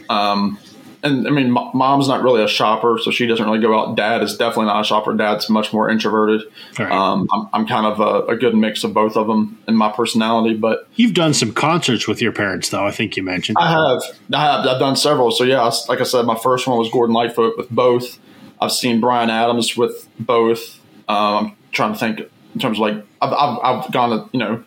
Um, 0.08 0.58
and 1.04 1.26
I 1.26 1.30
mean, 1.30 1.50
mom's 1.50 2.06
not 2.06 2.22
really 2.22 2.44
a 2.44 2.48
shopper, 2.48 2.96
so 3.02 3.10
she 3.10 3.26
doesn't 3.26 3.44
really 3.44 3.60
go 3.60 3.78
out. 3.78 3.96
Dad 3.96 4.22
is 4.22 4.36
definitely 4.36 4.66
not 4.66 4.82
a 4.82 4.84
shopper. 4.84 5.12
Dad's 5.14 5.50
much 5.50 5.72
more 5.72 5.90
introverted. 5.90 6.42
Right. 6.78 6.92
Um, 6.92 7.26
I'm, 7.32 7.48
I'm, 7.52 7.66
kind 7.66 7.86
of 7.86 7.98
a, 7.98 8.32
a, 8.32 8.36
good 8.36 8.54
mix 8.54 8.84
of 8.84 8.94
both 8.94 9.16
of 9.16 9.26
them 9.26 9.60
in 9.66 9.74
my 9.74 9.90
personality. 9.90 10.54
But 10.54 10.86
you've 10.94 11.14
done 11.14 11.34
some 11.34 11.52
concerts 11.52 12.06
with 12.06 12.22
your 12.22 12.30
parents, 12.30 12.68
though. 12.68 12.86
I 12.86 12.92
think 12.92 13.16
you 13.16 13.24
mentioned. 13.24 13.58
I 13.58 13.70
have. 13.70 14.02
I 14.32 14.40
have. 14.44 14.66
I've 14.66 14.78
done 14.78 14.94
several. 14.94 15.32
So 15.32 15.42
yeah, 15.42 15.68
like 15.88 16.00
I 16.00 16.04
said, 16.04 16.24
my 16.24 16.38
first 16.38 16.68
one 16.68 16.78
was 16.78 16.88
Gordon 16.88 17.14
Lightfoot 17.14 17.56
with 17.56 17.68
both. 17.70 18.20
I've 18.60 18.72
seen 18.72 19.00
Bryan 19.00 19.28
Adams 19.28 19.76
with 19.76 20.08
both. 20.20 20.78
Um, 21.08 21.46
I'm 21.46 21.56
trying 21.72 21.94
to 21.94 21.98
think 21.98 22.20
in 22.54 22.60
terms 22.60 22.78
of 22.78 22.82
like 22.82 23.04
I've, 23.20 23.32
I've, 23.32 23.58
I've 23.58 23.92
gone 23.92 24.10
to 24.10 24.30
you 24.32 24.38
know 24.38 24.62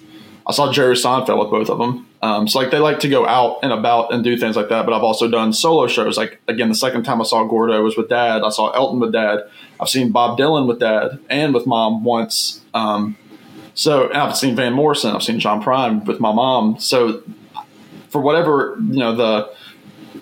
I 0.47 0.51
saw 0.51 0.71
Jerry 0.71 0.95
Seinfeld 0.95 1.39
with 1.39 1.49
both 1.49 1.69
of 1.69 1.79
them. 1.79 2.07
Um, 2.21 2.47
so 2.47 2.59
like 2.59 2.71
they 2.71 2.79
like 2.79 2.99
to 2.99 3.09
go 3.09 3.27
out 3.27 3.59
and 3.63 3.71
about 3.71 4.13
and 4.13 4.23
do 4.23 4.37
things 4.37 4.55
like 4.55 4.69
that. 4.69 4.85
But 4.85 4.93
I've 4.93 5.03
also 5.03 5.29
done 5.29 5.53
solo 5.53 5.87
shows. 5.87 6.17
Like 6.17 6.41
again, 6.47 6.69
the 6.69 6.75
second 6.75 7.03
time 7.03 7.21
I 7.21 7.23
saw 7.23 7.43
Gordo 7.45 7.81
was 7.83 7.97
with 7.97 8.09
Dad. 8.09 8.43
I 8.43 8.49
saw 8.49 8.69
Elton 8.71 8.99
with 8.99 9.11
Dad. 9.11 9.39
I've 9.79 9.89
seen 9.89 10.11
Bob 10.11 10.37
Dylan 10.37 10.67
with 10.67 10.79
Dad 10.79 11.19
and 11.29 11.53
with 11.53 11.65
Mom 11.65 12.03
once. 12.03 12.61
Um, 12.73 13.17
so 13.73 14.11
I've 14.13 14.37
seen 14.37 14.55
Van 14.55 14.73
Morrison. 14.73 15.15
I've 15.15 15.23
seen 15.23 15.39
John 15.39 15.61
Prine 15.61 16.05
with 16.05 16.19
my 16.19 16.31
mom. 16.31 16.79
So 16.79 17.23
for 18.09 18.21
whatever 18.21 18.77
you 18.79 18.99
know 18.99 19.15
the 19.15 19.53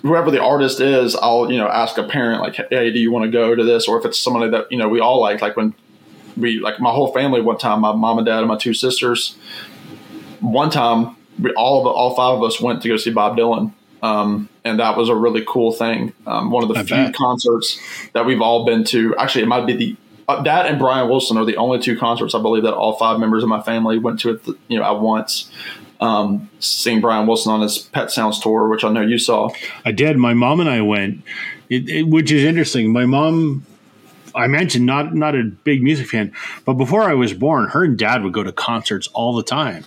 whoever 0.02 0.30
the 0.30 0.42
artist 0.42 0.80
is, 0.80 1.14
I'll 1.16 1.50
you 1.50 1.58
know 1.58 1.68
ask 1.68 1.96
a 1.96 2.02
parent 2.02 2.42
like, 2.42 2.56
hey, 2.70 2.90
do 2.90 2.98
you 2.98 3.12
want 3.12 3.24
to 3.24 3.30
go 3.30 3.54
to 3.54 3.62
this? 3.64 3.88
Or 3.88 3.98
if 3.98 4.04
it's 4.04 4.18
somebody 4.18 4.50
that 4.50 4.70
you 4.72 4.78
know 4.78 4.88
we 4.88 5.00
all 5.00 5.20
like, 5.20 5.40
like 5.40 5.56
when 5.56 5.74
we 6.36 6.58
like 6.58 6.80
my 6.80 6.90
whole 6.90 7.12
family 7.12 7.40
one 7.40 7.58
time, 7.58 7.80
my 7.80 7.92
mom 7.92 8.18
and 8.18 8.26
dad 8.26 8.38
and 8.38 8.48
my 8.48 8.56
two 8.56 8.74
sisters, 8.74 9.36
one 10.52 10.70
time 10.70 11.16
we 11.38 11.52
all 11.54 11.80
of 11.80 11.86
all 11.86 12.14
five 12.14 12.38
of 12.38 12.42
us 12.42 12.60
went 12.60 12.82
to 12.82 12.88
go 12.88 12.96
see 12.96 13.10
Bob 13.10 13.36
Dylan. 13.36 13.72
Um, 14.02 14.50
and 14.64 14.80
that 14.80 14.98
was 14.98 15.08
a 15.08 15.14
really 15.14 15.42
cool 15.46 15.72
thing. 15.72 16.12
Um, 16.26 16.50
one 16.50 16.62
of 16.62 16.68
the 16.68 16.78
I 16.78 16.82
few 16.82 16.96
bet. 16.96 17.14
concerts 17.14 17.80
that 18.12 18.26
we've 18.26 18.42
all 18.42 18.66
been 18.66 18.84
to. 18.84 19.16
Actually, 19.16 19.44
it 19.44 19.48
might 19.48 19.66
be 19.66 19.72
the 19.74 19.96
uh, 20.28 20.42
that 20.42 20.66
and 20.66 20.78
Brian 20.78 21.08
Wilson 21.08 21.36
are 21.36 21.44
the 21.44 21.56
only 21.56 21.78
two 21.78 21.98
concerts 21.98 22.34
I 22.34 22.40
believe 22.40 22.62
that 22.64 22.74
all 22.74 22.96
five 22.96 23.18
members 23.18 23.42
of 23.42 23.48
my 23.48 23.62
family 23.62 23.98
went 23.98 24.20
to 24.20 24.30
at 24.30 24.44
the, 24.44 24.56
you 24.68 24.78
know 24.78 24.84
at 24.84 25.00
once. 25.00 25.50
Um, 26.00 26.50
seeing 26.58 27.00
Brian 27.00 27.26
Wilson 27.26 27.52
on 27.52 27.62
his 27.62 27.78
Pet 27.78 28.10
Sounds 28.10 28.38
tour, 28.40 28.68
which 28.68 28.84
I 28.84 28.90
know 28.90 29.00
you 29.00 29.16
saw. 29.16 29.50
I 29.86 29.92
did. 29.92 30.18
My 30.18 30.34
mom 30.34 30.60
and 30.60 30.68
I 30.68 30.82
went, 30.82 31.22
it, 31.70 31.88
it, 31.88 32.02
which 32.02 32.30
is 32.30 32.44
interesting. 32.44 32.92
My 32.92 33.06
mom, 33.06 33.64
I 34.34 34.46
mentioned 34.48 34.84
not 34.84 35.14
not 35.14 35.34
a 35.34 35.44
big 35.44 35.82
music 35.82 36.08
fan, 36.08 36.32
but 36.64 36.74
before 36.74 37.04
I 37.04 37.14
was 37.14 37.32
born, 37.32 37.68
her 37.68 37.84
and 37.84 37.98
dad 37.98 38.22
would 38.22 38.32
go 38.32 38.42
to 38.42 38.52
concerts 38.52 39.06
all 39.08 39.34
the 39.34 39.42
time. 39.42 39.84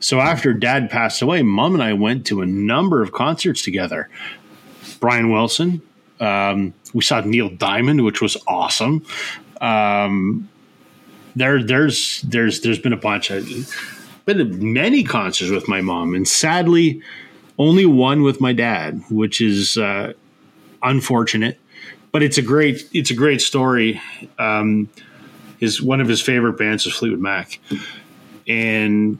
So 0.00 0.18
after 0.18 0.52
dad 0.54 0.90
passed 0.90 1.22
away, 1.22 1.42
mom 1.42 1.74
and 1.74 1.82
I 1.82 1.92
went 1.92 2.26
to 2.26 2.40
a 2.40 2.46
number 2.46 3.02
of 3.02 3.12
concerts 3.12 3.62
together. 3.62 4.08
Brian 4.98 5.30
Wilson, 5.30 5.82
um, 6.20 6.74
we 6.92 7.02
saw 7.02 7.20
Neil 7.20 7.50
Diamond, 7.50 8.04
which 8.04 8.20
was 8.20 8.36
awesome. 8.46 9.04
Um, 9.60 10.48
there, 11.36 11.62
there's, 11.62 12.22
there's, 12.22 12.62
there's 12.62 12.78
been 12.78 12.94
a 12.94 12.98
bunch. 12.98 13.30
Of, 13.30 13.46
been 14.24 14.72
many 14.72 15.04
concerts 15.04 15.50
with 15.50 15.68
my 15.68 15.80
mom, 15.80 16.14
and 16.14 16.26
sadly, 16.26 17.02
only 17.58 17.86
one 17.86 18.22
with 18.22 18.40
my 18.40 18.52
dad, 18.52 19.02
which 19.10 19.40
is 19.40 19.76
uh, 19.76 20.12
unfortunate. 20.82 21.58
But 22.12 22.22
it's 22.22 22.38
a 22.38 22.42
great, 22.42 22.88
it's 22.92 23.10
a 23.10 23.14
great 23.14 23.40
story. 23.40 24.00
Um, 24.38 24.88
his 25.58 25.80
one 25.82 26.00
of 26.00 26.08
his 26.08 26.20
favorite 26.20 26.54
bands 26.54 26.86
is 26.86 26.94
Fleetwood 26.94 27.20
Mac, 27.20 27.60
and 28.48 29.18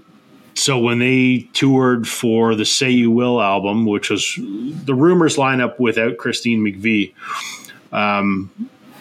so 0.61 0.79
when 0.79 0.99
they 0.99 1.49
toured 1.55 2.07
for 2.07 2.55
the 2.55 2.67
Say 2.67 2.91
You 2.91 3.11
Will 3.11 3.41
album, 3.41 3.87
which 3.87 4.11
was 4.11 4.35
the 4.37 4.95
rumors 4.95 5.37
lineup 5.37 5.81
without 5.81 6.19
Christine 6.19 6.63
McVie, 6.63 7.15
um, 7.93 8.51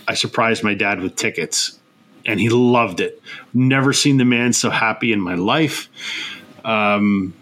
I 0.07 0.13
surprised 0.13 0.63
my 0.63 0.73
dad 0.73 1.01
with 1.01 1.17
tickets, 1.17 1.77
and 2.25 2.39
he 2.39 2.47
loved 2.47 3.01
it. 3.01 3.21
Never 3.53 3.91
seen 3.91 4.15
the 4.15 4.23
man 4.23 4.53
so 4.53 4.69
happy 4.69 5.11
in 5.11 5.19
my 5.19 5.35
life. 5.35 5.89
Um, 6.63 7.33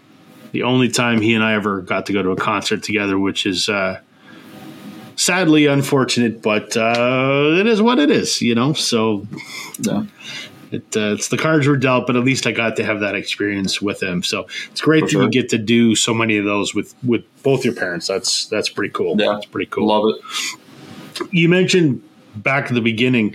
the 0.50 0.64
only 0.64 0.88
time 0.88 1.20
he 1.20 1.34
and 1.34 1.44
I 1.44 1.54
ever 1.54 1.80
got 1.80 2.06
to 2.06 2.12
go 2.12 2.20
to 2.20 2.30
a 2.30 2.36
concert 2.36 2.82
together, 2.82 3.16
which 3.16 3.46
is 3.46 3.68
uh, 3.68 4.00
sadly 5.14 5.66
unfortunate, 5.66 6.42
but 6.42 6.76
uh, 6.76 7.54
it 7.56 7.68
is 7.68 7.80
what 7.80 8.00
it 8.00 8.10
is, 8.10 8.42
you 8.42 8.56
know. 8.56 8.72
So 8.72 9.28
yeah. 9.78 10.06
It, 10.70 10.96
uh, 10.96 11.14
it's 11.14 11.28
the 11.28 11.38
cards 11.38 11.66
were 11.66 11.76
dealt, 11.76 12.06
but 12.06 12.16
at 12.16 12.24
least 12.24 12.46
I 12.46 12.52
got 12.52 12.76
to 12.76 12.84
have 12.84 13.00
that 13.00 13.14
experience 13.14 13.80
with 13.80 14.02
him. 14.02 14.22
So 14.22 14.46
it's 14.70 14.80
great 14.80 15.00
For 15.00 15.06
that 15.06 15.12
sure. 15.12 15.22
you 15.24 15.30
get 15.30 15.48
to 15.50 15.58
do 15.58 15.94
so 15.94 16.12
many 16.14 16.36
of 16.36 16.44
those 16.44 16.74
with 16.74 16.94
with 17.02 17.24
both 17.42 17.64
your 17.64 17.74
parents. 17.74 18.06
That's 18.06 18.46
that's 18.46 18.68
pretty 18.68 18.92
cool. 18.92 19.16
Yeah, 19.18 19.34
that's 19.34 19.46
pretty 19.46 19.70
cool. 19.70 19.86
Love 19.86 20.14
it. 20.14 21.28
You 21.32 21.48
mentioned 21.48 22.02
back 22.36 22.66
at 22.66 22.74
the 22.74 22.80
beginning 22.80 23.34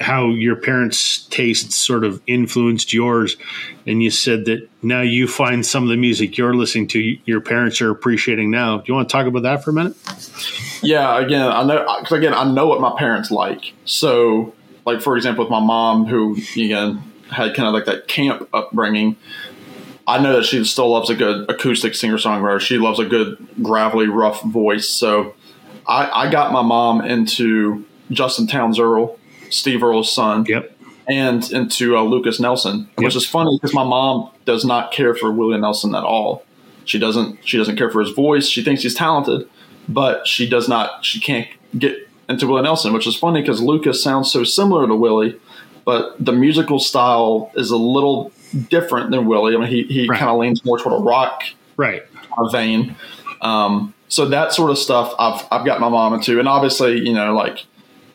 how 0.00 0.28
your 0.30 0.56
parents' 0.56 1.26
tastes 1.30 1.76
sort 1.76 2.04
of 2.04 2.20
influenced 2.26 2.92
yours, 2.92 3.36
and 3.86 4.02
you 4.02 4.10
said 4.10 4.46
that 4.46 4.68
now 4.82 5.02
you 5.02 5.28
find 5.28 5.64
some 5.64 5.82
of 5.82 5.88
the 5.90 5.96
music 5.96 6.38
you're 6.38 6.54
listening 6.54 6.88
to, 6.88 6.98
your 7.24 7.40
parents 7.40 7.80
are 7.80 7.90
appreciating 7.90 8.50
now. 8.50 8.78
Do 8.78 8.84
you 8.86 8.94
want 8.94 9.08
to 9.08 9.12
talk 9.12 9.26
about 9.26 9.42
that 9.42 9.62
for 9.62 9.70
a 9.70 9.74
minute? 9.74 9.94
Yeah, 10.82 11.18
again, 11.18 11.42
I 11.42 11.62
know 11.64 11.84
because 12.00 12.18
again, 12.18 12.34
I 12.34 12.50
know 12.50 12.66
what 12.66 12.80
my 12.80 12.94
parents 12.98 13.30
like. 13.30 13.74
So, 13.84 14.54
like 14.86 15.02
for 15.02 15.16
example, 15.16 15.44
with 15.44 15.50
my 15.50 15.60
mom, 15.60 16.06
who 16.06 16.36
again 16.54 17.02
had 17.28 17.54
kind 17.54 17.68
of 17.68 17.74
like 17.74 17.84
that 17.84 18.08
camp 18.08 18.48
upbringing. 18.54 19.16
I 20.06 20.20
know 20.20 20.36
that 20.36 20.44
she 20.44 20.64
still 20.64 20.90
loves 20.90 21.10
a 21.10 21.16
good 21.16 21.50
acoustic 21.50 21.96
singer 21.96 22.16
songwriter. 22.16 22.60
She 22.60 22.78
loves 22.78 23.00
a 23.00 23.04
good 23.04 23.44
gravelly, 23.60 24.06
rough 24.06 24.40
voice. 24.44 24.88
So, 24.88 25.34
I, 25.84 26.26
I 26.26 26.30
got 26.30 26.52
my 26.52 26.62
mom 26.62 27.00
into 27.00 27.84
Justin 28.12 28.46
Townes 28.46 28.78
Earle, 28.78 29.18
Steve 29.50 29.82
Earle's 29.82 30.10
son. 30.12 30.44
Yep. 30.46 30.72
And 31.08 31.48
into 31.52 31.96
uh, 31.96 32.02
Lukas 32.02 32.40
Nelson, 32.40 32.88
yep. 32.98 33.04
which 33.04 33.14
is 33.14 33.24
funny 33.24 33.56
because 33.56 33.72
my 33.72 33.84
mom 33.84 34.30
does 34.44 34.64
not 34.64 34.90
care 34.90 35.14
for 35.14 35.30
Willie 35.30 35.58
Nelson 35.58 35.94
at 35.94 36.02
all. 36.02 36.44
She 36.84 36.98
doesn't. 36.98 37.38
She 37.44 37.58
doesn't 37.58 37.76
care 37.76 37.90
for 37.90 38.00
his 38.00 38.10
voice. 38.10 38.48
She 38.48 38.64
thinks 38.64 38.82
he's 38.82 38.94
talented, 38.94 39.48
but 39.88 40.26
she 40.26 40.48
does 40.48 40.68
not. 40.68 41.04
She 41.04 41.20
can't 41.20 41.46
get 41.78 42.05
into 42.28 42.46
Willie 42.46 42.62
Nelson, 42.62 42.92
which 42.92 43.06
is 43.06 43.16
funny 43.16 43.40
because 43.40 43.60
Lukas 43.60 44.02
sounds 44.02 44.32
so 44.32 44.44
similar 44.44 44.86
to 44.86 44.94
Willie, 44.94 45.38
but 45.84 46.16
the 46.24 46.32
musical 46.32 46.78
style 46.78 47.50
is 47.54 47.70
a 47.70 47.76
little 47.76 48.32
different 48.68 49.10
than 49.10 49.26
Willie. 49.26 49.54
I 49.54 49.58
mean, 49.58 49.68
he 49.68 49.84
he 49.84 50.06
right. 50.06 50.18
kind 50.18 50.30
of 50.30 50.38
leans 50.38 50.64
more 50.64 50.78
toward 50.78 51.00
a 51.00 51.04
rock 51.04 51.44
right 51.76 52.02
vein. 52.50 52.96
Um, 53.40 53.94
so 54.08 54.26
that 54.26 54.52
sort 54.52 54.70
of 54.70 54.78
stuff 54.78 55.14
I've 55.18 55.46
I've 55.50 55.66
got 55.66 55.80
my 55.80 55.88
mom 55.88 56.14
into, 56.14 56.38
and 56.38 56.48
obviously 56.48 57.00
you 57.00 57.12
know 57.12 57.34
like 57.34 57.64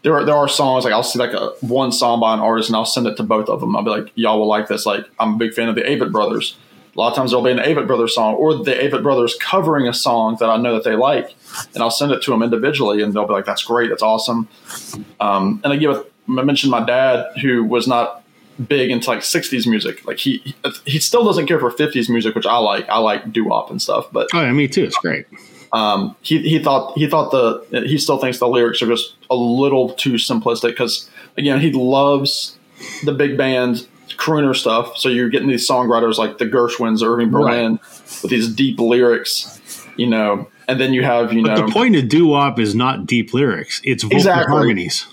there 0.03 0.14
are 0.16 0.26
there 0.26 0.36
are 0.36 0.47
songs 0.47 0.84
like 0.84 0.93
I'll 0.93 1.03
see 1.03 1.20
like 1.20 1.34
a 1.34 1.51
one 1.62 1.91
song 1.91 2.20
by 2.20 2.34
an 2.34 2.39
artist 2.39 2.70
and 2.70 2.76
I'll 2.76 2.86
send 2.86 3.07
it 3.07 3.18
to 3.18 3.24
both 3.24 3.49
of 3.49 3.59
them. 3.59 3.76
I'll 3.76 3.84
be 3.84 3.89
like, 3.89 4.12
y'all 4.16 4.39
will 4.39 4.47
like 4.47 4.68
this. 4.68 4.86
Like 4.86 5.05
I'm 5.20 5.36
a 5.36 5.38
big 5.38 5.53
fan 5.53 5.70
of 5.70 5.76
the 5.76 5.82
Avett 5.82 6.12
Brothers. 6.12 6.57
A 6.94 7.00
lot 7.00 7.10
of 7.10 7.16
times 7.16 7.32
there'll 7.32 7.46
be 7.46 7.52
an 7.52 7.58
Avett 7.58 7.88
Brothers 7.88 8.14
song 8.14 8.36
or 8.36 8.54
the 8.54 8.74
Avett 8.74 9.02
Brothers 9.02 9.36
covering 9.39 9.88
a 9.88 9.94
song 9.94 10.36
that 10.39 10.50
I 10.50 10.58
know 10.58 10.74
that 10.74 10.84
they 10.84 10.96
like, 10.96 11.34
and 11.74 11.82
I'll 11.82 11.92
send 11.92 12.12
it 12.12 12.22
to 12.24 12.32
them 12.32 12.44
individually, 12.44 13.02
and 13.02 13.14
they'll 13.14 13.28
be 13.28 13.34
like, 13.34 13.46
"That's 13.46 13.64
great, 13.64 13.89
that's 13.89 14.04
awesome." 14.04 14.50
Um, 15.20 15.62
and 15.64 15.72
again, 15.72 15.89
with, 15.89 16.06
I 16.28 16.44
mentioned 16.44 16.72
my 16.72 16.84
dad 16.84 17.28
who 17.42 17.64
was 17.64 17.88
not 17.88 18.24
big 18.68 18.92
into 18.92 19.10
like 19.10 19.20
60s 19.20 19.66
music. 19.68 20.06
Like 20.06 20.18
he 20.18 20.56
he 20.86 21.00
still 21.00 21.24
doesn't 21.24 21.48
care 21.48 21.60
for 21.60 21.72
50s 21.72 22.10
music, 22.10 22.36
which 22.36 22.46
I 22.46 22.58
like. 22.58 22.88
I 22.89 22.98
like 22.98 23.32
doo 23.32 23.46
wop 23.46 23.72
and 23.72 23.82
stuff. 23.82 24.08
But 24.12 24.28
oh 24.34 24.42
yeah, 24.42 24.52
me 24.52 24.68
too. 24.68 24.84
It's 24.84 24.98
great. 24.98 25.26
Um, 25.74 26.16
he 26.22 26.39
he 26.39 26.60
thought 26.60 26.98
he 26.98 27.08
thought 27.08 27.32
the 27.32 27.86
he 27.88 27.98
still 27.98 28.18
thinks 28.18 28.39
the 28.39 28.48
lyrics 28.48 28.82
are 28.82 28.88
just 28.88 29.16
a 29.30 29.36
little 29.36 29.92
too 29.92 30.14
simplistic 30.14 30.72
because 30.72 31.10
again 31.38 31.62
he 31.62 31.72
loves 31.72 32.58
the 33.04 33.14
big 33.14 33.38
band 33.38 33.88
crooner 34.22 34.55
stuff. 34.55 34.97
So 34.97 35.09
you're 35.09 35.30
getting 35.30 35.47
these 35.47 35.67
songwriters 35.67 36.17
like 36.17 36.38
the 36.38 36.45
Gershwins, 36.45 37.03
Irving 37.03 37.32
Berlin, 37.32 37.74
right. 37.74 38.19
with 38.22 38.30
these 38.30 38.47
deep 38.53 38.80
lyrics, 38.80 39.59
you 39.97 40.07
know. 40.07 40.47
And 40.67 40.80
then 40.80 40.93
you 40.93 41.03
have 41.03 41.34
you 41.34 41.41
but 41.41 41.55
know 41.55 41.65
the 41.65 41.74
point 41.74 41.95
of 41.95 42.07
doo 42.07 42.28
wop 42.28 42.59
is 42.59 42.76
not 42.76 43.05
deep 43.05 43.34
lyrics; 43.34 43.82
it's 43.84 44.03
vocal 44.03 44.17
exactly. 44.17 44.53
harmonies. 44.53 45.07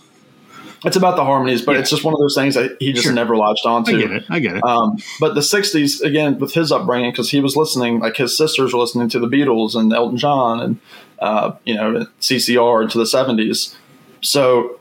It's 0.85 0.97
about 0.97 1.17
the 1.17 1.25
harmonies, 1.25 1.63
but 1.63 1.73
yeah. 1.73 1.81
it's 1.81 1.91
just 1.91 2.05
one 2.05 2.15
of 2.15 2.21
those 2.21 2.37
things 2.37 2.55
that 2.55 2.77
he 2.79 2.93
just 2.93 3.05
sure. 3.05 3.13
never 3.13 3.37
latched 3.37 3.67
onto. 3.67 3.97
I 3.97 4.01
get 4.01 4.13
it. 4.13 4.25
I 4.29 4.39
get 4.39 4.57
it. 4.57 4.65
Um, 4.65 4.99
but 5.19 5.35
the 5.35 5.41
'60s, 5.41 6.03
again, 6.03 6.39
with 6.39 6.55
his 6.55 6.71
upbringing, 6.71 7.11
because 7.11 7.31
he 7.31 7.41
was 7.41 7.57
listening, 7.57 7.99
like 7.99 8.17
his 8.17 8.37
sisters 8.37 8.73
were 8.73 8.79
listening 8.79 9.09
to 9.09 9.19
the 9.19 9.27
Beatles 9.27 9.75
and 9.75 9.93
Elton 9.93 10.19
John, 10.19 10.61
and 10.61 10.81
uh, 11.19 11.53
you 11.65 11.75
know 11.75 12.07
CCR 12.21 12.83
into 12.83 12.99
the 12.99 13.05
'70s. 13.05 13.75
So 14.21 14.79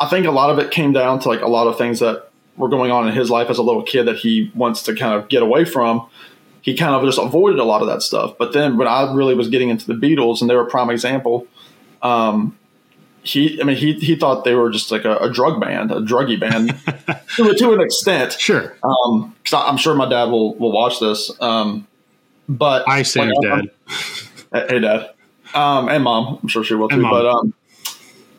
I 0.00 0.08
think 0.08 0.26
a 0.26 0.32
lot 0.32 0.50
of 0.50 0.58
it 0.58 0.72
came 0.72 0.92
down 0.92 1.20
to 1.20 1.28
like 1.28 1.42
a 1.42 1.48
lot 1.48 1.68
of 1.68 1.78
things 1.78 2.00
that 2.00 2.25
were 2.56 2.68
going 2.68 2.90
on 2.90 3.06
in 3.08 3.14
his 3.14 3.30
life 3.30 3.50
as 3.50 3.58
a 3.58 3.62
little 3.62 3.82
kid 3.82 4.04
that 4.04 4.16
he 4.16 4.50
wants 4.54 4.82
to 4.84 4.94
kind 4.94 5.14
of 5.14 5.28
get 5.28 5.42
away 5.42 5.64
from. 5.64 6.08
He 6.62 6.76
kind 6.76 6.94
of 6.94 7.04
just 7.04 7.18
avoided 7.18 7.58
a 7.58 7.64
lot 7.64 7.80
of 7.80 7.88
that 7.88 8.02
stuff. 8.02 8.36
But 8.38 8.52
then 8.52 8.76
when 8.76 8.88
I 8.88 9.12
really 9.14 9.34
was 9.34 9.48
getting 9.48 9.68
into 9.68 9.86
the 9.86 9.94
Beatles, 9.94 10.40
and 10.40 10.50
they 10.50 10.54
were 10.54 10.66
a 10.66 10.70
prime 10.70 10.90
example. 10.90 11.46
Um, 12.02 12.56
he, 13.22 13.60
I 13.60 13.64
mean, 13.64 13.76
he 13.76 13.94
he 13.94 14.14
thought 14.14 14.44
they 14.44 14.54
were 14.54 14.70
just 14.70 14.92
like 14.92 15.04
a, 15.04 15.16
a 15.16 15.30
drug 15.30 15.60
band, 15.60 15.90
a 15.90 15.96
druggy 15.96 16.38
band, 16.38 16.68
to, 17.36 17.54
to 17.54 17.72
an 17.72 17.80
extent. 17.80 18.32
Sure. 18.32 18.76
Um, 18.84 19.34
because 19.42 19.64
I'm 19.68 19.76
sure 19.76 19.94
my 19.94 20.08
dad 20.08 20.24
will 20.24 20.54
will 20.54 20.70
watch 20.70 21.00
this. 21.00 21.30
Um, 21.40 21.88
but 22.48 22.88
I 22.88 23.02
say 23.02 23.28
dad. 23.42 23.70
hey, 24.52 24.78
dad, 24.78 25.10
um, 25.54 25.88
and 25.88 26.04
mom. 26.04 26.38
I'm 26.40 26.48
sure 26.48 26.62
she 26.62 26.74
will 26.74 26.88
too. 26.88 27.02
But 27.02 27.26
um, 27.26 27.52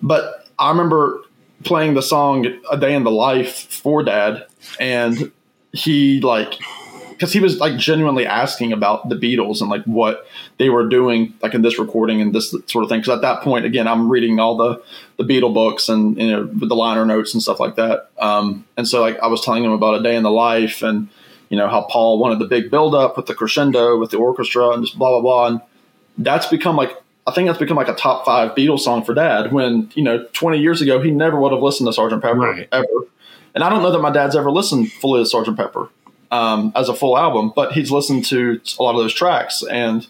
but 0.02 0.48
I 0.58 0.70
remember 0.70 1.22
playing 1.64 1.94
the 1.94 2.02
song 2.02 2.46
"A 2.72 2.78
Day 2.78 2.94
in 2.94 3.04
the 3.04 3.12
Life" 3.12 3.72
for 3.72 4.04
dad, 4.04 4.46
and 4.80 5.32
he 5.74 6.22
like 6.22 6.60
because 7.18 7.34
he 7.34 7.40
was 7.40 7.60
like 7.60 7.78
genuinely 7.78 8.28
asking 8.28 8.72
about 8.72 9.10
the 9.10 9.16
Beatles 9.16 9.60
and 9.60 9.70
like 9.72 9.84
what 9.86 10.28
they 10.58 10.70
were 10.70 10.88
doing 10.88 11.34
like 11.42 11.56
in 11.56 11.64
this 11.64 11.80
recording 11.80 12.22
and 12.22 12.34
this 12.34 12.52
sort 12.68 12.84
of 12.84 12.90
thing. 12.90 13.00
Because 13.00 13.16
at 13.16 13.22
that 13.22 13.42
point, 13.42 13.66
again, 13.66 13.88
I'm 13.88 14.10
reading 14.10 14.40
all 14.40 14.56
the 14.56 14.84
the 15.18 15.24
Beatle 15.24 15.54
books 15.54 15.90
and 15.90 16.18
you 16.18 16.32
know 16.32 16.46
with 16.46 16.70
the 16.70 16.76
liner 16.76 17.06
notes 17.06 17.34
and 17.34 17.42
stuff 17.42 17.60
like 17.60 17.76
that. 17.76 18.12
Um, 18.20 18.66
and 18.78 18.88
so 18.88 19.02
like 19.02 19.20
I 19.20 19.28
was 19.28 19.42
telling 19.42 19.64
him 19.64 19.72
about 19.72 20.00
a 20.00 20.04
day 20.04 20.16
in 20.16 20.24
the 20.24 20.32
life 20.32 20.84
and 20.84 21.10
you 21.50 21.58
know 21.58 21.68
how 21.68 21.82
Paul 21.84 22.20
wanted 22.20 22.40
the 22.40 22.46
big 22.46 22.70
build 22.70 22.94
up 22.94 23.18
with 23.18 23.26
the 23.26 23.34
crescendo 23.34 23.98
with 23.98 24.12
the 24.12 24.18
orchestra 24.18 24.70
and 24.70 24.86
just 24.86 24.98
blah 24.98 25.10
blah 25.10 25.22
blah. 25.22 25.48
And 25.48 25.62
that's 26.20 26.48
become 26.48 26.76
like 26.76 26.92
I 27.28 27.34
think 27.34 27.48
that's 27.48 27.60
become 27.60 27.78
like 27.78 27.90
a 27.90 27.94
top 27.94 28.26
five 28.26 28.56
Beatles 28.56 28.80
song 28.80 29.04
for 29.04 29.14
Dad. 29.14 29.52
When 29.52 29.92
you 29.94 30.04
know 30.04 30.26
20 30.34 30.60
years 30.60 30.82
ago 30.82 31.02
he 31.02 31.12
never 31.12 31.40
would 31.40 31.52
have 31.52 31.62
listened 31.62 31.94
to 31.94 32.00
Sgt. 32.00 32.22
Pepper 32.22 32.38
right. 32.38 32.70
ever. 32.72 32.88
And 33.54 33.64
I 33.64 33.70
don't 33.70 33.84
know 33.84 33.92
that 33.92 34.00
my 34.00 34.12
dad's 34.12 34.36
ever 34.36 34.52
listened 34.52 34.92
fully 34.94 35.24
to 35.24 35.30
Sgt. 35.30 35.56
Pepper 35.56 35.90
um, 36.32 36.72
as 36.76 36.90
a 36.90 36.96
full 36.96 37.18
album, 37.18 37.52
but 37.56 37.74
he's 37.74 37.92
listened 37.92 38.26
to 38.26 38.62
a 38.80 38.84
lot 38.84 38.92
of 38.92 38.98
those 38.98 39.14
tracks. 39.14 39.64
And 39.70 40.08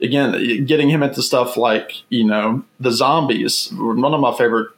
again, 0.00 0.64
getting 0.66 0.90
him 0.90 1.02
into 1.02 1.22
stuff 1.22 1.56
like 1.56 2.02
you 2.10 2.24
know 2.24 2.64
the 2.78 2.92
Zombies, 2.92 3.72
one 3.72 4.14
of 4.14 4.20
my 4.20 4.36
favorite 4.36 4.70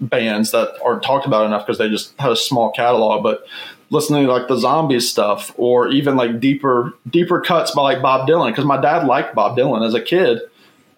bands 0.00 0.50
that 0.52 0.76
aren't 0.84 1.02
talked 1.02 1.26
about 1.26 1.46
enough 1.46 1.66
because 1.66 1.78
they 1.78 1.88
just 1.88 2.18
had 2.18 2.32
a 2.32 2.36
small 2.36 2.70
catalog, 2.72 3.22
but 3.22 3.46
listening 3.90 4.24
to 4.24 4.32
like 4.32 4.48
the 4.48 4.56
Zombies 4.56 5.10
stuff 5.10 5.52
or 5.56 5.88
even 5.88 6.16
like 6.16 6.40
deeper 6.40 6.94
deeper 7.08 7.40
cuts 7.40 7.72
by 7.72 7.82
like 7.82 8.02
Bob 8.02 8.28
Dylan 8.28 8.50
because 8.50 8.64
my 8.64 8.80
dad 8.80 9.06
liked 9.06 9.34
Bob 9.34 9.56
Dylan 9.56 9.86
as 9.86 9.94
a 9.94 10.00
kid. 10.00 10.40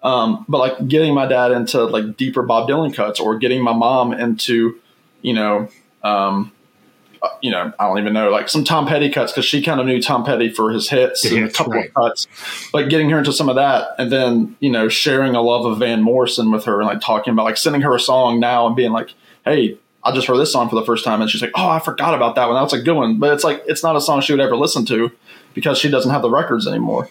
Um, 0.03 0.45
but 0.49 0.57
like 0.57 0.87
getting 0.87 1.13
my 1.13 1.25
dad 1.25 1.51
into 1.51 1.85
like 1.85 2.17
deeper 2.17 2.43
Bob 2.43 2.69
Dylan 2.69 2.93
cuts 2.93 3.19
or 3.19 3.37
getting 3.37 3.63
my 3.63 3.73
mom 3.73 4.13
into, 4.13 4.79
you 5.21 5.33
know, 5.33 5.69
um, 6.03 6.51
uh, 7.21 7.29
you 7.41 7.49
know, 7.49 7.71
I 7.79 7.87
don't 7.87 7.99
even 7.99 8.11
know, 8.11 8.29
like 8.29 8.49
some 8.49 8.65
Tom 8.65 8.85
Petty 8.85 9.09
cuts 9.09 9.31
because 9.31 9.45
she 9.45 9.63
kind 9.63 9.79
of 9.79 9.85
knew 9.85 10.01
Tom 10.01 10.25
Petty 10.25 10.49
for 10.49 10.71
his 10.71 10.89
hits 10.89 11.23
and 11.23 11.45
a 11.45 11.49
couple 11.49 11.71
right. 11.71 11.87
of 11.87 11.93
cuts. 11.93 12.27
But 12.73 12.89
getting 12.89 13.09
her 13.11 13.17
into 13.17 13.31
some 13.31 13.47
of 13.47 13.55
that 13.55 13.91
and 13.97 14.11
then, 14.11 14.57
you 14.59 14.69
know, 14.69 14.89
sharing 14.89 15.33
a 15.33 15.41
love 15.41 15.65
of 15.65 15.79
Van 15.79 16.01
Morrison 16.01 16.51
with 16.51 16.65
her 16.65 16.81
and 16.81 16.87
like 16.87 16.99
talking 16.99 17.31
about 17.31 17.45
like 17.45 17.55
sending 17.55 17.81
her 17.81 17.95
a 17.95 17.99
song 17.99 18.41
now 18.41 18.67
and 18.67 18.75
being 18.75 18.91
like, 18.91 19.13
hey, 19.45 19.77
I 20.03 20.11
just 20.11 20.27
heard 20.27 20.35
this 20.35 20.51
song 20.51 20.67
for 20.67 20.75
the 20.75 20.85
first 20.85 21.05
time 21.05 21.21
and 21.21 21.31
she's 21.31 21.41
like, 21.41 21.53
oh, 21.55 21.69
I 21.69 21.79
forgot 21.79 22.13
about 22.13 22.35
that 22.35 22.49
one. 22.49 22.61
That's 22.61 22.73
a 22.73 22.81
good 22.81 22.97
one. 22.97 23.19
But 23.19 23.33
it's 23.33 23.45
like, 23.45 23.63
it's 23.67 23.83
not 23.83 23.95
a 23.95 24.01
song 24.01 24.19
she 24.19 24.33
would 24.33 24.41
ever 24.41 24.57
listen 24.57 24.85
to 24.87 25.09
because 25.53 25.77
she 25.77 25.89
doesn't 25.89 26.11
have 26.11 26.21
the 26.21 26.29
records 26.29 26.67
anymore. 26.67 27.09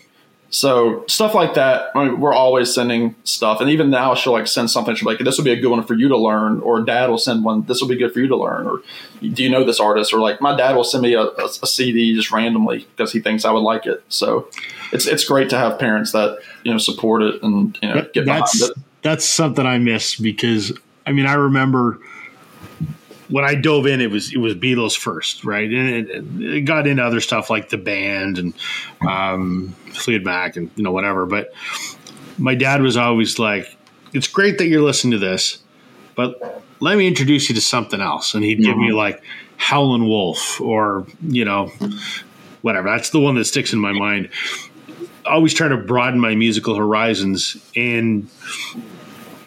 So 0.53 1.03
stuff 1.09 1.35
like 1.35 1.55
that, 1.55 1.91
I 1.95 2.05
mean, 2.05 2.21
we're 2.21 2.35
always 2.35 2.75
sending 2.75 3.15
stuff, 3.25 3.63
and 3.63 3.71
even 3.71 3.89
now 3.89 4.15
she'll 4.15 4.35
like 4.35 4.47
send 4.47 4.71
something. 4.71 4.95
She'll 4.95 5.09
be 5.09 5.15
like, 5.15 5.25
"This 5.25 5.39
will 5.39 5.47
be 5.47 5.51
a 5.51 5.59
good 5.59 5.71
one 5.71 5.83
for 5.83 5.95
you 5.95 6.09
to 6.09 6.17
learn," 6.17 6.61
or 6.61 6.83
Dad 6.83 7.09
will 7.09 7.17
send 7.17 7.43
one. 7.43 7.63
This 7.63 7.81
will 7.81 7.89
be 7.89 7.97
good 7.97 8.13
for 8.13 8.21
you 8.21 8.29
to 8.29 8.37
learn, 8.37 8.67
or 8.67 8.83
do 9.23 9.43
you 9.43 9.49
know 9.49 9.65
this 9.65 9.81
artist? 9.81 10.13
Or 10.13 10.19
like 10.19 10.43
my 10.43 10.55
dad 10.55 10.77
will 10.77 10.85
send 10.85 11.05
me 11.05 11.15
a, 11.15 11.23
a, 11.23 11.45
a 11.63 11.67
CD 11.67 12.15
just 12.15 12.31
randomly 12.31 12.87
because 12.95 13.15
he 13.15 13.21
thinks 13.21 13.47
I 13.47 13.51
would 13.51 13.61
like 13.61 13.87
it. 13.87 14.05
So 14.11 14.47
it's 14.93 15.07
it's 15.07 15.25
great 15.25 15.49
to 15.51 15.59
have 15.59 15.79
parents 15.79 16.13
that 16.13 16.39
you 16.65 16.71
know 16.71 16.79
support 16.79 17.23
it 17.23 17.43
and 17.43 17.79
you 17.81 17.89
know 17.89 18.07
get 18.13 18.27
that's, 18.27 18.59
behind 18.59 18.77
it. 18.77 18.85
That's 19.01 19.25
something 19.25 19.65
I 19.65 19.79
miss 19.79 20.17
because 20.17 20.79
I 21.07 21.13
mean 21.13 21.25
I 21.25 21.33
remember 21.33 21.99
when 23.33 23.47
I 23.47 23.55
dove 23.55 23.87
in, 23.87 24.03
it 24.03 24.11
was 24.11 24.33
it 24.33 24.37
was 24.37 24.55
Beatles 24.55 24.97
first, 24.97 25.43
right? 25.43 25.69
And 25.69 25.89
it, 25.89 26.57
it 26.57 26.61
got 26.63 26.87
into 26.87 27.03
other 27.03 27.21
stuff 27.21 27.49
like 27.49 27.71
the 27.71 27.79
band 27.79 28.39
and 28.39 28.53
um, 29.09 29.75
Fleetwood 29.95 30.27
Mac 30.27 30.57
and 30.57 30.71
you 30.77 30.83
know 30.83 30.93
whatever. 30.93 31.25
But 31.25 31.53
my 32.37 32.55
dad 32.55 32.83
was 32.83 32.99
always 32.99 33.39
like, 33.39 33.75
"It's 34.13 34.29
great 34.29 34.59
that 34.59 34.67
you're 34.67 34.83
listening 34.83 35.13
to 35.13 35.19
this, 35.19 35.63
but 36.15 36.63
let 36.81 36.99
me 36.99 37.09
introduce 37.09 37.49
you 37.49 37.55
to 37.55 37.63
something 37.63 38.03
else." 38.03 38.35
And 38.35 38.45
he'd 38.45 38.59
mm-hmm. 38.59 38.65
give 38.65 38.77
me 38.77 38.89
mm-hmm. 38.89 38.99
like 38.99 39.23
Howlin' 39.57 40.07
Wolf 40.07 40.61
or 40.61 41.07
you 41.23 41.47
know 41.47 41.69
whatever. 42.61 42.91
That's 42.91 43.11
the 43.11 43.21
one 43.21 43.35
that 43.37 43.47
sticks 43.47 43.73
in 43.73 43.79
my 43.79 43.93
mind. 43.93 44.29
Always 45.25 45.55
trying 45.55 45.71
to 45.71 45.79
broaden 45.79 46.21
my 46.21 46.35
musical 46.35 46.75
horizons, 46.75 47.57
and 47.75 48.29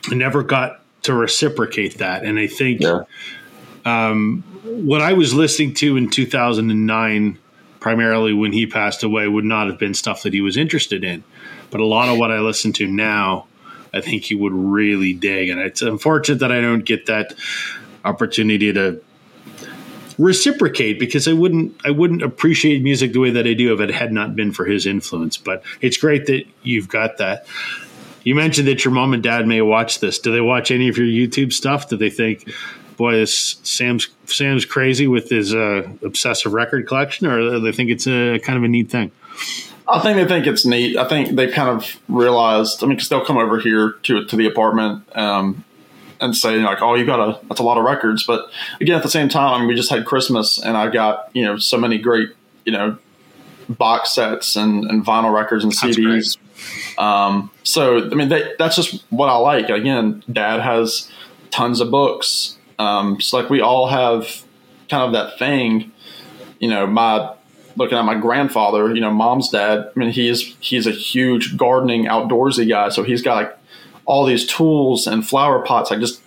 I 0.10 0.16
never 0.16 0.42
got 0.42 0.82
to 1.04 1.14
reciprocate 1.14 2.00
that. 2.00 2.24
And 2.24 2.40
I 2.40 2.48
think. 2.48 2.82
Yeah 2.82 3.04
um, 3.86 4.44
what 4.64 5.02
I 5.02 5.14
was 5.14 5.34
listening 5.34 5.74
to 5.76 5.96
in 5.96 6.10
2009, 6.10 7.38
primarily 7.80 8.34
when 8.34 8.52
he 8.52 8.66
passed 8.66 9.04
away, 9.04 9.28
would 9.28 9.46
not 9.46 9.68
have 9.68 9.78
been 9.78 9.94
stuff 9.94 10.24
that 10.24 10.34
he 10.34 10.42
was 10.42 10.58
interested 10.58 11.04
in. 11.04 11.24
But 11.70 11.82
a 11.82 11.86
lot 11.86 12.10
of 12.10 12.18
what 12.18 12.32
I 12.32 12.40
listen 12.40 12.74
to 12.74 12.88
now, 12.88 13.48
I 13.94 14.02
think 14.02 14.24
he 14.24 14.36
would 14.36 14.54
really 14.54 15.14
dig. 15.14 15.50
And 15.50 15.60
it's 15.60 15.82
unfortunate 15.82 16.40
that 16.40 16.52
I 16.52 16.62
don't 16.62 16.84
get 16.84 17.06
that 17.06 17.36
opportunity 18.04 18.74
to 18.74 19.02
reciprocate 20.18 21.00
because 21.00 21.28
I 21.28 21.34
wouldn't 21.34 21.76
I 21.84 21.92
wouldn't 21.92 22.22
appreciate 22.22 22.82
music 22.82 23.14
the 23.14 23.20
way 23.20 23.32
that 23.32 23.46
I 23.46 23.54
do 23.54 23.74
if 23.74 23.82
it 23.82 23.92
had 23.92 24.14
not 24.14 24.36
been 24.36 24.52
for 24.52 24.66
his 24.66 24.86
influence. 24.86 25.38
But 25.38 25.64
it's 25.82 25.98
great 25.98 26.26
that 26.28 26.46
you've 26.64 26.88
got 26.88 27.18
that. 27.18 27.46
You 28.24 28.34
mentioned 28.34 28.68
that 28.68 28.84
your 28.84 28.94
mom 28.94 29.14
and 29.14 29.22
dad 29.22 29.46
may 29.48 29.62
watch 29.62 30.00
this. 30.00 30.18
Do 30.18 30.32
they 30.32 30.42
watch 30.42 30.72
any 30.72 30.88
of 30.88 30.98
your 30.98 31.06
YouTube 31.06 31.54
stuff? 31.54 31.90
Do 31.90 31.98
they 31.98 32.10
think 32.10 32.52
boy, 32.98 33.14
this 33.14 33.58
Sam's 33.64 34.10
Sam's 34.26 34.66
crazy 34.66 35.08
with 35.08 35.30
his 35.30 35.54
uh, 35.54 35.88
obsessive 36.04 36.54
record 36.54 36.88
collection, 36.88 37.28
or 37.28 37.60
they 37.60 37.72
think 37.72 37.90
it's 37.90 38.08
a 38.08 38.40
kind 38.40 38.58
of 38.58 38.64
a 38.64 38.68
neat 38.68 38.90
thing? 38.90 39.12
I 39.88 40.00
think 40.00 40.18
they 40.18 40.26
think 40.26 40.48
it's 40.48 40.66
neat. 40.66 40.98
I 40.98 41.08
think 41.08 41.36
they've 41.36 41.52
kind 41.52 41.70
of 41.70 42.00
realized. 42.08 42.84
I 42.84 42.88
mean, 42.88 42.96
because 42.96 43.10
they'll 43.10 43.26
come 43.26 43.38
over 43.38 43.60
here 43.60 43.92
to 44.04 44.26
to 44.26 44.36
the 44.36 44.48
apartment 44.48 45.04
um, 45.16 45.64
and 46.20 46.36
say 46.36 46.58
like, 46.58 46.82
"Oh, 46.82 46.96
you 46.96 47.06
got 47.06 47.20
a 47.20 47.40
that's 47.48 47.60
a 47.60 47.64
lot 47.64 47.78
of 47.78 47.84
records." 47.84 48.26
But 48.26 48.50
again, 48.82 48.96
at 48.96 49.04
the 49.04 49.10
same 49.10 49.30
time, 49.30 49.68
we 49.68 49.76
just 49.76 49.90
had 49.90 50.06
Christmas, 50.06 50.58
and 50.58 50.76
I 50.76 50.90
got 50.90 51.30
you 51.34 51.44
know 51.44 51.58
so 51.58 51.78
many 51.78 51.98
great 51.98 52.30
you 52.66 52.72
know 52.72 52.98
box 53.70 54.14
sets 54.14 54.56
and, 54.56 54.86
and 54.86 55.06
vinyl 55.06 55.34
records 55.34 55.64
and 55.64 55.74
CDs. 55.74 56.38
Um, 56.98 57.52
so 57.64 57.98
I 57.98 58.16
mean, 58.16 58.30
they, 58.30 58.54
that's 58.58 58.76
just 58.76 59.04
what 59.10 59.28
I 59.28 59.36
like. 59.36 59.70
Again, 59.70 60.24
Dad 60.32 60.62
has 60.62 61.12
tons 61.52 61.82
of 61.82 61.92
books. 61.92 62.55
Um, 62.78 63.16
it's 63.16 63.34
like 63.34 63.50
we 63.50 63.62
all 63.62 63.88
have 63.88 64.44
kind 64.90 65.04
of 65.04 65.14
that 65.14 65.40
thing, 65.40 65.92
you 66.60 66.70
know, 66.70 66.86
my 66.88 67.34
looking 67.78 67.98
at 67.98 68.06
my 68.06 68.16
grandfather, 68.16 68.94
you 68.94 69.02
know, 69.02 69.12
mom's 69.12 69.50
dad, 69.50 69.92
I 69.96 70.00
mean, 70.00 70.12
he's, 70.12 70.56
he's 70.60 70.88
a 70.88 70.92
huge 70.92 71.58
gardening 71.58 72.06
outdoorsy 72.06 72.68
guy. 72.68 72.90
So 72.90 73.04
he's 73.04 73.22
got 73.22 73.36
like 73.36 73.58
all 74.06 74.26
these 74.26 74.46
tools 74.46 75.08
and 75.08 75.28
flower 75.28 75.60
pots, 75.60 75.92
like 75.92 76.00
just 76.00 76.22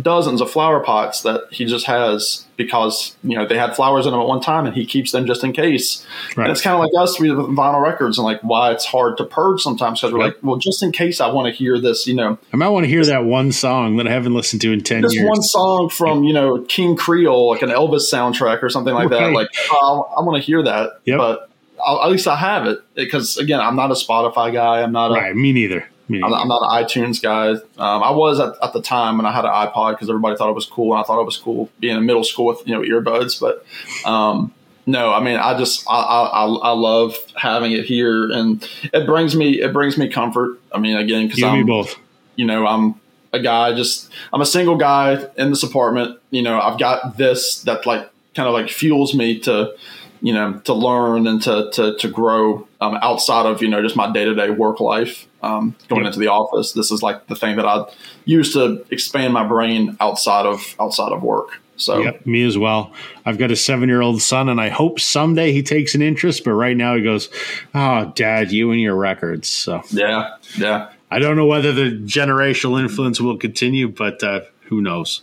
dozens 0.00 0.40
of 0.40 0.50
flower 0.50 0.80
pots 0.80 1.22
that 1.22 1.42
he 1.50 1.64
just 1.64 1.86
has 1.86 2.46
because 2.56 3.16
you 3.22 3.36
know 3.36 3.46
they 3.46 3.56
had 3.56 3.74
flowers 3.74 4.06
in 4.06 4.12
them 4.12 4.20
at 4.20 4.26
one 4.26 4.40
time 4.40 4.66
and 4.66 4.74
he 4.74 4.86
keeps 4.86 5.12
them 5.12 5.26
just 5.26 5.42
in 5.44 5.52
case. 5.52 6.06
Right. 6.36 6.44
And 6.44 6.52
it's 6.52 6.60
kind 6.60 6.74
of 6.74 6.80
like 6.80 6.90
us 6.98 7.18
with 7.18 7.30
vinyl 7.30 7.82
records 7.82 8.18
and 8.18 8.24
like 8.24 8.40
why 8.42 8.72
it's 8.72 8.84
hard 8.84 9.16
to 9.18 9.24
purge 9.24 9.60
sometimes 9.60 10.00
because 10.00 10.12
we're 10.12 10.24
yep. 10.24 10.34
like, 10.34 10.42
well, 10.42 10.56
just 10.56 10.82
in 10.82 10.92
case 10.92 11.20
I 11.20 11.28
want 11.28 11.52
to 11.52 11.52
hear 11.52 11.80
this, 11.80 12.06
you 12.06 12.14
know, 12.14 12.38
I 12.52 12.56
might 12.56 12.68
want 12.68 12.84
to 12.84 12.88
hear 12.90 13.04
that 13.04 13.24
one 13.24 13.52
song 13.52 13.96
that 13.96 14.06
I 14.06 14.10
haven't 14.10 14.34
listened 14.34 14.62
to 14.62 14.72
in 14.72 14.82
ten 14.82 15.02
just 15.02 15.14
years. 15.14 15.28
one 15.28 15.42
song 15.42 15.88
from 15.88 16.24
you 16.24 16.32
know 16.32 16.62
King 16.62 16.96
Creole, 16.96 17.50
like 17.50 17.62
an 17.62 17.70
Elvis 17.70 18.12
soundtrack 18.12 18.62
or 18.62 18.70
something 18.70 18.94
like 18.94 19.10
right. 19.10 19.20
that. 19.20 19.32
Like 19.32 19.48
oh, 19.70 20.12
I 20.16 20.22
want 20.22 20.40
to 20.40 20.46
hear 20.46 20.62
that, 20.62 21.00
yep. 21.04 21.18
but 21.18 21.50
I'll, 21.84 22.02
at 22.02 22.10
least 22.10 22.26
I 22.26 22.36
have 22.36 22.66
it 22.66 22.80
because 22.94 23.36
again, 23.36 23.60
I'm 23.60 23.76
not 23.76 23.90
a 23.90 23.94
Spotify 23.94 24.52
guy. 24.52 24.82
I'm 24.82 24.92
not 24.92 25.10
a 25.10 25.14
right. 25.14 25.36
Me 25.36 25.52
neither. 25.52 25.86
I'm, 26.14 26.34
I'm, 26.34 26.48
not 26.48 26.62
an 26.62 26.84
iTunes 26.84 27.22
guy. 27.22 27.50
Um, 27.50 28.02
I 28.02 28.10
was 28.10 28.40
at, 28.40 28.54
at, 28.62 28.72
the 28.72 28.82
time 28.82 29.16
when 29.16 29.26
I 29.26 29.32
had 29.32 29.44
an 29.44 29.50
iPod 29.50 29.92
because 29.92 30.08
everybody 30.08 30.36
thought 30.36 30.50
it 30.50 30.54
was 30.54 30.66
cool, 30.66 30.92
and 30.92 31.02
I 31.02 31.06
thought 31.06 31.20
it 31.20 31.24
was 31.24 31.36
cool 31.36 31.70
being 31.80 31.96
in 31.96 32.06
middle 32.06 32.24
school 32.24 32.46
with 32.46 32.66
you 32.66 32.74
know 32.74 32.82
earbuds. 32.82 33.40
But 33.40 33.64
um, 34.08 34.52
no, 34.86 35.12
I 35.12 35.20
mean, 35.20 35.36
I 35.36 35.56
just 35.56 35.84
I, 35.88 35.94
I, 35.94 36.44
I 36.46 36.70
love 36.72 37.16
having 37.36 37.72
it 37.72 37.84
here, 37.84 38.30
and 38.30 38.66
it 38.92 39.06
brings 39.06 39.36
me 39.36 39.60
it 39.60 39.72
brings 39.72 39.96
me 39.96 40.08
comfort. 40.08 40.60
I 40.72 40.78
mean, 40.78 40.96
again, 40.96 41.26
because 41.26 41.42
I'm 41.42 41.66
both. 41.66 41.96
You 42.36 42.46
know, 42.46 42.66
I'm 42.66 43.00
a 43.32 43.40
guy. 43.40 43.74
Just 43.74 44.10
I'm 44.32 44.40
a 44.40 44.46
single 44.46 44.76
guy 44.76 45.26
in 45.36 45.50
this 45.50 45.62
apartment. 45.62 46.18
You 46.30 46.42
know, 46.42 46.60
I've 46.60 46.78
got 46.78 47.16
this 47.16 47.62
that 47.62 47.86
like 47.86 48.10
kind 48.34 48.48
of 48.48 48.54
like 48.54 48.70
fuels 48.70 49.14
me 49.14 49.38
to 49.40 49.74
you 50.22 50.32
know 50.32 50.60
to 50.64 50.72
learn 50.72 51.26
and 51.26 51.42
to 51.42 51.70
to, 51.72 51.96
to 51.98 52.08
grow 52.08 52.66
um, 52.80 52.94
outside 53.02 53.44
of 53.44 53.60
you 53.60 53.68
know 53.68 53.82
just 53.82 53.96
my 53.96 54.10
day 54.10 54.24
to 54.24 54.34
day 54.34 54.50
work 54.50 54.80
life. 54.80 55.26
Um, 55.42 55.74
going 55.88 56.06
into 56.06 56.20
the 56.20 56.28
office, 56.28 56.72
this 56.72 56.92
is 56.92 57.02
like 57.02 57.26
the 57.26 57.34
thing 57.34 57.56
that 57.56 57.66
I 57.66 57.84
use 58.24 58.52
to 58.52 58.86
expand 58.90 59.34
my 59.34 59.44
brain 59.44 59.96
outside 60.00 60.46
of 60.46 60.76
outside 60.78 61.12
of 61.12 61.22
work. 61.22 61.60
So 61.76 61.98
yep, 61.98 62.24
me 62.24 62.44
as 62.44 62.56
well. 62.56 62.92
I've 63.26 63.38
got 63.38 63.50
a 63.50 63.56
seven 63.56 63.88
year 63.88 64.00
old 64.00 64.22
son, 64.22 64.48
and 64.48 64.60
I 64.60 64.68
hope 64.68 65.00
someday 65.00 65.52
he 65.52 65.64
takes 65.64 65.96
an 65.96 66.02
interest. 66.02 66.44
But 66.44 66.52
right 66.52 66.76
now 66.76 66.94
he 66.94 67.02
goes, 67.02 67.28
"Oh, 67.74 68.12
Dad, 68.14 68.52
you 68.52 68.70
and 68.70 68.80
your 68.80 68.94
records." 68.94 69.48
So 69.48 69.82
yeah, 69.90 70.36
yeah. 70.56 70.90
I 71.10 71.18
don't 71.18 71.36
know 71.36 71.46
whether 71.46 71.72
the 71.72 71.90
generational 71.90 72.80
influence 72.80 73.20
will 73.20 73.36
continue, 73.36 73.88
but 73.88 74.22
uh, 74.22 74.42
who 74.72 74.80
knows? 74.80 75.20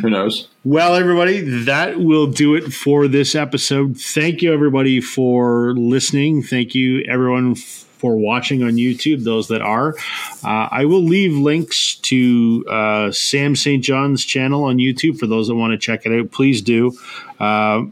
Who 0.00 0.08
knows? 0.08 0.48
Well, 0.64 0.94
everybody, 0.94 1.40
that 1.64 1.98
will 1.98 2.28
do 2.28 2.54
it 2.54 2.72
for 2.72 3.08
this 3.08 3.34
episode. 3.34 3.98
Thank 3.98 4.42
you, 4.42 4.52
everybody, 4.52 5.00
for 5.00 5.74
listening. 5.74 6.44
Thank 6.44 6.76
you, 6.76 7.02
everyone, 7.08 7.56
for 7.56 8.16
watching 8.16 8.62
on 8.62 8.74
YouTube, 8.74 9.24
those 9.24 9.48
that 9.48 9.60
are. 9.60 9.96
Uh, 10.44 10.68
I 10.70 10.84
will 10.84 11.02
leave 11.02 11.36
links 11.36 11.96
to 12.02 12.64
uh, 12.70 13.10
Sam 13.10 13.56
St. 13.56 13.82
John's 13.82 14.24
channel 14.24 14.62
on 14.62 14.76
YouTube 14.76 15.18
for 15.18 15.26
those 15.26 15.48
that 15.48 15.56
want 15.56 15.72
to 15.72 15.78
check 15.78 16.06
it 16.06 16.16
out. 16.16 16.30
Please 16.30 16.62
do. 16.62 16.96
Uh, 17.40 17.82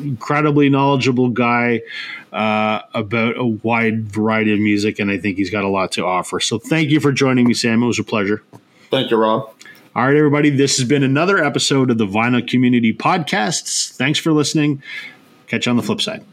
incredibly 0.00 0.70
knowledgeable 0.70 1.28
guy 1.28 1.82
uh, 2.32 2.80
about 2.94 3.36
a 3.36 3.44
wide 3.44 4.10
variety 4.10 4.54
of 4.54 4.58
music, 4.58 4.98
and 4.98 5.10
I 5.10 5.18
think 5.18 5.36
he's 5.36 5.50
got 5.50 5.64
a 5.64 5.68
lot 5.68 5.92
to 5.92 6.06
offer. 6.06 6.40
So 6.40 6.58
thank 6.58 6.88
you 6.88 6.98
for 6.98 7.12
joining 7.12 7.46
me, 7.46 7.52
Sam. 7.52 7.82
It 7.82 7.86
was 7.86 7.98
a 7.98 8.04
pleasure. 8.04 8.42
Thank 8.90 9.10
you, 9.10 9.18
Rob. 9.18 9.54
All 9.92 10.06
right, 10.06 10.14
everybody, 10.14 10.50
this 10.50 10.78
has 10.78 10.86
been 10.86 11.02
another 11.02 11.42
episode 11.42 11.90
of 11.90 11.98
the 11.98 12.06
Vinyl 12.06 12.46
Community 12.46 12.92
Podcasts. 12.92 13.90
Thanks 13.96 14.20
for 14.20 14.32
listening. 14.32 14.84
Catch 15.48 15.66
you 15.66 15.70
on 15.70 15.76
the 15.76 15.82
flip 15.82 16.00
side. 16.00 16.24